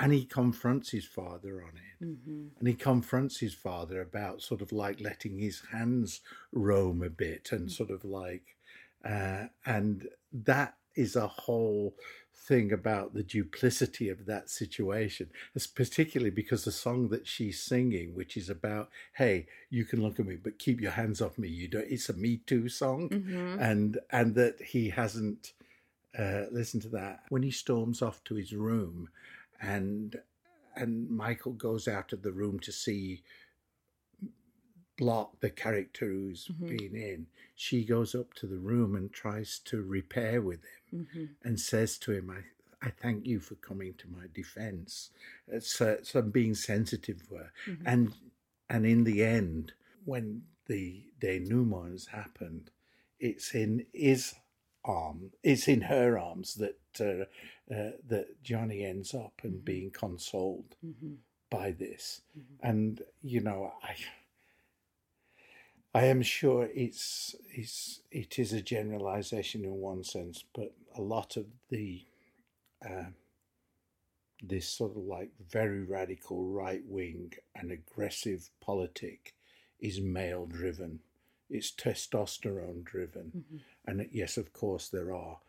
and 0.00 0.12
he 0.12 0.24
confronts 0.24 0.90
his 0.90 1.06
father 1.06 1.62
on 1.62 1.70
it. 1.76 2.04
Mhm. 2.04 2.50
And 2.58 2.68
he 2.68 2.74
confronts 2.74 3.38
his 3.38 3.54
father 3.54 4.00
about 4.00 4.42
sort 4.42 4.60
of 4.60 4.70
like 4.72 5.00
letting 5.00 5.38
his 5.38 5.60
hands 5.72 6.20
roam 6.52 7.02
a 7.02 7.10
bit 7.10 7.52
and 7.52 7.70
sort 7.70 7.90
of 7.90 8.04
like, 8.04 8.56
uh, 9.04 9.46
and 9.64 10.08
that 10.32 10.76
is 10.94 11.14
a 11.16 11.28
whole 11.28 11.96
thing 12.46 12.72
about 12.72 13.14
the 13.14 13.22
duplicity 13.22 14.08
of 14.08 14.26
that 14.26 14.48
situation. 14.48 15.30
It's 15.54 15.66
particularly 15.66 16.30
because 16.30 16.64
the 16.64 16.72
song 16.72 17.08
that 17.08 17.26
she's 17.26 17.60
singing, 17.60 18.14
which 18.14 18.36
is 18.36 18.48
about, 18.48 18.88
hey, 19.14 19.46
you 19.70 19.84
can 19.84 20.00
look 20.02 20.18
at 20.18 20.26
me, 20.26 20.36
but 20.36 20.58
keep 20.58 20.80
your 20.80 20.92
hands 20.92 21.20
off 21.20 21.36
me. 21.38 21.48
You 21.48 21.68
don't. 21.68 21.86
It's 21.90 22.08
a 22.08 22.14
Me 22.14 22.38
Too 22.46 22.68
song, 22.68 23.08
Mhm. 23.10 23.60
and 23.60 23.98
and 24.10 24.34
that 24.36 24.60
he 24.62 24.90
hasn't 24.90 25.52
uh, 26.18 26.46
listened 26.50 26.82
to 26.82 26.88
that 26.88 27.20
when 27.28 27.42
he 27.42 27.50
storms 27.50 28.00
off 28.02 28.24
to 28.24 28.34
his 28.34 28.52
room, 28.52 29.08
and 29.60 30.16
and 30.74 31.10
Michael 31.10 31.52
goes 31.52 31.88
out 31.88 32.12
of 32.12 32.22
the 32.22 32.32
room 32.32 32.58
to 32.60 32.72
see 32.72 33.22
Block, 34.98 35.38
the 35.40 35.48
character 35.50 36.06
who's 36.06 36.48
Mhm. 36.48 36.68
been 36.68 36.96
in. 36.96 37.26
She 37.54 37.84
goes 37.84 38.14
up 38.14 38.34
to 38.34 38.46
the 38.46 38.58
room 38.58 38.96
and 38.96 39.12
tries 39.12 39.60
to 39.60 39.82
repair 39.82 40.42
with 40.42 40.64
him 40.64 41.06
Mhm. 41.14 41.28
and 41.42 41.58
says 41.60 41.96
to 41.98 42.12
him, 42.12 42.28
I, 42.30 42.44
I 42.82 42.90
thank 42.90 43.24
you 43.26 43.38
for 43.40 43.54
coming 43.56 43.94
to 43.94 44.08
my 44.08 44.26
defense. 44.34 45.10
Uh, 45.52 45.60
so 45.60 45.98
I'm 46.14 46.30
being 46.30 46.54
sensitive 46.54 47.22
for 47.22 47.38
her. 47.38 47.52
Mhm. 47.66 47.82
And, 47.86 48.14
and 48.68 48.84
in 48.86 49.04
the 49.04 49.24
end, 49.24 49.72
when 50.04 50.44
the 50.66 51.04
denouement 51.20 51.92
has 51.92 52.06
happened, 52.06 52.70
it's 53.20 53.54
in 53.54 53.86
his 53.92 54.34
arm, 54.84 55.32
it's 55.42 55.68
in 55.68 55.82
her 55.82 56.18
arms 56.18 56.54
that, 56.56 56.78
uh, 57.00 57.24
uh, 57.72 57.92
that 58.04 58.42
Johnny 58.42 58.84
ends 58.84 59.14
up 59.14 59.40
and 59.44 59.60
Mhm. 59.60 59.64
being 59.64 59.90
consoled 59.90 60.76
Mhm. 60.84 61.18
by 61.50 61.70
this. 61.70 62.22
Mhm. 62.36 62.58
And, 62.62 63.02
you 63.22 63.40
know, 63.40 63.72
I. 63.82 63.96
I 65.94 66.04
am 66.04 66.22
sure 66.22 66.68
it's, 66.74 67.34
it's 67.50 68.00
it 68.10 68.38
is 68.38 68.52
a 68.52 68.60
generalization 68.62 69.64
in 69.64 69.72
one 69.74 70.04
sense, 70.04 70.44
but 70.54 70.74
a 70.96 71.00
lot 71.00 71.36
of 71.36 71.46
the 71.70 72.04
uh, 72.88 73.06
this 74.42 74.68
sort 74.68 74.92
of 74.96 75.02
like 75.04 75.30
very 75.50 75.82
radical 75.82 76.44
right 76.46 76.82
wing 76.86 77.32
and 77.56 77.72
aggressive 77.72 78.50
politic 78.60 79.34
is 79.80 80.00
male 80.00 80.46
driven. 80.46 81.00
It's 81.50 81.72
testosterone 81.72 82.84
driven, 82.84 83.32
Mhm. 83.50 83.60
and 83.86 84.08
yes, 84.12 84.36
of 84.36 84.52
course, 84.52 84.88
there 84.90 85.14
are 85.14 85.40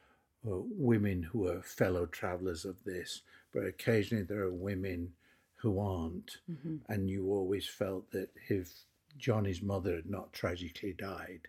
uh, 0.47 0.55
women 0.71 1.21
who 1.21 1.47
are 1.49 1.61
fellow 1.61 2.05
travelers 2.05 2.63
of 2.63 2.81
this, 2.85 3.21
but 3.51 3.65
occasionally 3.65 4.23
there 4.23 4.43
are 4.43 4.51
women 4.51 5.13
who 5.55 5.79
aren't 5.79 6.37
Mhm. 6.49 6.79
and 6.87 7.09
you 7.09 7.29
always 7.29 7.67
felt 7.67 8.09
that 8.11 8.29
if 8.49 8.85
Johnny's 9.17 9.61
mother 9.61 9.95
had 9.95 10.09
not 10.09 10.33
tragically 10.33 10.93
died, 10.93 11.47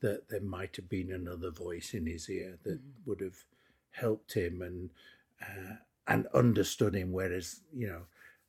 that 0.00 0.28
there 0.28 0.40
might 0.40 0.76
have 0.76 0.88
been 0.88 1.12
another 1.12 1.50
voice 1.50 1.92
in 1.94 2.06
his 2.06 2.28
ear 2.30 2.58
that 2.62 2.80
Mhm. 2.80 3.06
would 3.06 3.20
have 3.20 3.44
helped 3.90 4.32
him 4.34 4.62
and 4.62 4.90
uh, 5.40 5.76
and 6.06 6.26
understood 6.28 6.94
him. 6.94 7.12
Whereas 7.12 7.60
you 7.72 7.86
know, 7.86 8.06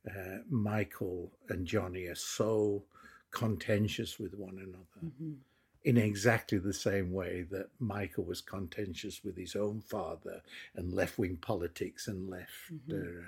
uh, 0.09 0.43
Michael 0.49 1.31
and 1.49 1.65
Johnny 1.67 2.05
are 2.07 2.15
so 2.15 2.85
contentious 3.31 4.17
with 4.19 4.33
one 4.33 4.59
another 4.59 5.11
Mhm. 5.19 5.39
in 5.83 5.97
exactly 5.97 6.57
the 6.57 6.73
same 6.73 7.11
way 7.11 7.41
that 7.43 7.69
Michael 7.79 8.23
was 8.23 8.41
contentious 8.41 9.23
with 9.23 9.35
his 9.37 9.55
own 9.55 9.81
father 9.81 10.41
and 10.73 10.93
left 10.93 11.17
wing 11.17 11.37
politics 11.37 12.07
and 12.07 12.29
left 12.29 12.71
Mhm. 12.71 13.25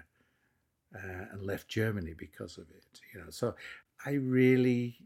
uh, 0.93 0.97
uh, 0.97 1.25
and 1.31 1.43
left 1.43 1.67
Germany 1.67 2.13
because 2.13 2.57
of 2.57 2.69
it. 2.71 3.01
You 3.13 3.21
know, 3.21 3.29
so 3.29 3.55
I 4.05 4.11
really 4.13 4.97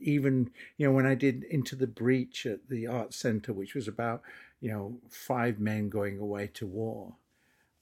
even 0.00 0.50
you 0.76 0.86
know 0.86 0.92
when 0.92 1.06
I 1.06 1.14
did 1.14 1.44
Into 1.44 1.76
the 1.76 1.86
Breach 1.86 2.44
at 2.46 2.68
the 2.68 2.86
Art 2.86 3.14
Center, 3.14 3.52
which 3.52 3.74
was 3.74 3.88
about 3.88 4.22
you 4.60 4.70
know 4.70 4.98
five 5.10 5.58
men 5.60 5.88
going 5.88 6.18
away 6.18 6.48
to 6.54 6.66
war, 6.66 7.14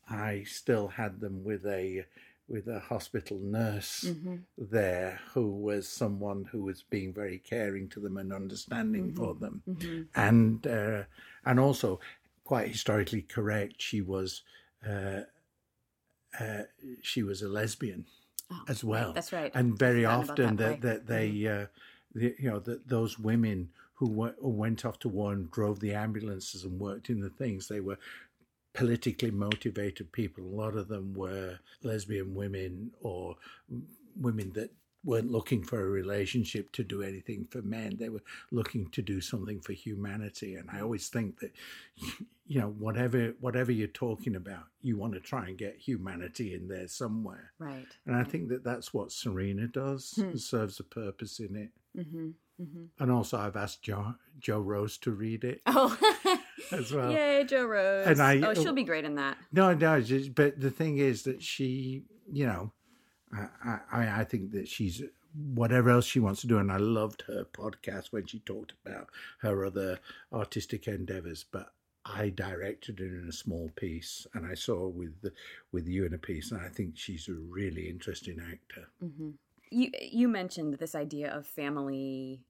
I 0.08 0.42
still 0.44 0.88
had 0.88 1.20
them 1.20 1.44
with 1.44 1.64
a 1.66 2.04
with 2.48 2.66
a 2.66 2.80
hospital 2.80 3.38
nurse 3.38 4.04
Mhm. 4.04 4.40
there 4.58 5.20
who 5.32 5.48
was 5.48 5.88
someone 5.88 6.44
who 6.46 6.62
was 6.62 6.82
being 6.82 7.12
very 7.14 7.38
caring 7.38 7.88
to 7.90 8.00
them 8.00 8.16
and 8.16 8.32
understanding 8.32 9.14
for 9.14 9.34
Mhm. 9.34 9.40
them 9.40 9.62
Mhm. 9.68 10.08
and 10.16 10.66
uh, 10.66 11.04
and 11.44 11.60
also 11.60 12.00
quite 12.44 12.68
historically 12.68 13.22
correct 13.22 13.80
she 13.80 14.00
was 14.02 14.42
uh, 14.84 15.22
uh, 16.38 16.64
she 17.02 17.22
was 17.22 17.40
a 17.42 17.48
lesbian 17.48 18.04
Oh, 18.52 18.64
as 18.68 18.82
well. 18.82 19.12
That's 19.12 19.32
right. 19.32 19.52
and 19.54 19.78
very 19.78 20.04
often 20.04 20.56
that 20.56 20.80
that, 20.80 21.06
they 21.06 21.46
uh, 21.46 21.66
the, 22.14 22.34
you 22.38 22.50
know 22.50 22.58
that 22.60 22.88
those 22.88 23.18
women 23.18 23.70
who 23.94 24.08
w- 24.08 24.34
went 24.40 24.84
off 24.84 24.98
to 25.00 25.08
war 25.08 25.32
and 25.32 25.50
drove 25.50 25.80
the 25.80 25.94
ambulances 25.94 26.64
and 26.64 26.80
worked 26.80 27.10
in 27.10 27.20
the 27.20 27.30
things 27.30 27.68
they 27.68 27.80
were 27.80 27.98
politically 28.72 29.30
motivated 29.30 30.10
people. 30.12 30.44
A 30.44 30.56
lot 30.56 30.74
of 30.74 30.88
them 30.88 31.14
were 31.14 31.58
lesbian 31.82 32.34
women 32.34 32.92
or 33.02 33.36
women 34.16 34.52
that 34.54 34.70
weren't 35.04 35.30
looking 35.30 35.62
for 35.62 35.80
a 35.80 35.88
relationship 35.88 36.70
to 36.72 36.84
do 36.84 37.02
anything 37.02 37.46
for 37.50 37.62
men 37.62 37.96
they 37.98 38.08
were 38.10 38.22
looking 38.50 38.86
to 38.90 39.00
do 39.00 39.20
something 39.20 39.58
for 39.60 39.72
humanity 39.72 40.54
and 40.56 40.68
i 40.70 40.80
always 40.80 41.08
think 41.08 41.38
that 41.40 41.52
you 42.46 42.60
know 42.60 42.68
whatever 42.78 43.32
whatever 43.40 43.72
you're 43.72 43.86
talking 43.88 44.36
about 44.36 44.64
you 44.82 44.96
want 44.98 45.12
to 45.14 45.20
try 45.20 45.46
and 45.46 45.56
get 45.58 45.76
humanity 45.76 46.54
in 46.54 46.68
there 46.68 46.88
somewhere 46.88 47.52
Right. 47.58 47.86
and 48.06 48.16
I 48.16 48.24
think 48.24 48.48
that 48.48 48.64
that's 48.64 48.92
what 48.94 49.12
Serena 49.12 49.66
does. 49.66 50.12
Hmm. 50.16 50.34
Serves 50.36 50.80
a 50.80 50.84
purpose 50.84 51.38
in 51.40 51.54
it. 51.56 51.70
Mm-hmm. 51.98 52.28
Mm-hmm. 52.62 52.84
And 52.98 53.10
also, 53.10 53.38
I've 53.38 53.56
asked 53.56 53.82
Joe, 53.82 54.14
Joe 54.38 54.60
Rose 54.60 54.96
to 54.98 55.10
read 55.12 55.44
it 55.44 55.60
Oh. 55.66 55.96
as 56.72 56.92
well. 56.92 57.10
Yay, 57.12 57.44
Joe 57.44 57.66
Rose. 57.66 58.06
And 58.06 58.20
I- 58.22 58.40
oh, 58.40 58.54
she'll 58.54 58.72
be 58.72 58.84
great 58.84 59.04
in 59.04 59.16
that. 59.16 59.36
No, 59.52 59.72
no, 59.74 60.02
but 60.34 60.58
the 60.60 60.70
thing 60.70 60.98
is 60.98 61.22
that 61.24 61.42
she, 61.42 62.04
you 62.32 62.46
know, 62.46 62.72
I, 63.32 63.78
I, 63.92 64.20
I 64.20 64.24
think 64.24 64.52
that 64.52 64.68
she's 64.68 65.02
whatever 65.54 65.90
else 65.90 66.06
she 66.06 66.20
wants 66.20 66.40
to 66.42 66.46
do. 66.46 66.58
And 66.58 66.72
I 66.72 66.78
loved 66.78 67.22
her 67.28 67.44
podcast 67.44 68.06
when 68.12 68.26
she 68.26 68.40
talked 68.40 68.72
about 68.84 69.08
her 69.38 69.64
other 69.64 70.00
artistic 70.32 70.88
endeavors. 70.88 71.44
But 71.50 71.72
I 72.04 72.30
directed 72.30 73.00
it 73.00 73.12
in 73.12 73.26
a 73.28 73.32
small 73.32 73.70
piece, 73.76 74.26
and 74.34 74.46
I 74.46 74.54
saw 74.54 74.88
with 74.88 75.20
the, 75.20 75.32
with 75.70 75.86
you 75.86 76.06
in 76.06 76.14
a 76.14 76.18
piece, 76.18 76.50
and 76.50 76.60
I 76.60 76.68
think 76.68 76.96
she's 76.96 77.28
a 77.28 77.34
really 77.34 77.88
interesting 77.88 78.40
actor. 78.40 78.88
hmm 79.00 79.30
You 79.70 79.90
you 80.00 80.28
mentioned 80.28 80.74
this 80.74 80.94
idea 80.94 81.30
of 81.30 81.46
family 81.46 82.40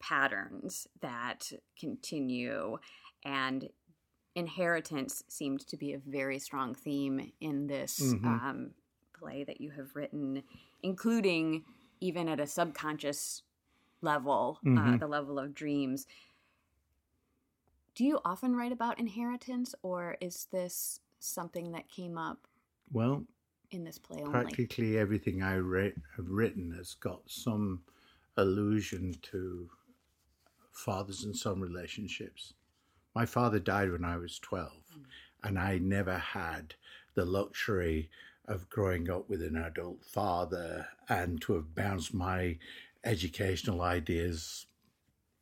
patterns 0.00 0.86
that 1.00 1.52
continue, 1.78 2.78
and 3.24 3.68
inheritance 4.34 5.22
seemed 5.28 5.66
to 5.66 5.76
be 5.76 5.92
a 5.92 5.98
very 5.98 6.38
strong 6.38 6.74
theme 6.74 7.32
in 7.40 7.66
this 7.66 8.00
Mhm. 8.00 8.24
um, 8.24 8.74
play 9.14 9.44
that 9.44 9.60
you 9.60 9.70
have 9.70 9.96
written, 9.96 10.42
including 10.82 11.64
even 12.00 12.28
at 12.28 12.40
a 12.40 12.46
subconscious 12.46 13.42
level, 14.02 14.60
uh, 14.76 14.96
Mhm. 14.96 14.98
the 14.98 15.06
level 15.08 15.38
of 15.38 15.54
dreams. 15.54 16.06
Do 17.94 18.04
you 18.04 18.20
often 18.24 18.54
write 18.56 18.72
about 18.72 18.98
inheritance, 18.98 19.74
or 19.82 20.16
is 20.20 20.46
this 20.46 21.00
something 21.18 21.72
that 21.72 21.88
came 21.88 22.18
up 22.18 22.46
Well, 22.90 23.26
in 23.70 23.84
this 23.84 23.98
play 23.98 24.22
only? 24.22 24.30
practically 24.30 24.98
everything 24.98 25.42
I 25.42 25.54
re- 25.54 25.94
have 26.16 26.28
written 26.30 26.72
has 26.72 26.94
got 26.94 27.30
some 27.30 27.84
allusion 28.36 29.14
to 29.22 29.70
fathers 30.72 31.24
and 31.24 31.36
son 31.36 31.60
relationships. 31.60 32.54
My 33.14 33.26
father 33.26 33.58
died 33.60 33.90
when 33.92 34.04
I 34.04 34.16
was 34.18 34.38
12, 34.38 34.98
and 35.42 35.58
I 35.58 35.78
never 35.78 36.18
had 36.18 36.74
the 37.14 37.24
luxury 37.24 38.10
of 38.46 38.68
growing 38.68 39.10
up 39.10 39.28
with 39.28 39.42
an 39.42 39.56
adult 39.56 40.04
father 40.04 40.88
and 41.08 41.40
to 41.42 41.54
have 41.54 41.74
bounced 41.74 42.12
my 42.12 42.58
educational 43.02 43.80
ideas 43.80 44.66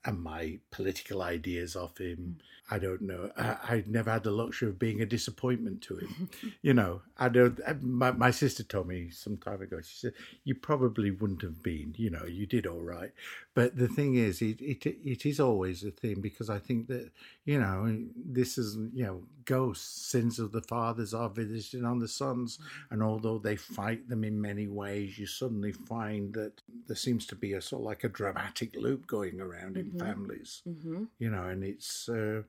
and 0.05 0.21
my 0.21 0.59
political 0.71 1.23
ideas 1.23 1.77
off 1.77 1.99
him. 1.99 2.17
Hmm. 2.17 2.62
I 2.73 2.79
don't 2.79 3.03
know. 3.03 3.31
I, 3.37 3.57
I'd 3.69 3.89
never 3.89 4.11
had 4.11 4.23
the 4.23 4.31
luxury 4.31 4.71
of 4.71 4.79
being 4.79 5.03
a 5.03 5.07
disappointment 5.07 5.83
to 5.83 5.99
him. 5.99 6.31
you 6.63 6.73
know, 6.73 7.03
I 7.19 7.29
don't. 7.29 7.61
My, 7.83 8.13
my 8.13 8.31
sister 8.31 8.63
told 8.63 8.89
me 8.89 9.11
some 9.11 9.37
time 9.37 9.61
ago. 9.61 9.81
She 9.83 9.97
said 9.99 10.15
you 10.45 10.55
probably 10.55 11.11
wouldn't 11.11 11.43
have 11.43 11.63
been. 11.63 11.95
You 11.99 12.09
know, 12.09 12.25
you 12.25 12.47
did 12.47 12.67
all 12.67 12.81
right. 12.81 13.13
But 13.55 13.77
the 13.77 13.89
thing 13.89 14.15
is, 14.15 14.41
it 14.41 14.59
it 14.63 14.87
it 14.87 15.27
is 15.27 15.39
always 15.39 15.85
a 15.85 15.91
thing 15.91 16.23
because 16.23 16.49
I 16.49 16.59
think 16.59 16.89
that 16.89 17.11
you 17.45 17.61
know 17.61 17.95
this 18.17 18.57
is 18.57 18.77
you 18.95 19.05
know 19.05 19.23
ghosts, 19.45 20.07
sins 20.11 20.39
of 20.39 20.53
the 20.53 20.63
fathers 20.63 21.13
are 21.13 21.29
visited 21.29 21.85
on 21.85 21.99
the 21.99 22.09
sons, 22.09 22.59
and 22.91 23.03
although 23.03 23.39
they 23.39 23.57
fight 23.57 24.09
them 24.09 24.25
in 24.25 24.41
many 24.41 24.67
ways, 24.67 25.19
you 25.19 25.27
suddenly 25.27 25.73
find 25.73 26.33
that 26.33 26.63
there 26.87 26.97
seems 26.97 27.27
to 27.27 27.35
be 27.37 27.53
a 27.53 27.61
sort 27.61 27.81
of 27.83 27.87
like 27.87 28.05
a 28.05 28.09
dramatic 28.09 28.75
loop 28.77 29.07
going 29.07 29.41
around 29.43 29.77
in 29.77 29.91
Mhm. 29.93 29.99
families. 29.99 30.63
hmm 30.65 31.05
You 31.19 31.29
know, 31.29 31.45
and 31.53 31.63
it's. 31.63 32.09
Uh, 32.09 32.43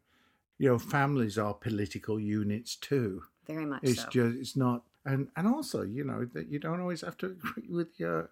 you 0.64 0.70
know, 0.70 0.80
families 0.80 1.38
are 1.38 1.54
political 1.54 2.20
units 2.20 2.76
too. 2.78 3.24
Very 3.46 3.66
much 3.66 3.84
It's 3.84 4.04
so. 4.04 4.10
just 4.10 4.38
it's 4.38 4.56
not, 4.56 4.84
and 5.06 5.28
and 5.36 5.48
also 5.48 5.84
you 5.84 6.04
know 6.06 6.26
that 6.34 6.48
you 6.48 6.58
don't 6.60 6.80
always 6.80 7.02
have 7.02 7.18
to 7.18 7.26
agree 7.28 7.68
with 7.70 8.00
your 8.00 8.30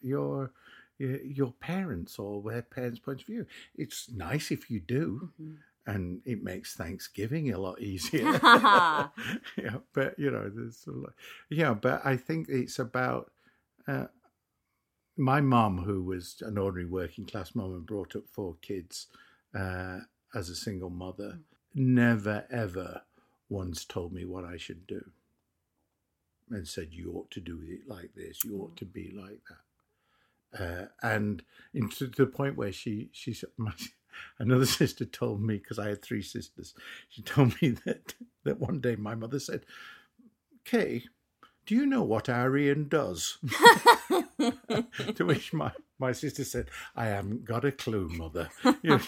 your 0.00 0.52
your, 0.98 1.52
parents 1.60 2.18
or 2.18 2.42
their 2.42 2.62
parents' 2.62 2.98
point 2.98 3.20
of 3.20 3.26
view. 3.26 3.46
It's 3.76 4.10
nice 4.10 4.50
if 4.50 4.68
you 4.70 4.80
do, 4.80 5.30
Mhm. 5.40 5.56
and 5.86 6.20
it 6.24 6.42
makes 6.42 6.74
Thanksgiving 6.74 7.52
a 7.52 7.58
lot 7.58 7.80
easier. 7.80 8.32
yeah, 9.56 9.78
but 9.92 10.18
you 10.18 10.30
know, 10.30 10.50
there's 10.52 10.84
a 10.86 10.90
lot, 10.90 11.14
yeah, 11.50 11.74
but 11.74 12.04
I 12.04 12.16
think 12.16 12.48
it's 12.48 12.78
about. 12.78 13.30
Uh, 13.86 14.06
my 15.16 15.40
mum, 15.40 15.78
who 15.78 16.04
was 16.04 16.40
an 16.42 16.56
ordinary 16.58 16.88
working 16.88 17.26
class 17.26 17.54
mum 17.54 17.72
and 17.72 17.84
brought 17.86 18.14
up 18.14 18.22
four 18.30 18.54
kids 18.62 19.08
uh, 19.52 19.98
as 20.34 20.48
a 20.48 20.54
single 20.54 20.90
mother, 20.90 21.40
never 21.74 22.46
ever 22.50 23.02
once 23.48 23.84
told 23.84 24.12
me 24.12 24.24
what 24.24 24.44
I 24.44 24.56
should 24.56 24.86
do 24.86 25.10
and 26.50 26.66
said, 26.66 26.88
You 26.90 27.12
ought 27.14 27.30
to 27.32 27.40
do 27.40 27.60
it 27.62 27.88
like 27.88 28.14
this, 28.14 28.44
you 28.44 28.58
ought 28.58 28.76
to 28.76 28.84
be 28.84 29.12
like 29.14 29.40
that. 29.48 29.58
Uh, 30.54 30.86
and 31.02 31.42
in, 31.74 31.90
to, 31.90 32.06
the 32.06 32.26
point 32.26 32.56
where 32.56 32.72
she, 32.72 33.10
she 33.12 33.32
said, 33.34 33.50
my, 33.56 33.72
another 34.38 34.66
sister 34.66 35.04
told 35.04 35.42
me, 35.42 35.58
because 35.58 35.78
I 35.78 35.88
had 35.88 36.02
three 36.02 36.22
sisters, 36.22 36.74
she 37.08 37.22
told 37.22 37.60
me 37.60 37.70
that, 37.84 38.14
that 38.44 38.60
one 38.60 38.80
day 38.80 38.96
my 38.96 39.14
mother 39.14 39.40
said, 39.40 39.64
Kay, 40.64 41.04
do 41.66 41.74
you 41.74 41.86
know 41.86 42.02
what 42.02 42.28
our 42.28 42.56
Ian 42.56 42.88
does? 42.88 43.38
to 44.38 45.24
which 45.24 45.52
my, 45.52 45.70
my 45.98 46.12
sister 46.12 46.44
said, 46.44 46.70
I 46.94 47.06
haven't 47.06 47.44
got 47.44 47.64
a 47.64 47.72
clue, 47.72 48.08
mother. 48.08 48.48
You 48.82 49.00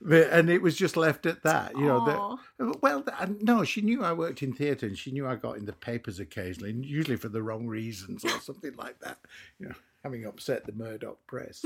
know, 0.00 0.16
and 0.30 0.50
it 0.50 0.60
was 0.60 0.76
just 0.76 0.96
left 0.96 1.24
at 1.24 1.42
that. 1.42 1.72
You 1.76 1.86
know, 1.86 2.38
that, 2.58 2.80
well, 2.82 3.04
no, 3.40 3.64
she 3.64 3.80
knew 3.80 4.04
I 4.04 4.12
worked 4.12 4.42
in 4.42 4.52
theatre 4.52 4.86
and 4.86 4.98
she 4.98 5.10
knew 5.10 5.26
I 5.26 5.36
got 5.36 5.56
in 5.56 5.64
the 5.64 5.72
papers 5.72 6.20
occasionally, 6.20 6.70
and 6.70 6.84
usually 6.84 7.16
for 7.16 7.28
the 7.28 7.42
wrong 7.42 7.66
reasons 7.66 8.24
or 8.24 8.40
something 8.40 8.74
like 8.76 8.98
that. 9.00 9.18
You 9.58 9.68
know, 9.68 9.74
having 10.04 10.26
upset 10.26 10.66
the 10.66 10.72
Murdoch 10.72 11.18
press. 11.26 11.64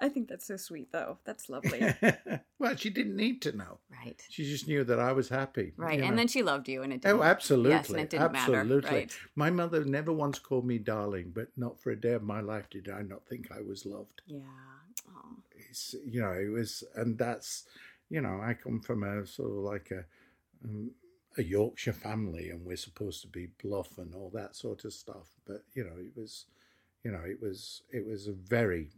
I 0.00 0.08
think 0.08 0.28
that's 0.28 0.46
so 0.46 0.56
sweet, 0.56 0.90
though. 0.92 1.18
That's 1.24 1.50
lovely. 1.50 1.94
well, 2.58 2.74
she 2.74 2.88
didn't 2.88 3.16
need 3.16 3.42
to 3.42 3.52
know. 3.56 3.78
right. 3.90 4.20
She 4.30 4.44
just 4.44 4.66
knew 4.66 4.82
that 4.84 4.98
I 4.98 5.12
was 5.12 5.28
happy. 5.28 5.74
Right. 5.76 6.00
And 6.00 6.10
know. 6.10 6.16
then 6.16 6.28
she 6.28 6.42
loved 6.42 6.68
you, 6.68 6.82
and 6.82 6.92
it 6.92 7.02
didn't. 7.02 7.20
Oh, 7.20 7.22
absolutely. 7.22 7.70
Yes, 7.70 7.90
and 7.90 8.00
it 8.00 8.10
didn't 8.10 8.34
absolutely. 8.34 8.76
matter. 8.76 8.94
Right. 8.94 9.18
My 9.36 9.50
mother 9.50 9.84
never 9.84 10.12
once 10.12 10.38
called 10.38 10.64
me 10.64 10.78
darling, 10.78 11.32
but 11.34 11.48
not 11.56 11.78
for 11.78 11.90
a 11.90 12.00
day 12.00 12.12
of 12.12 12.22
my 12.22 12.40
life 12.40 12.70
did 12.70 12.88
I 12.88 13.02
not 13.02 13.26
think 13.28 13.50
I 13.52 13.60
was 13.60 13.84
loved. 13.84 14.22
Yeah. 14.26 14.40
Oh. 15.08 15.36
It's, 15.68 15.94
you 16.06 16.22
know, 16.22 16.32
it 16.32 16.50
was, 16.50 16.82
and 16.94 17.18
that's, 17.18 17.64
you 18.08 18.22
know, 18.22 18.40
I 18.42 18.54
come 18.54 18.80
from 18.80 19.02
a 19.02 19.26
sort 19.26 19.50
of 19.50 19.56
like 19.56 19.90
a, 19.90 20.04
um, 20.64 20.92
a 21.36 21.42
Yorkshire 21.42 21.92
family, 21.92 22.48
and 22.48 22.64
we're 22.64 22.76
supposed 22.76 23.20
to 23.22 23.28
be 23.28 23.48
bluff 23.62 23.98
and 23.98 24.14
all 24.14 24.30
that 24.32 24.56
sort 24.56 24.86
of 24.86 24.94
stuff. 24.94 25.28
But 25.46 25.62
you 25.74 25.84
know, 25.84 25.96
it 25.98 26.12
was, 26.16 26.46
you 27.04 27.12
know, 27.12 27.22
it 27.24 27.40
was, 27.40 27.82
it 27.92 28.06
was 28.06 28.26
a 28.26 28.32
very 28.32 28.88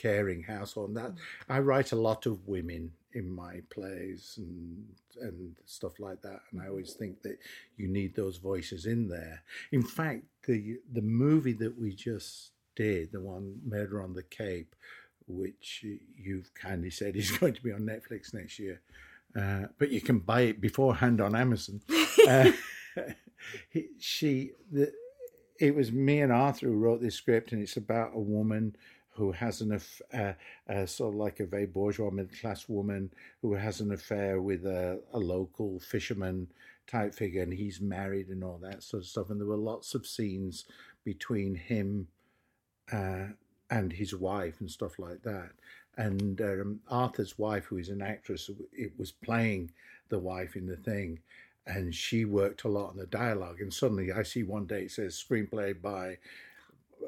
caring 0.00 0.42
household. 0.42 0.88
And 0.90 0.96
that 0.96 1.12
I 1.48 1.58
write 1.58 1.92
a 1.92 1.96
lot 1.96 2.26
of 2.26 2.46
women 2.48 2.92
in 3.12 3.28
my 3.28 3.60
plays 3.70 4.34
and 4.38 4.84
and 5.20 5.56
stuff 5.64 5.98
like 5.98 6.22
that, 6.22 6.40
and 6.52 6.62
I 6.62 6.68
always 6.68 6.92
think 6.92 7.22
that 7.22 7.38
you 7.76 7.88
need 7.88 8.14
those 8.14 8.36
voices 8.36 8.86
in 8.86 9.08
there. 9.08 9.42
In 9.72 9.82
fact, 9.82 10.22
the 10.46 10.78
the 10.92 11.02
movie 11.02 11.54
that 11.54 11.78
we 11.78 11.92
just 11.92 12.52
did, 12.76 13.12
the 13.12 13.20
one 13.20 13.60
Murder 13.66 14.02
on 14.02 14.14
the 14.14 14.22
Cape, 14.22 14.74
which 15.26 15.84
you've 16.16 16.52
kindly 16.54 16.90
said 16.90 17.16
is 17.16 17.30
going 17.38 17.54
to 17.54 17.62
be 17.62 17.72
on 17.72 17.80
Netflix 17.80 18.32
next 18.32 18.58
year, 18.58 18.80
uh, 19.36 19.66
but 19.78 19.90
you 19.90 20.00
can 20.00 20.20
buy 20.20 20.42
it 20.42 20.60
beforehand 20.60 21.20
on 21.20 21.34
Amazon. 21.34 21.80
Uh, 22.26 22.50
she, 23.98 24.50
the, 24.70 24.92
it 25.58 25.74
was 25.74 25.90
me 25.92 26.20
and 26.20 26.32
Arthur 26.32 26.66
who 26.66 26.76
wrote 26.76 27.00
this 27.00 27.14
script, 27.14 27.52
and 27.52 27.62
it's 27.62 27.76
about 27.76 28.10
a 28.14 28.18
woman 28.18 28.76
who 29.18 29.32
has 29.32 29.60
an 29.60 29.72
aff- 29.72 30.02
uh, 30.14 30.32
uh, 30.72 30.86
sort 30.86 31.12
of 31.12 31.18
like 31.18 31.40
a 31.40 31.46
very 31.46 31.66
bourgeois 31.66 32.10
middle 32.10 32.36
class 32.40 32.68
woman 32.68 33.10
who 33.42 33.54
has 33.54 33.80
an 33.80 33.92
affair 33.92 34.40
with 34.40 34.64
a, 34.64 35.00
a 35.12 35.18
local 35.18 35.80
fisherman 35.80 36.46
type 36.86 37.14
figure, 37.14 37.42
and 37.42 37.52
he's 37.52 37.80
married 37.80 38.28
and 38.28 38.42
all 38.42 38.58
that 38.62 38.82
sort 38.82 39.02
of 39.02 39.08
stuff. 39.08 39.30
And 39.30 39.40
there 39.40 39.46
were 39.46 39.56
lots 39.56 39.94
of 39.94 40.06
scenes 40.06 40.64
between 41.04 41.54
him 41.54 42.08
uh, 42.92 43.26
and 43.70 43.92
his 43.92 44.14
wife 44.14 44.60
and 44.60 44.70
stuff 44.70 44.98
like 44.98 45.22
that. 45.22 45.50
And 45.96 46.40
um, 46.40 46.80
Arthur's 46.88 47.38
wife, 47.38 47.64
who 47.64 47.78
is 47.78 47.88
an 47.88 48.02
actress, 48.02 48.50
it 48.72 48.92
was 48.96 49.10
playing 49.10 49.72
the 50.08 50.18
wife 50.18 50.56
in 50.56 50.66
the 50.66 50.76
thing, 50.76 51.18
and 51.66 51.94
she 51.94 52.24
worked 52.24 52.64
a 52.64 52.68
lot 52.68 52.90
on 52.90 52.96
the 52.96 53.06
dialogue. 53.06 53.60
And 53.60 53.74
suddenly, 53.74 54.12
I 54.12 54.22
see 54.22 54.42
one 54.44 54.66
day 54.66 54.82
it 54.82 54.92
says 54.92 55.22
screenplay 55.28 55.80
by 55.80 56.18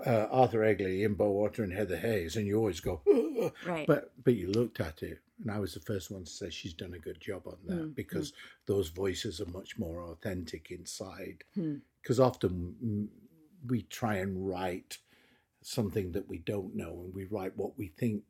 uh, 0.06 0.26
Arthur 0.30 0.60
Egeli, 0.60 0.98
Ian 1.00 1.14
Bowater, 1.14 1.62
and 1.62 1.72
Heather 1.72 1.96
Hayes, 1.98 2.36
and 2.36 2.46
you 2.46 2.56
always 2.58 2.80
go, 2.80 3.00
"Ugh." 3.08 3.52
Right. 3.66 3.86
but 3.86 4.12
but 4.24 4.34
you 4.34 4.48
looked 4.48 4.80
at 4.80 5.02
it, 5.02 5.20
and 5.40 5.50
I 5.50 5.58
was 5.58 5.72
the 5.74 5.80
first 5.80 6.10
one 6.10 6.24
to 6.24 6.30
say 6.30 6.50
she's 6.50 6.74
done 6.74 6.94
a 6.94 6.98
good 6.98 7.20
job 7.20 7.46
on 7.46 7.56
that 7.66 7.74
Mm, 7.86 7.94
because 7.94 8.32
those 8.66 8.88
voices 8.88 9.40
are 9.40 9.46
much 9.50 9.78
more 9.78 10.02
authentic 10.02 10.70
inside. 10.70 11.44
Hmm. 11.54 11.76
Because 12.02 12.20
often 12.20 12.74
mm, 12.84 13.08
we 13.68 13.82
try 13.82 14.16
and 14.16 14.46
write 14.48 14.98
something 15.62 16.12
that 16.12 16.28
we 16.28 16.38
don't 16.38 16.74
know, 16.74 17.02
and 17.04 17.14
we 17.14 17.24
write 17.24 17.56
what 17.56 17.76
we 17.78 17.88
think 17.88 18.22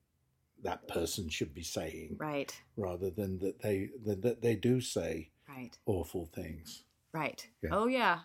that 0.62 0.86
person 0.88 1.28
should 1.28 1.54
be 1.54 1.62
saying, 1.62 2.16
Right. 2.18 2.54
rather 2.76 3.10
than 3.10 3.38
that 3.38 3.60
they 3.62 3.90
that 4.04 4.42
they 4.42 4.54
do 4.56 4.80
say 4.80 5.30
Right. 5.48 5.76
awful 5.86 6.26
things. 6.26 6.84
Right. 7.12 7.48
Yeah. 7.62 7.70
Oh 7.72 7.86
yeah. 7.86 8.20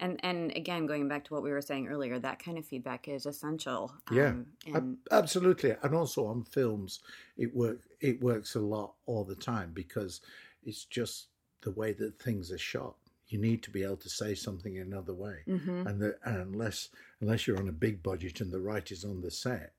And 0.00 0.20
and 0.24 0.52
again, 0.56 0.86
going 0.86 1.08
back 1.08 1.24
to 1.24 1.34
what 1.34 1.42
we 1.42 1.50
were 1.50 1.60
saying 1.60 1.88
earlier, 1.88 2.18
that 2.18 2.38
kind 2.38 2.56
of 2.58 2.64
feedback 2.64 3.08
is 3.08 3.26
essential. 3.26 3.92
Yeah. 4.12 4.28
Um, 4.28 4.46
and 4.74 4.98
Absolutely, 5.10 5.74
and 5.82 5.94
also 5.94 6.26
on 6.26 6.44
films, 6.44 7.00
it 7.36 7.54
work 7.54 7.80
it 8.00 8.20
works 8.22 8.54
a 8.54 8.60
lot 8.60 8.94
all 9.06 9.24
the 9.24 9.34
time 9.34 9.72
because 9.74 10.20
it's 10.64 10.84
just 10.84 11.28
the 11.62 11.72
way 11.72 11.92
that 11.94 12.18
things 12.18 12.52
are 12.52 12.58
shot. 12.58 12.94
You 13.26 13.38
need 13.38 13.62
to 13.64 13.70
be 13.70 13.82
able 13.82 13.96
to 13.98 14.08
say 14.08 14.34
something 14.34 14.76
in 14.76 14.82
another 14.82 15.12
way, 15.14 15.42
Mhm. 15.46 15.86
and, 15.86 16.00
the, 16.00 16.16
and 16.24 16.36
unless 16.54 16.88
unless 17.20 17.46
you're 17.46 17.58
on 17.58 17.68
a 17.68 17.72
big 17.72 18.02
budget 18.02 18.40
and 18.40 18.50
the 18.52 18.60
writer's 18.60 19.04
on 19.04 19.20
the 19.20 19.30
set, 19.30 19.72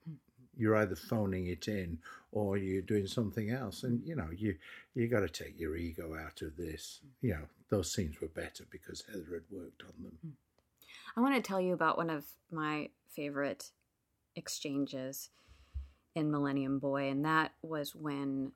you're 0.57 0.75
either 0.75 0.95
phoning 0.97 1.47
it 1.47 1.67
in 1.67 1.99
or 2.31 2.57
you're 2.57 2.81
doing 2.81 3.07
something 3.07 3.49
else. 3.49 3.83
And 3.83 4.01
you 4.05 4.15
know, 4.15 4.29
you 4.35 4.55
you 4.93 5.07
got 5.07 5.21
to 5.21 5.29
take 5.29 5.59
your 5.59 5.75
ego 5.75 6.15
out 6.15 6.41
of 6.41 6.55
this. 6.57 7.01
You 7.21 7.31
know, 7.31 7.45
those 7.69 7.91
scenes 7.91 8.19
were 8.21 8.27
better 8.27 8.65
because 8.69 9.03
Heather 9.07 9.33
had 9.33 9.57
worked 9.57 9.83
on 9.83 10.03
them. 10.03 10.17
Hmm. 10.21 10.29
I 11.17 11.21
want 11.21 11.35
to 11.35 11.41
tell 11.41 11.59
you 11.59 11.73
about 11.73 11.97
one 11.97 12.09
of 12.09 12.25
my 12.51 12.89
favorite 13.07 13.71
exchanges 14.35 15.29
in 16.15 16.31
Millennium 16.31 16.79
Boy, 16.79 17.09
and 17.09 17.25
that 17.25 17.51
was 17.61 17.95
when 17.95 18.51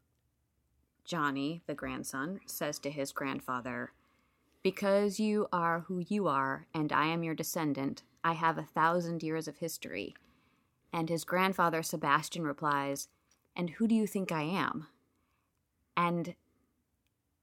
Johnny, 1.05 1.61
the 1.67 1.73
grandson, 1.73 2.39
says 2.45 2.79
to 2.79 2.89
his 2.89 3.11
grandfather, 3.11 3.91
Because 4.61 5.19
you 5.19 5.47
are 5.51 5.81
who 5.81 5.99
you 6.07 6.27
are, 6.27 6.67
and 6.73 6.91
I 6.91 7.07
am 7.07 7.23
your 7.23 7.35
descendant, 7.35 8.03
I 8.23 8.33
have 8.33 8.57
a 8.57 8.63
thousand 8.63 9.21
years 9.21 9.47
of 9.47 9.57
history. 9.57 10.15
And 10.93 11.09
his 11.09 11.25
grandfather, 11.25 11.83
Sebastian, 11.83 12.43
replies, 12.43 13.09
And 13.55 13.71
who 13.71 13.87
do 13.87 13.95
you 13.95 14.07
think 14.07 14.31
I 14.31 14.43
am? 14.43 14.87
And 15.95 16.35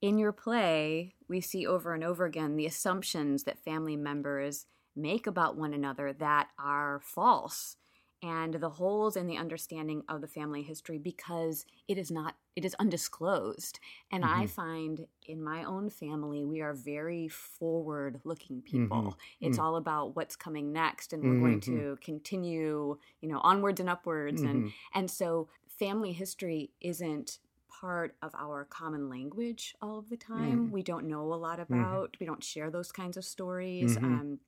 in 0.00 0.18
your 0.18 0.32
play, 0.32 1.14
we 1.28 1.40
see 1.40 1.66
over 1.66 1.94
and 1.94 2.02
over 2.02 2.24
again 2.24 2.56
the 2.56 2.66
assumptions 2.66 3.44
that 3.44 3.64
family 3.64 3.96
members 3.96 4.66
make 4.96 5.26
about 5.26 5.56
one 5.56 5.72
another 5.72 6.12
that 6.12 6.48
are 6.58 7.00
false 7.02 7.76
and 8.22 8.54
the 8.54 8.68
holes 8.68 9.16
in 9.16 9.26
the 9.26 9.36
understanding 9.36 10.02
of 10.08 10.20
the 10.20 10.26
family 10.26 10.62
history 10.62 10.98
because 10.98 11.64
it 11.88 11.96
is 11.96 12.11
not 12.11 12.34
it 12.54 12.64
is 12.64 12.74
undisclosed 12.78 13.80
and 14.12 14.24
mm-hmm. 14.24 14.42
i 14.42 14.46
find 14.46 15.06
in 15.26 15.42
my 15.42 15.64
own 15.64 15.88
family 15.88 16.44
we 16.44 16.61
are 16.61 16.74
very 16.74 17.28
forward 17.28 18.20
looking 18.24 18.61
people 18.61 18.98
mm-hmm. 18.98 19.18
it's 19.40 19.56
mm-hmm. 19.56 19.66
all 19.66 19.76
about 19.76 20.16
what's 20.16 20.36
coming 20.36 20.72
next 20.72 21.12
and 21.12 21.22
we're 21.22 21.38
going 21.38 21.61
mm-hmm. 21.61 21.78
to 21.78 21.98
continue 22.02 22.96
you 23.20 23.28
know 23.28 23.40
onwards 23.42 23.80
and 23.80 23.88
upwards 23.88 24.42
and 24.42 24.64
mm-hmm. 24.64 24.98
and 24.98 25.11
so 25.11 25.48
family 25.80 26.12
history 26.12 26.70
isn't 26.80 27.38
part 27.68 28.14
of 28.20 28.34
our 28.34 28.66
common 28.66 29.08
language 29.08 29.74
all 29.80 29.98
of 29.98 30.10
the 30.10 30.16
time 30.16 30.68
mm. 30.68 30.70
we 30.70 30.82
don't 30.82 31.08
know 31.08 31.32
a 31.32 31.34
lot 31.34 31.58
mm-hmm. 31.58 31.80
about 31.80 32.16
we 32.20 32.26
don't 32.26 32.44
share 32.44 32.70
those 32.70 32.92
kinds 32.92 33.16
of 33.16 33.24
stories 33.24 33.96
um, 33.96 34.38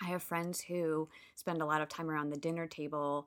I 0.00 0.06
have 0.06 0.22
friends 0.22 0.60
who 0.60 1.08
spend 1.34 1.60
a 1.60 1.66
lot 1.66 1.82
of 1.82 1.88
time 1.88 2.08
around 2.08 2.30
the 2.30 2.38
dinner 2.38 2.68
table 2.68 3.26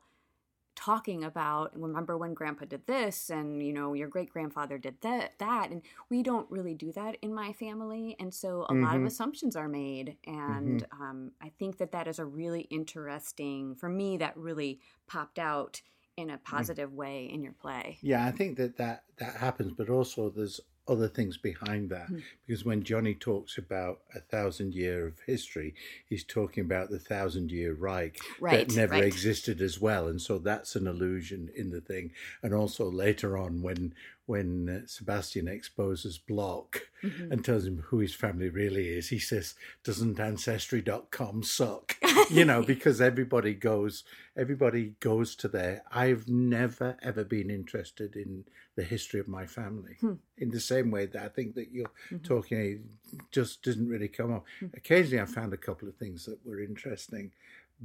talking 0.74 1.26
about 1.26 1.78
remember 1.78 2.18
when 2.18 2.34
grandpa 2.34 2.64
did 2.64 2.88
this 2.88 3.30
and 3.30 3.62
you 3.62 3.74
know 3.74 3.94
your 3.94 4.08
great 4.08 4.32
grandfather 4.32 4.78
did 4.78 4.96
that 5.02 5.34
that 5.40 5.70
and 5.70 5.82
we 6.10 6.24
don't 6.24 6.50
really 6.50 6.74
do 6.74 6.94
that 6.94 7.18
in 7.22 7.34
my 7.34 7.52
family 7.52 8.16
and 8.22 8.34
so 8.34 8.64
a 8.64 8.74
mm-hmm. 8.74 8.84
lot 8.84 8.94
of 8.94 9.00
mm-hmm. 9.00 9.08
assumptions 9.08 9.58
are 9.58 9.68
made 9.68 10.16
and 10.26 10.84
mm-hmm. 10.84 11.04
um, 11.04 11.32
i 11.42 11.52
think 11.60 11.78
that 11.78 11.92
that 11.92 12.08
is 12.08 12.20
a 12.20 12.26
really 12.26 12.62
interesting 12.70 13.76
for 13.76 13.90
me 13.90 14.16
that 14.16 14.36
really 14.38 14.80
popped 15.08 15.38
out 15.38 15.82
in 16.22 16.30
a 16.30 16.38
mm. 16.38 16.44
positive 16.44 16.94
way 16.94 17.30
in 17.32 17.44
your 17.44 17.54
play 17.54 17.98
yeah 18.02 18.26
i 18.26 18.32
think 18.32 18.58
that 18.58 18.78
that 18.78 19.04
that 19.18 19.36
happens 19.36 19.74
but 19.78 19.90
also 19.90 20.30
there's 20.30 20.62
other 20.88 21.08
things 21.08 21.38
behind 21.38 21.90
that. 21.90 22.12
Mm. 22.12 22.22
Because 22.46 22.66
when 22.66 22.84
Johnny 22.84 23.14
talks 23.14 23.58
about 23.58 24.02
a 24.16 24.20
thousand 24.20 24.74
year 24.74 25.08
of 25.08 25.20
history, 25.26 25.74
he's 26.08 26.24
talking 26.24 26.66
about 26.66 26.90
the 26.90 27.00
thousand 27.00 27.52
year 27.52 27.74
Reich 27.74 28.20
right, 28.40 28.68
that 28.68 28.76
never 28.76 28.94
right. 28.94 29.04
existed 29.04 29.62
as 29.62 29.80
well. 29.80 30.08
And 30.08 30.22
so 30.22 30.38
that's 30.38 30.76
an 30.76 30.88
allusion 30.88 31.50
in 31.56 31.70
the 31.70 31.82
thing. 31.82 32.12
And 32.44 32.54
also 32.54 32.90
later 32.90 33.38
on, 33.38 33.62
when 33.62 33.94
when 34.26 34.70
uh, 34.70 34.88
Sebastian 34.88 35.48
exposes 35.48 36.18
Block 36.18 36.82
mm-hmm. 37.04 37.32
and 37.32 37.44
tells 37.44 37.66
him 37.66 37.84
who 37.88 38.00
his 38.00 38.14
family 38.14 38.50
really 38.50 38.90
is, 38.90 39.10
he 39.10 39.20
says, 39.20 39.56
"Doesn't 39.84 40.20
Ancestry.com 40.20 41.44
suck?" 41.44 41.96
you 42.32 42.46
know, 42.46 42.64
because 42.64 43.02
everybody 43.02 43.54
goes, 43.54 44.04
everybody 44.38 44.94
goes 45.00 45.36
to 45.38 45.48
there. 45.48 45.84
I've 45.92 46.28
never 46.28 46.98
ever 47.02 47.24
been 47.24 47.50
interested 47.50 48.16
in 48.16 48.46
the 48.76 48.84
history 48.84 49.20
of 49.20 49.28
my 49.28 49.46
family 49.46 49.98
hmm. 50.00 50.14
in 50.38 50.50
the 50.50 50.60
same 50.60 50.92
way 50.92 51.06
that 51.08 51.24
I 51.24 51.28
think 51.28 51.56
that 51.56 51.72
you're 51.72 51.92
mm-hmm. 52.12 52.18
talking 52.20 52.84
just 53.32 53.64
doesn't 53.64 53.90
really 53.90 54.08
come 54.08 54.34
up. 54.34 54.46
Hmm. 54.60 54.68
Occasionally, 54.76 55.22
I 55.22 55.26
found 55.26 55.54
a 55.54 55.58
couple 55.58 55.88
of 55.88 55.96
things 55.96 56.26
that 56.26 56.46
were 56.46 56.62
interesting, 56.62 57.32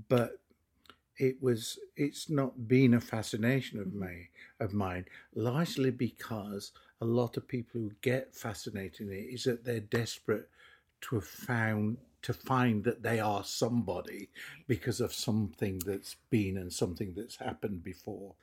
but 0.08 0.38
it 1.18 1.42
was 1.42 1.78
it's 1.96 2.28
not 2.28 2.68
been 2.68 2.94
a 2.94 3.00
fascination 3.00 3.80
of 3.80 3.86
mm-hmm. 3.88 4.06
me 4.06 4.28
of 4.60 4.72
mine 4.72 5.04
largely 5.34 5.90
because 5.90 6.72
a 7.00 7.04
lot 7.04 7.36
of 7.36 7.46
people 7.48 7.80
who 7.80 7.92
get 8.00 8.34
fascinated 8.34 9.08
in 9.08 9.12
it 9.12 9.34
is 9.34 9.44
that 9.44 9.64
they're 9.64 9.80
desperate 9.80 10.48
to 11.00 11.16
have 11.16 11.26
found 11.26 11.98
to 12.22 12.32
find 12.32 12.82
that 12.84 13.02
they 13.02 13.20
are 13.20 13.44
somebody 13.44 14.28
because 14.66 15.00
of 15.00 15.12
something 15.12 15.80
that's 15.86 16.16
been 16.30 16.56
and 16.56 16.72
something 16.72 17.14
that's 17.16 17.36
happened 17.36 17.84
before 17.84 18.34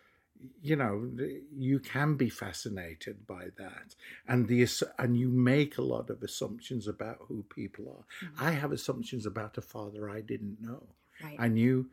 you 0.61 0.75
know 0.75 1.09
you 1.55 1.79
can 1.79 2.15
be 2.15 2.29
fascinated 2.29 3.25
by 3.27 3.45
that 3.57 3.95
and 4.27 4.47
the 4.47 4.67
and 4.99 5.17
you 5.17 5.29
make 5.29 5.77
a 5.77 5.81
lot 5.81 6.09
of 6.09 6.21
assumptions 6.23 6.87
about 6.87 7.17
who 7.27 7.43
people 7.43 7.85
are 7.87 8.25
mm-hmm. 8.25 8.43
i 8.45 8.51
have 8.51 8.71
assumptions 8.71 9.25
about 9.25 9.57
a 9.57 9.61
father 9.61 10.09
i 10.09 10.21
didn't 10.21 10.61
know 10.61 10.83
right. 11.23 11.35
i 11.39 11.47
knew 11.47 11.85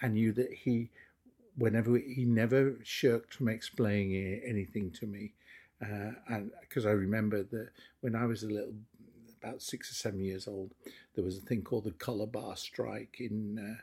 I 0.00 0.08
knew 0.08 0.32
that 0.32 0.52
he, 0.52 0.90
whenever 1.56 1.96
he 1.98 2.24
never 2.24 2.76
shirked 2.82 3.34
from 3.34 3.48
explaining 3.48 4.40
anything 4.44 4.90
to 4.92 5.06
me, 5.06 5.34
uh, 5.82 6.12
and 6.28 6.50
because 6.60 6.86
I 6.86 6.90
remember 6.90 7.42
that 7.42 7.70
when 8.00 8.14
I 8.14 8.26
was 8.26 8.42
a 8.42 8.48
little, 8.48 8.74
about 9.42 9.62
six 9.62 9.90
or 9.90 9.94
seven 9.94 10.20
years 10.20 10.46
old, 10.46 10.74
there 11.14 11.24
was 11.24 11.38
a 11.38 11.40
thing 11.40 11.62
called 11.62 11.84
the 11.84 11.92
colour 11.92 12.26
bar 12.26 12.56
strike 12.56 13.16
in. 13.20 13.58
Uh, 13.58 13.82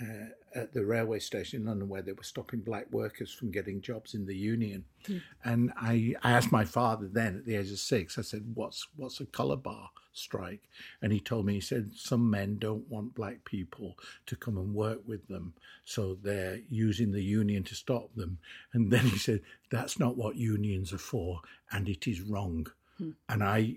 uh, 0.00 0.26
at 0.54 0.72
the 0.72 0.84
railway 0.84 1.18
station 1.18 1.60
in 1.60 1.66
London 1.66 1.88
where 1.88 2.02
they 2.02 2.12
were 2.12 2.22
stopping 2.22 2.60
black 2.60 2.86
workers 2.90 3.32
from 3.32 3.50
getting 3.50 3.80
jobs 3.80 4.14
in 4.14 4.26
the 4.26 4.36
union. 4.36 4.84
Mm. 5.06 5.22
And 5.44 5.72
I, 5.76 6.14
I 6.22 6.32
asked 6.32 6.52
my 6.52 6.64
father 6.64 7.08
then 7.10 7.36
at 7.36 7.44
the 7.44 7.56
age 7.56 7.70
of 7.70 7.78
six, 7.78 8.18
I 8.18 8.22
said, 8.22 8.44
What's 8.54 8.88
what's 8.96 9.20
a 9.20 9.26
colour 9.26 9.56
bar? 9.56 9.90
strike. 10.12 10.68
And 11.00 11.12
he 11.12 11.20
told 11.20 11.46
me, 11.46 11.54
he 11.54 11.60
said, 11.60 11.92
some 11.94 12.30
men 12.30 12.58
don't 12.58 12.88
want 12.90 13.14
black 13.14 13.44
people 13.44 13.98
to 14.26 14.36
come 14.36 14.58
and 14.58 14.74
work 14.74 15.00
with 15.06 15.26
them. 15.28 15.54
So 15.84 16.18
they're 16.22 16.60
using 16.68 17.12
the 17.12 17.22
union 17.22 17.62
to 17.64 17.74
stop 17.74 18.14
them. 18.14 18.38
And 18.72 18.90
then 18.90 19.06
he 19.06 19.18
said, 19.18 19.40
that's 19.70 19.98
not 19.98 20.16
what 20.16 20.36
unions 20.36 20.92
are 20.92 20.98
for. 20.98 21.40
And 21.70 21.88
it 21.88 22.06
is 22.06 22.20
wrong. 22.20 22.66
Hmm. 22.98 23.10
And 23.28 23.42
I 23.42 23.76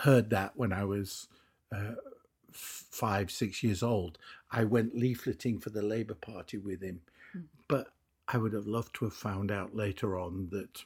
heard 0.00 0.30
that 0.30 0.52
when 0.56 0.72
I 0.72 0.84
was 0.84 1.28
uh, 1.74 1.94
five, 2.52 3.30
six 3.30 3.62
years 3.62 3.82
old. 3.82 4.18
I 4.52 4.64
went 4.64 4.94
leafleting 4.94 5.62
for 5.62 5.70
the 5.70 5.82
Labour 5.82 6.14
Party 6.14 6.58
with 6.58 6.82
him. 6.82 7.00
Hmm. 7.32 7.40
But 7.66 7.88
I 8.28 8.36
would 8.36 8.52
have 8.52 8.66
loved 8.66 8.94
to 8.96 9.06
have 9.06 9.14
found 9.14 9.50
out 9.50 9.74
later 9.74 10.18
on 10.18 10.48
that 10.52 10.84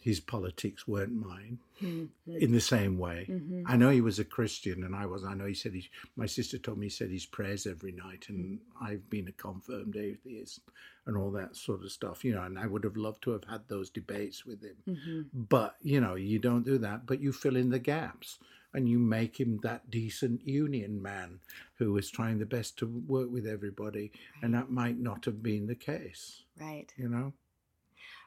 his 0.00 0.18
politics 0.18 0.88
weren't 0.88 1.12
mine 1.12 1.58
mm-hmm. 1.82 2.36
in 2.36 2.52
the 2.52 2.60
same 2.60 2.98
way. 2.98 3.26
Mm-hmm. 3.28 3.64
I 3.66 3.76
know 3.76 3.90
he 3.90 4.00
was 4.00 4.18
a 4.18 4.24
Christian 4.24 4.82
and 4.82 4.96
I 4.96 5.04
was. 5.04 5.24
I 5.24 5.34
know 5.34 5.44
he 5.44 5.52
said 5.52 5.74
he, 5.74 5.90
my 6.16 6.24
sister 6.24 6.56
told 6.56 6.78
me 6.78 6.86
he 6.86 6.90
said 6.90 7.10
his 7.10 7.26
prayers 7.26 7.66
every 7.66 7.92
night 7.92 8.26
and 8.28 8.60
I've 8.80 9.08
been 9.10 9.28
a 9.28 9.32
confirmed 9.32 9.96
atheist 9.96 10.60
and 11.04 11.18
all 11.18 11.30
that 11.32 11.54
sort 11.54 11.84
of 11.84 11.92
stuff, 11.92 12.24
you 12.24 12.34
know, 12.34 12.42
and 12.42 12.58
I 12.58 12.66
would 12.66 12.84
have 12.84 12.96
loved 12.96 13.22
to 13.24 13.32
have 13.32 13.44
had 13.44 13.68
those 13.68 13.90
debates 13.90 14.46
with 14.46 14.62
him. 14.62 14.76
Mm-hmm. 14.88 15.20
But, 15.34 15.76
you 15.82 16.00
know, 16.00 16.14
you 16.14 16.38
don't 16.38 16.64
do 16.64 16.78
that, 16.78 17.04
but 17.04 17.20
you 17.20 17.32
fill 17.32 17.56
in 17.56 17.68
the 17.68 17.78
gaps 17.78 18.38
and 18.72 18.88
you 18.88 18.98
make 18.98 19.38
him 19.38 19.58
that 19.62 19.90
decent 19.90 20.46
union 20.46 21.02
man 21.02 21.40
who 21.76 21.96
is 21.96 22.10
trying 22.10 22.38
the 22.38 22.46
best 22.46 22.78
to 22.78 22.86
work 23.06 23.30
with 23.30 23.46
everybody. 23.46 24.12
Right. 24.34 24.42
And 24.42 24.54
that 24.54 24.70
might 24.70 24.98
not 24.98 25.24
have 25.24 25.42
been 25.42 25.66
the 25.66 25.74
case. 25.74 26.42
Right. 26.60 26.92
You 26.96 27.08
know? 27.08 27.32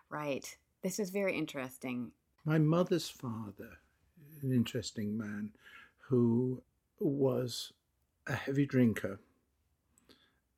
Right. 0.09 0.55
This 0.81 0.99
is 0.99 1.09
very 1.09 1.37
interesting. 1.37 2.11
My 2.45 2.57
mother's 2.57 3.09
father, 3.09 3.69
an 4.41 4.51
interesting 4.51 5.17
man 5.17 5.51
who 5.99 6.61
was 6.99 7.71
a 8.27 8.33
heavy 8.33 8.65
drinker 8.65 9.19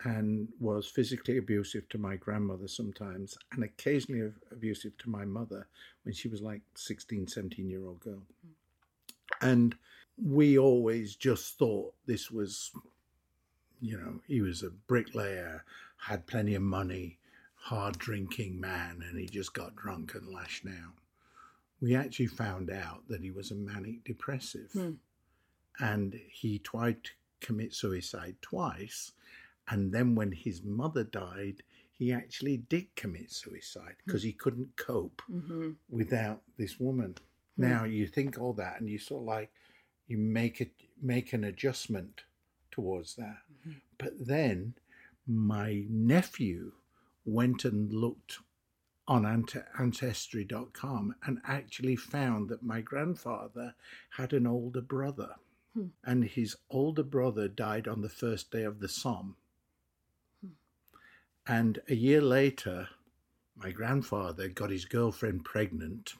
and 0.03 0.47
was 0.59 0.87
physically 0.87 1.37
abusive 1.37 1.87
to 1.89 1.97
my 1.97 2.15
grandmother 2.15 2.67
sometimes 2.67 3.37
and 3.51 3.63
occasionally 3.63 4.31
abusive 4.51 4.97
to 4.97 5.09
my 5.09 5.25
mother 5.25 5.67
when 6.03 6.13
she 6.13 6.27
was 6.27 6.41
like 6.41 6.61
16 6.75 7.27
17 7.27 7.69
year 7.69 7.83
old 7.85 7.99
girl 7.99 8.21
hmm. 8.45 8.51
And 9.45 9.75
we 10.17 10.57
always 10.57 11.15
just 11.15 11.57
thought 11.57 11.93
this 12.05 12.31
was 12.31 12.71
you 13.81 13.97
know 13.97 14.21
he 14.27 14.41
was 14.41 14.63
a 14.63 14.69
bricklayer 14.69 15.63
had 15.97 16.27
plenty 16.27 16.55
of 16.55 16.61
money 16.61 17.19
hard 17.65 17.97
drinking 17.97 18.59
man 18.59 19.03
and 19.07 19.19
he 19.19 19.25
just 19.25 19.51
got 19.53 19.75
drunk 19.75 20.13
and 20.13 20.31
lashed 20.31 20.67
out. 20.67 20.93
We 21.81 21.95
actually 21.95 22.27
found 22.27 22.69
out 22.69 23.07
that 23.09 23.23
he 23.23 23.31
was 23.31 23.49
a 23.49 23.55
manic 23.55 24.03
depressive 24.03 24.69
hmm. 24.71 24.91
and 25.79 26.19
he 26.29 26.59
tried 26.59 27.03
to 27.05 27.11
commit 27.41 27.73
suicide 27.73 28.35
twice. 28.43 29.13
And 29.67 29.91
then 29.91 30.13
when 30.13 30.31
his 30.31 30.61
mother 30.61 31.03
died, 31.03 31.63
he 31.91 32.13
actually 32.13 32.57
did 32.57 32.95
commit 32.95 33.31
suicide 33.31 33.95
because 34.05 34.21
hmm. 34.21 34.27
he 34.27 34.33
couldn't 34.33 34.77
cope 34.77 35.23
mm-hmm. 35.31 35.71
without 35.89 36.43
this 36.59 36.79
woman. 36.79 37.15
Hmm. 37.57 37.69
Now 37.69 37.83
you 37.83 38.07
think 38.07 38.37
all 38.39 38.53
that 38.53 38.79
and 38.79 38.89
you 38.89 38.97
sort 38.97 39.21
of 39.21 39.27
like 39.27 39.51
you 40.07 40.17
make 40.17 40.61
it 40.61 40.71
make 41.01 41.33
an 41.33 41.43
adjustment 41.43 42.23
towards 42.71 43.15
that. 43.15 43.37
Mm-hmm. 43.51 43.71
But 43.97 44.27
then 44.27 44.75
my 45.27 45.85
nephew 45.89 46.73
went 47.25 47.65
and 47.65 47.91
looked 47.91 48.39
on 49.07 49.25
ancestry.com 49.79 51.15
and 51.25 51.39
actually 51.45 51.95
found 51.95 52.49
that 52.49 52.63
my 52.63 52.81
grandfather 52.81 53.75
had 54.09 54.33
an 54.33 54.47
older 54.47 54.81
brother. 54.81 55.35
Hmm. 55.73 55.87
And 56.03 56.23
his 56.23 56.55
older 56.69 57.03
brother 57.03 57.47
died 57.47 57.87
on 57.87 58.01
the 58.01 58.09
first 58.09 58.51
day 58.51 58.63
of 58.63 58.79
the 58.79 58.87
Somme. 58.87 59.35
Hmm. 60.41 60.53
And 61.47 61.81
a 61.87 61.95
year 61.95 62.21
later, 62.21 62.89
my 63.55 63.71
grandfather 63.71 64.47
got 64.47 64.69
his 64.69 64.85
girlfriend 64.85 65.45
pregnant 65.45 66.15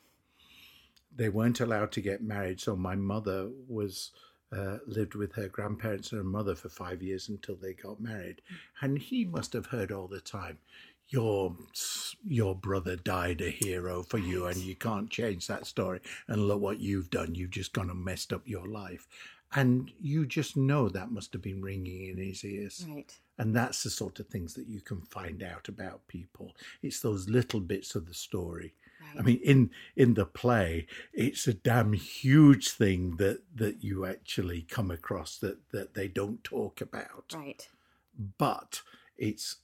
they 1.16 1.30
weren't 1.30 1.62
allowed 1.62 1.92
to 1.94 2.02
get 2.02 2.22
married. 2.22 2.60
So 2.60 2.76
my 2.76 2.96
mother 2.96 3.50
was 3.68 4.12
uh, 4.56 4.78
lived 4.86 5.16
with 5.16 5.34
her 5.34 5.48
grandparents 5.48 6.12
and 6.12 6.20
her 6.20 6.28
mother 6.28 6.56
for 6.56 6.70
five 6.70 7.02
years 7.02 7.30
until 7.30 7.56
they 7.56 7.74
got 7.74 8.00
married, 8.00 8.42
and 8.82 8.98
he 9.00 9.26
must 9.26 9.54
have 9.54 9.68
heard 9.68 9.92
all 9.92 10.08
the 10.08 10.22
time. 10.22 10.58
Your 11.08 11.56
your 12.24 12.56
brother 12.56 12.96
died 12.96 13.42
a 13.42 13.50
hero 13.50 14.04
for 14.04 14.18
you, 14.18 14.46
and 14.46 14.58
you 14.58 14.76
can't 14.76 15.10
change 15.10 15.48
that 15.48 15.68
story. 15.68 16.00
And 16.28 16.48
look 16.48 16.62
what 16.62 16.80
you've 16.80 17.10
done. 17.10 17.36
You've 17.36 17.52
just 17.52 17.74
gone 17.74 17.90
and 17.90 18.04
messed 18.04 18.34
up 18.34 18.48
your 18.48 18.68
life, 18.68 19.08
and 19.54 19.92
you 20.02 20.26
just 20.26 20.58
know 20.58 20.90
that 20.90 21.12
must 21.12 21.34
have 21.34 21.42
been 21.42 21.62
ringing 21.62 22.10
in 22.10 22.18
his 22.18 22.44
ears. 22.44 22.86
Right. 22.90 23.14
And 23.38 23.56
that's 23.56 23.84
the 23.84 23.90
sort 23.90 24.20
of 24.20 24.28
things 24.28 24.54
that 24.54 24.68
you 24.68 24.80
can 24.80 25.02
find 25.02 25.44
out 25.44 25.68
about 25.68 26.08
people. 26.08 26.56
It's 26.82 27.02
those 27.02 27.30
little 27.30 27.60
bits 27.60 27.94
of 27.94 28.08
the 28.08 28.14
story. 28.14 28.74
I 29.18 29.22
mean, 29.22 29.40
in 29.44 29.72
in 29.96 30.14
the 30.16 30.26
play, 30.26 30.88
it's 31.14 31.48
a 31.48 31.54
damn 31.54 31.94
huge 31.94 32.70
thing 32.72 33.18
that 33.18 33.42
that 33.56 33.84
you 33.84 34.06
actually 34.06 34.62
come 34.64 34.92
across 34.92 35.38
that 35.38 35.58
that 35.72 35.94
they 35.94 36.08
don't 36.08 36.44
talk 36.44 36.82
about. 36.82 37.34
Right. 37.34 37.68
But 38.38 38.82
it's 39.18 39.58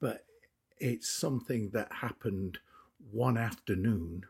but 0.00 0.24
it's 0.78 1.08
something 1.10 1.70
that 1.70 1.92
happened 1.92 2.58
one 3.10 3.36
afternoon 3.36 4.24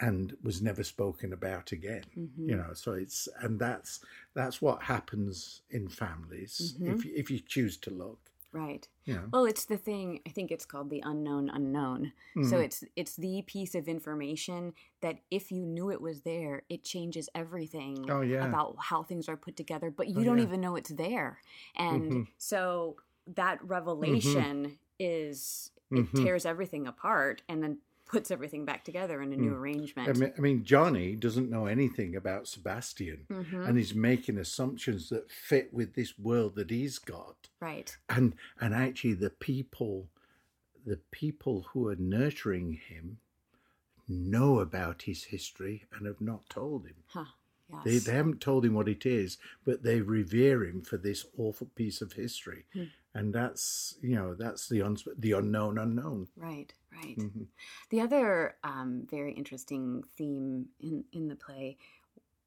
and 0.00 0.36
was 0.42 0.62
never 0.62 0.84
spoken 0.84 1.32
about 1.32 1.72
again 1.72 2.04
Mm-hmm. 2.16 2.48
you 2.50 2.56
know 2.56 2.72
so 2.72 2.92
it's 2.92 3.28
and 3.40 3.58
that's 3.58 4.00
that's 4.34 4.62
what 4.62 4.82
happens 4.84 5.62
in 5.70 5.88
families 5.88 6.74
Mm-hmm. 6.80 6.92
if 6.94 7.06
if 7.06 7.30
you 7.30 7.40
choose 7.40 7.76
to 7.78 7.90
look 7.90 8.20
Right. 8.50 8.88
know 9.06 9.26
Well, 9.32 9.44
it's 9.44 9.66
the 9.66 9.76
thing. 9.76 10.20
I 10.26 10.30
think 10.30 10.50
it's 10.50 10.64
called 10.64 10.88
the 10.90 11.02
unknown 11.04 11.50
unknown. 11.50 12.12
Mm-hmm. 12.36 12.48
So 12.48 12.58
it's 12.58 12.82
it's 12.96 13.14
the 13.16 13.42
piece 13.42 13.74
of 13.74 13.88
information 13.88 14.72
that 15.02 15.18
if 15.30 15.52
you 15.52 15.66
knew 15.66 15.90
it 15.90 16.00
was 16.00 16.22
there, 16.22 16.62
it 16.70 16.82
changes 16.82 17.28
everything 17.34 18.06
Oh, 18.10 18.22
yeah. 18.22 18.46
about 18.46 18.76
how 18.80 19.02
things 19.02 19.28
are 19.28 19.36
put 19.36 19.54
together. 19.56 19.90
But 19.90 20.08
you 20.08 20.20
Oh, 20.20 20.24
don't 20.24 20.38
yeah. 20.38 20.44
even 20.44 20.60
know 20.62 20.76
it's 20.76 20.90
there, 20.90 21.40
and 21.76 22.10
Mhm. 22.12 22.26
so 22.38 22.96
that 23.26 23.62
revelation 23.62 24.78
is 24.98 25.70
it 25.90 26.06
Mhm. 26.12 26.22
tears 26.24 26.44
everything 26.46 26.86
apart 26.86 27.42
and 27.48 27.62
then 27.62 27.78
puts 28.08 28.30
everything 28.30 28.64
back 28.64 28.84
together 28.84 29.20
in 29.22 29.32
a 29.32 29.36
new 29.36 29.50
Mm. 29.52 29.58
arrangement. 29.58 30.08
I 30.08 30.12
mean, 30.12 30.32
I 30.36 30.40
mean 30.40 30.64
johnny 30.64 31.14
doesn't 31.14 31.50
know 31.50 31.66
anything 31.66 32.16
about 32.16 32.48
sebastian 32.48 33.26
Mhm. 33.30 33.68
and 33.68 33.76
he's 33.78 33.94
making 33.94 34.38
assumptions 34.38 35.08
that 35.10 35.30
fit 35.30 35.72
with 35.72 35.94
this 35.94 36.18
world 36.18 36.54
that 36.56 36.70
he's 36.70 36.98
got 36.98 37.48
right. 37.60 37.96
and 38.08 38.34
and 38.60 38.74
actually 38.74 39.14
the 39.14 39.30
people 39.30 40.08
the 40.86 40.96
people 41.10 41.62
who 41.72 41.86
are 41.88 41.96
nurturing 41.96 42.72
him 42.72 43.18
know 44.08 44.58
about 44.60 45.02
his 45.02 45.24
history 45.24 45.84
and 45.92 46.06
have 46.06 46.20
not 46.20 46.48
told 46.48 46.86
him 46.86 46.96
Huh. 47.08 47.24
Yes. 47.70 47.84
They, 47.84 47.98
they 47.98 48.12
haven't 48.16 48.40
told 48.40 48.64
him 48.64 48.72
what 48.72 48.88
it 48.88 49.04
is, 49.04 49.36
but 49.62 49.82
they 49.82 50.00
revere 50.00 50.64
him 50.64 50.80
for 50.80 50.96
this 50.96 51.26
awful 51.36 51.66
piece 51.74 52.00
of 52.00 52.14
history, 52.14 52.64
Hmm. 52.72 52.84
and 53.12 53.34
that's 53.34 53.98
you 54.00 54.14
know 54.14 54.34
that's 54.34 54.70
the 54.70 54.80
un- 54.80 54.96
the 55.18 55.32
unknown 55.32 55.76
unknown. 55.76 56.28
Right, 56.34 56.72
right. 56.92 57.16
Mhm. 57.16 57.46
The 57.90 58.00
other 58.00 58.56
um, 58.64 59.06
very 59.10 59.32
interesting 59.32 60.02
theme 60.16 60.68
in, 60.80 61.04
in 61.12 61.28
the 61.28 61.36
play 61.36 61.76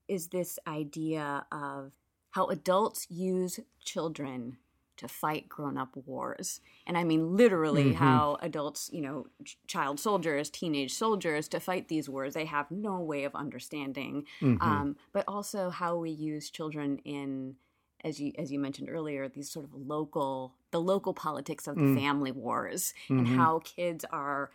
is 0.07 0.27
this 0.29 0.59
idea 0.67 1.45
of 1.51 1.93
how 2.31 2.47
adults 2.47 3.07
use 3.09 3.59
children 3.79 4.57
to 4.97 5.07
fight 5.07 5.49
grown 5.49 5.77
up 5.77 5.95
wars. 5.95 6.61
And 6.85 6.97
I 6.97 7.03
mean 7.03 7.35
literally 7.35 7.91
Mhm. 7.91 7.95
how 7.95 8.37
adults, 8.41 8.89
you 8.93 9.01
know, 9.01 9.27
ch- 9.43 9.57
child 9.67 9.99
soldiers, 9.99 10.49
teenage 10.49 10.93
soldiers 10.93 11.47
to 11.49 11.59
fight 11.59 11.87
these 11.87 12.07
wars, 12.07 12.33
they 12.35 12.45
have 12.45 12.69
no 12.69 12.99
way 12.99 13.23
of 13.23 13.33
understanding. 13.35 14.27
Mhm. 14.41 14.61
Um, 14.61 14.95
but 15.11 15.25
also 15.27 15.69
how 15.71 15.97
we 15.97 16.11
use 16.11 16.51
children 16.51 16.99
in 16.99 17.55
as 18.03 18.19
you 18.19 18.31
as 18.37 18.51
you 18.51 18.59
mentioned 18.59 18.89
earlier, 18.89 19.27
these 19.29 19.49
sort 19.51 19.65
of 19.65 19.73
local 19.73 20.55
the 20.71 20.81
local 20.81 21.13
politics 21.13 21.67
of 21.67 21.75
the 21.75 21.81
Mm. 21.83 21.95
family 21.95 22.31
wars 22.31 22.93
and 23.09 23.27
Mhm. 23.27 23.35
how 23.37 23.59
kids 23.59 24.05
are 24.11 24.51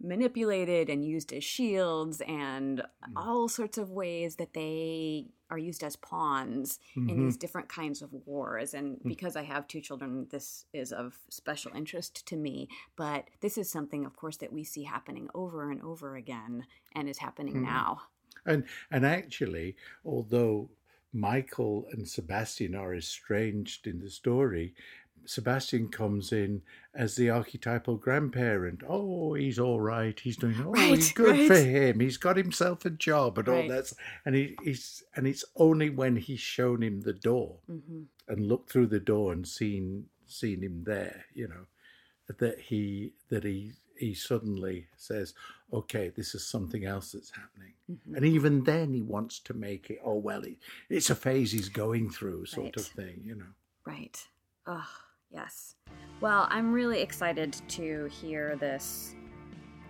manipulated 0.00 0.90
and 0.90 1.04
used 1.04 1.32
as 1.32 1.44
shields 1.44 2.20
and 2.22 2.80
Mm. 2.80 3.12
all 3.16 3.48
sorts 3.48 3.78
of 3.78 3.90
ways 3.90 4.36
that 4.36 4.54
they 4.54 5.28
are 5.50 5.58
used 5.58 5.84
as 5.84 5.94
pawns 5.96 6.78
in 6.96 7.06
Mhm. 7.06 7.18
these 7.26 7.36
different 7.36 7.68
kinds 7.68 8.02
of 8.02 8.12
wars 8.26 8.74
and 8.74 8.98
Mm. 9.00 9.08
because 9.08 9.36
i 9.36 9.42
have 9.42 9.68
two 9.68 9.80
children 9.80 10.26
this 10.30 10.66
is 10.72 10.92
of 10.92 11.20
special 11.28 11.72
interest 11.74 12.26
to 12.26 12.36
me 12.36 12.68
but 12.96 13.28
this 13.40 13.56
is 13.58 13.70
something 13.70 14.04
of 14.04 14.16
course 14.16 14.38
that 14.38 14.52
we 14.52 14.64
see 14.64 14.82
happening 14.84 15.28
over 15.34 15.70
and 15.70 15.80
over 15.82 16.16
again 16.16 16.66
and 16.92 17.08
is 17.08 17.18
happening 17.18 17.56
Mhm. 17.56 17.62
now 17.62 18.02
And 18.46 18.66
and 18.90 19.06
actually, 19.06 19.76
although 20.04 20.70
Michael 21.14 21.86
and 21.92 22.08
Sebastian 22.08 22.74
are 22.74 22.94
estranged 22.94 23.86
in 23.86 24.00
the 24.00 24.10
story, 24.10 24.74
Sebastian 25.26 25.88
comes 25.88 26.32
in 26.32 26.62
as 26.94 27.16
the 27.16 27.30
archetypal 27.30 27.96
grandparent. 27.96 28.82
Oh, 28.86 29.34
he's 29.34 29.58
all 29.58 29.80
right. 29.80 30.18
He's 30.18 30.36
doing 30.36 30.56
oh, 30.62 30.70
Right, 30.72 30.96
he's 30.96 31.12
good 31.12 31.46
for 31.46 31.56
him. 31.56 32.00
He's 32.00 32.16
got 32.16 32.36
himself 32.36 32.84
a 32.84 32.90
job 32.90 33.38
and 33.38 33.48
all 33.48 33.54
Right. 33.60 33.68
that. 33.68 33.92
And 34.26 34.34
he, 34.34 34.56
he's 34.62 35.02
and 35.16 35.26
it's 35.26 35.44
only 35.56 35.90
when 35.90 36.16
he's 36.16 36.40
shown 36.40 36.82
him 36.82 37.00
the 37.00 37.12
door 37.12 37.56
hmm 37.66 38.02
and 38.26 38.48
looked 38.48 38.70
through 38.70 38.86
the 38.86 39.00
door 39.00 39.32
and 39.32 39.46
seen 39.46 40.06
seen 40.26 40.62
him 40.62 40.84
there, 40.84 41.26
you 41.34 41.46
know, 41.46 41.66
that 42.38 42.58
he 42.58 43.12
that 43.28 43.44
he 43.44 43.72
he 43.98 44.14
suddenly 44.14 44.86
says, 44.96 45.34
"Okay, 45.72 46.10
this 46.10 46.34
is 46.34 46.46
something 46.46 46.84
else 46.84 47.12
that's 47.12 47.30
happening." 47.30 47.74
hmm 47.86 48.14
And 48.16 48.24
even 48.24 48.64
then, 48.64 48.92
he 48.92 49.02
wants 49.02 49.38
to 49.40 49.54
make 49.54 49.90
it. 49.90 50.00
Oh 50.04 50.14
well, 50.16 50.42
it, 50.44 50.56
it's 50.88 51.10
a 51.10 51.14
phase 51.14 51.52
he's 51.52 51.68
going 51.68 52.10
through, 52.10 52.46
sort 52.46 52.64
Right. 52.64 52.76
of 52.76 52.86
thing, 52.86 53.22
you 53.24 53.34
know. 53.34 53.52
Right. 53.86 54.26
Oh, 54.66 54.88
yes. 55.30 55.74
Well, 56.20 56.46
I'm 56.50 56.72
really 56.72 57.02
excited 57.02 57.52
to 57.68 58.06
hear 58.06 58.56
this 58.56 59.14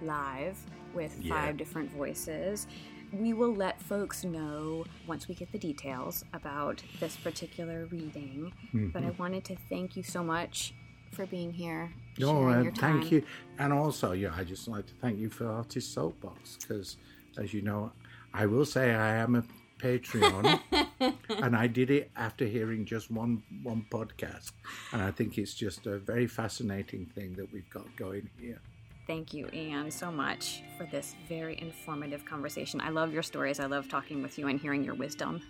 live 0.03 0.59
with 0.95 1.17
Yeah. 1.21 1.35
five 1.35 1.57
different 1.57 1.91
voices. 1.91 2.67
We 3.13 3.33
will 3.33 3.55
let 3.55 3.81
folks 3.81 4.25
know 4.25 4.85
once 5.07 5.29
we 5.29 5.35
get 5.37 5.53
the 5.53 5.59
details 5.59 6.25
about 6.33 6.83
this 6.99 7.17
particular 7.17 7.87
reading. 7.87 8.53
But 8.93 9.05
I 9.05 9.11
wanted 9.11 9.45
to 9.45 9.57
thank 9.69 9.97
you 9.97 10.03
so 10.03 10.25
much 10.25 10.75
for 11.15 11.27
being 11.27 11.53
here. 11.53 11.93
Oh, 12.23 12.49
uh, 12.49 12.65
thank 12.77 13.11
you. 13.11 13.23
And 13.59 13.73
also, 13.73 14.13
yeah, 14.13 14.33
I 14.37 14.45
just 14.45 14.69
like 14.69 14.87
to 14.87 14.95
thank 14.95 15.19
you 15.19 15.31
for 15.31 15.47
Artist 15.47 15.93
Soapbox 15.93 16.57
because, 16.57 16.97
as 17.39 17.55
you 17.55 17.63
know, 17.63 17.93
I 18.33 18.47
will 18.47 18.65
say 18.65 18.95
I 18.95 19.17
am 19.17 19.37
a 19.37 19.45
Patreon, 19.79 20.61
and 21.43 21.57
I 21.57 21.67
did 21.67 21.91
it 21.91 22.11
after 22.17 22.47
hearing 22.47 22.85
just 22.85 23.11
one 23.11 23.43
one 23.63 23.85
podcast, 23.91 24.53
and 24.93 25.03
I 25.03 25.11
think 25.11 25.37
it's 25.37 25.55
just 25.55 25.87
a 25.87 25.99
very 25.99 26.27
fascinating 26.27 27.07
thing 27.07 27.35
that 27.35 27.53
we've 27.53 27.69
got 27.71 27.85
going 27.97 28.29
here. 28.41 28.61
Thank 29.07 29.35
you, 29.35 29.51
Ian, 29.53 29.91
so 29.91 30.11
much 30.11 30.63
for 30.79 30.87
this 30.87 31.15
very 31.29 31.61
informative 31.61 32.25
conversation. 32.25 32.81
I 32.81 32.89
love 32.89 33.13
your 33.13 33.23
stories. 33.23 33.61
I 33.61 33.67
love 33.67 33.89
talking 33.89 34.23
with 34.23 34.39
you 34.39 34.49
and 34.49 34.59
hearing 34.59 34.83
your 34.83 34.95
wisdom. 34.95 35.43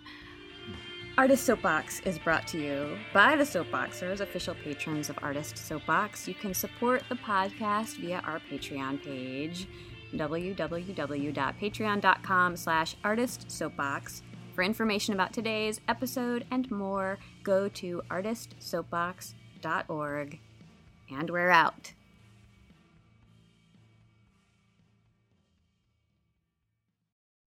Artist 1.17 1.45
Soapbox 1.45 2.01
is 2.01 2.19
brought 2.19 2.45
to 2.47 2.61
you 2.61 2.97
by 3.13 3.37
the 3.37 3.45
Soapboxers, 3.45 4.19
official 4.19 4.53
patrons 4.53 5.09
of 5.09 5.17
Artist 5.21 5.57
Soapbox. 5.57 6.27
You 6.27 6.33
can 6.33 6.53
support 6.53 7.03
the 7.07 7.15
podcast 7.15 8.01
via 8.01 8.21
our 8.25 8.41
Patreon 8.51 9.01
page, 9.01 9.65
www.patreon.com 10.13 12.57
slash 12.57 12.97
artistsoapbox. 13.05 14.23
For 14.53 14.61
information 14.61 15.13
about 15.13 15.31
today's 15.31 15.79
episode 15.87 16.45
and 16.51 16.69
more, 16.69 17.17
go 17.43 17.69
to 17.69 18.01
artistsoapbox.org. 18.11 20.39
And 21.11 21.29
we're 21.29 21.49
out. 21.49 21.93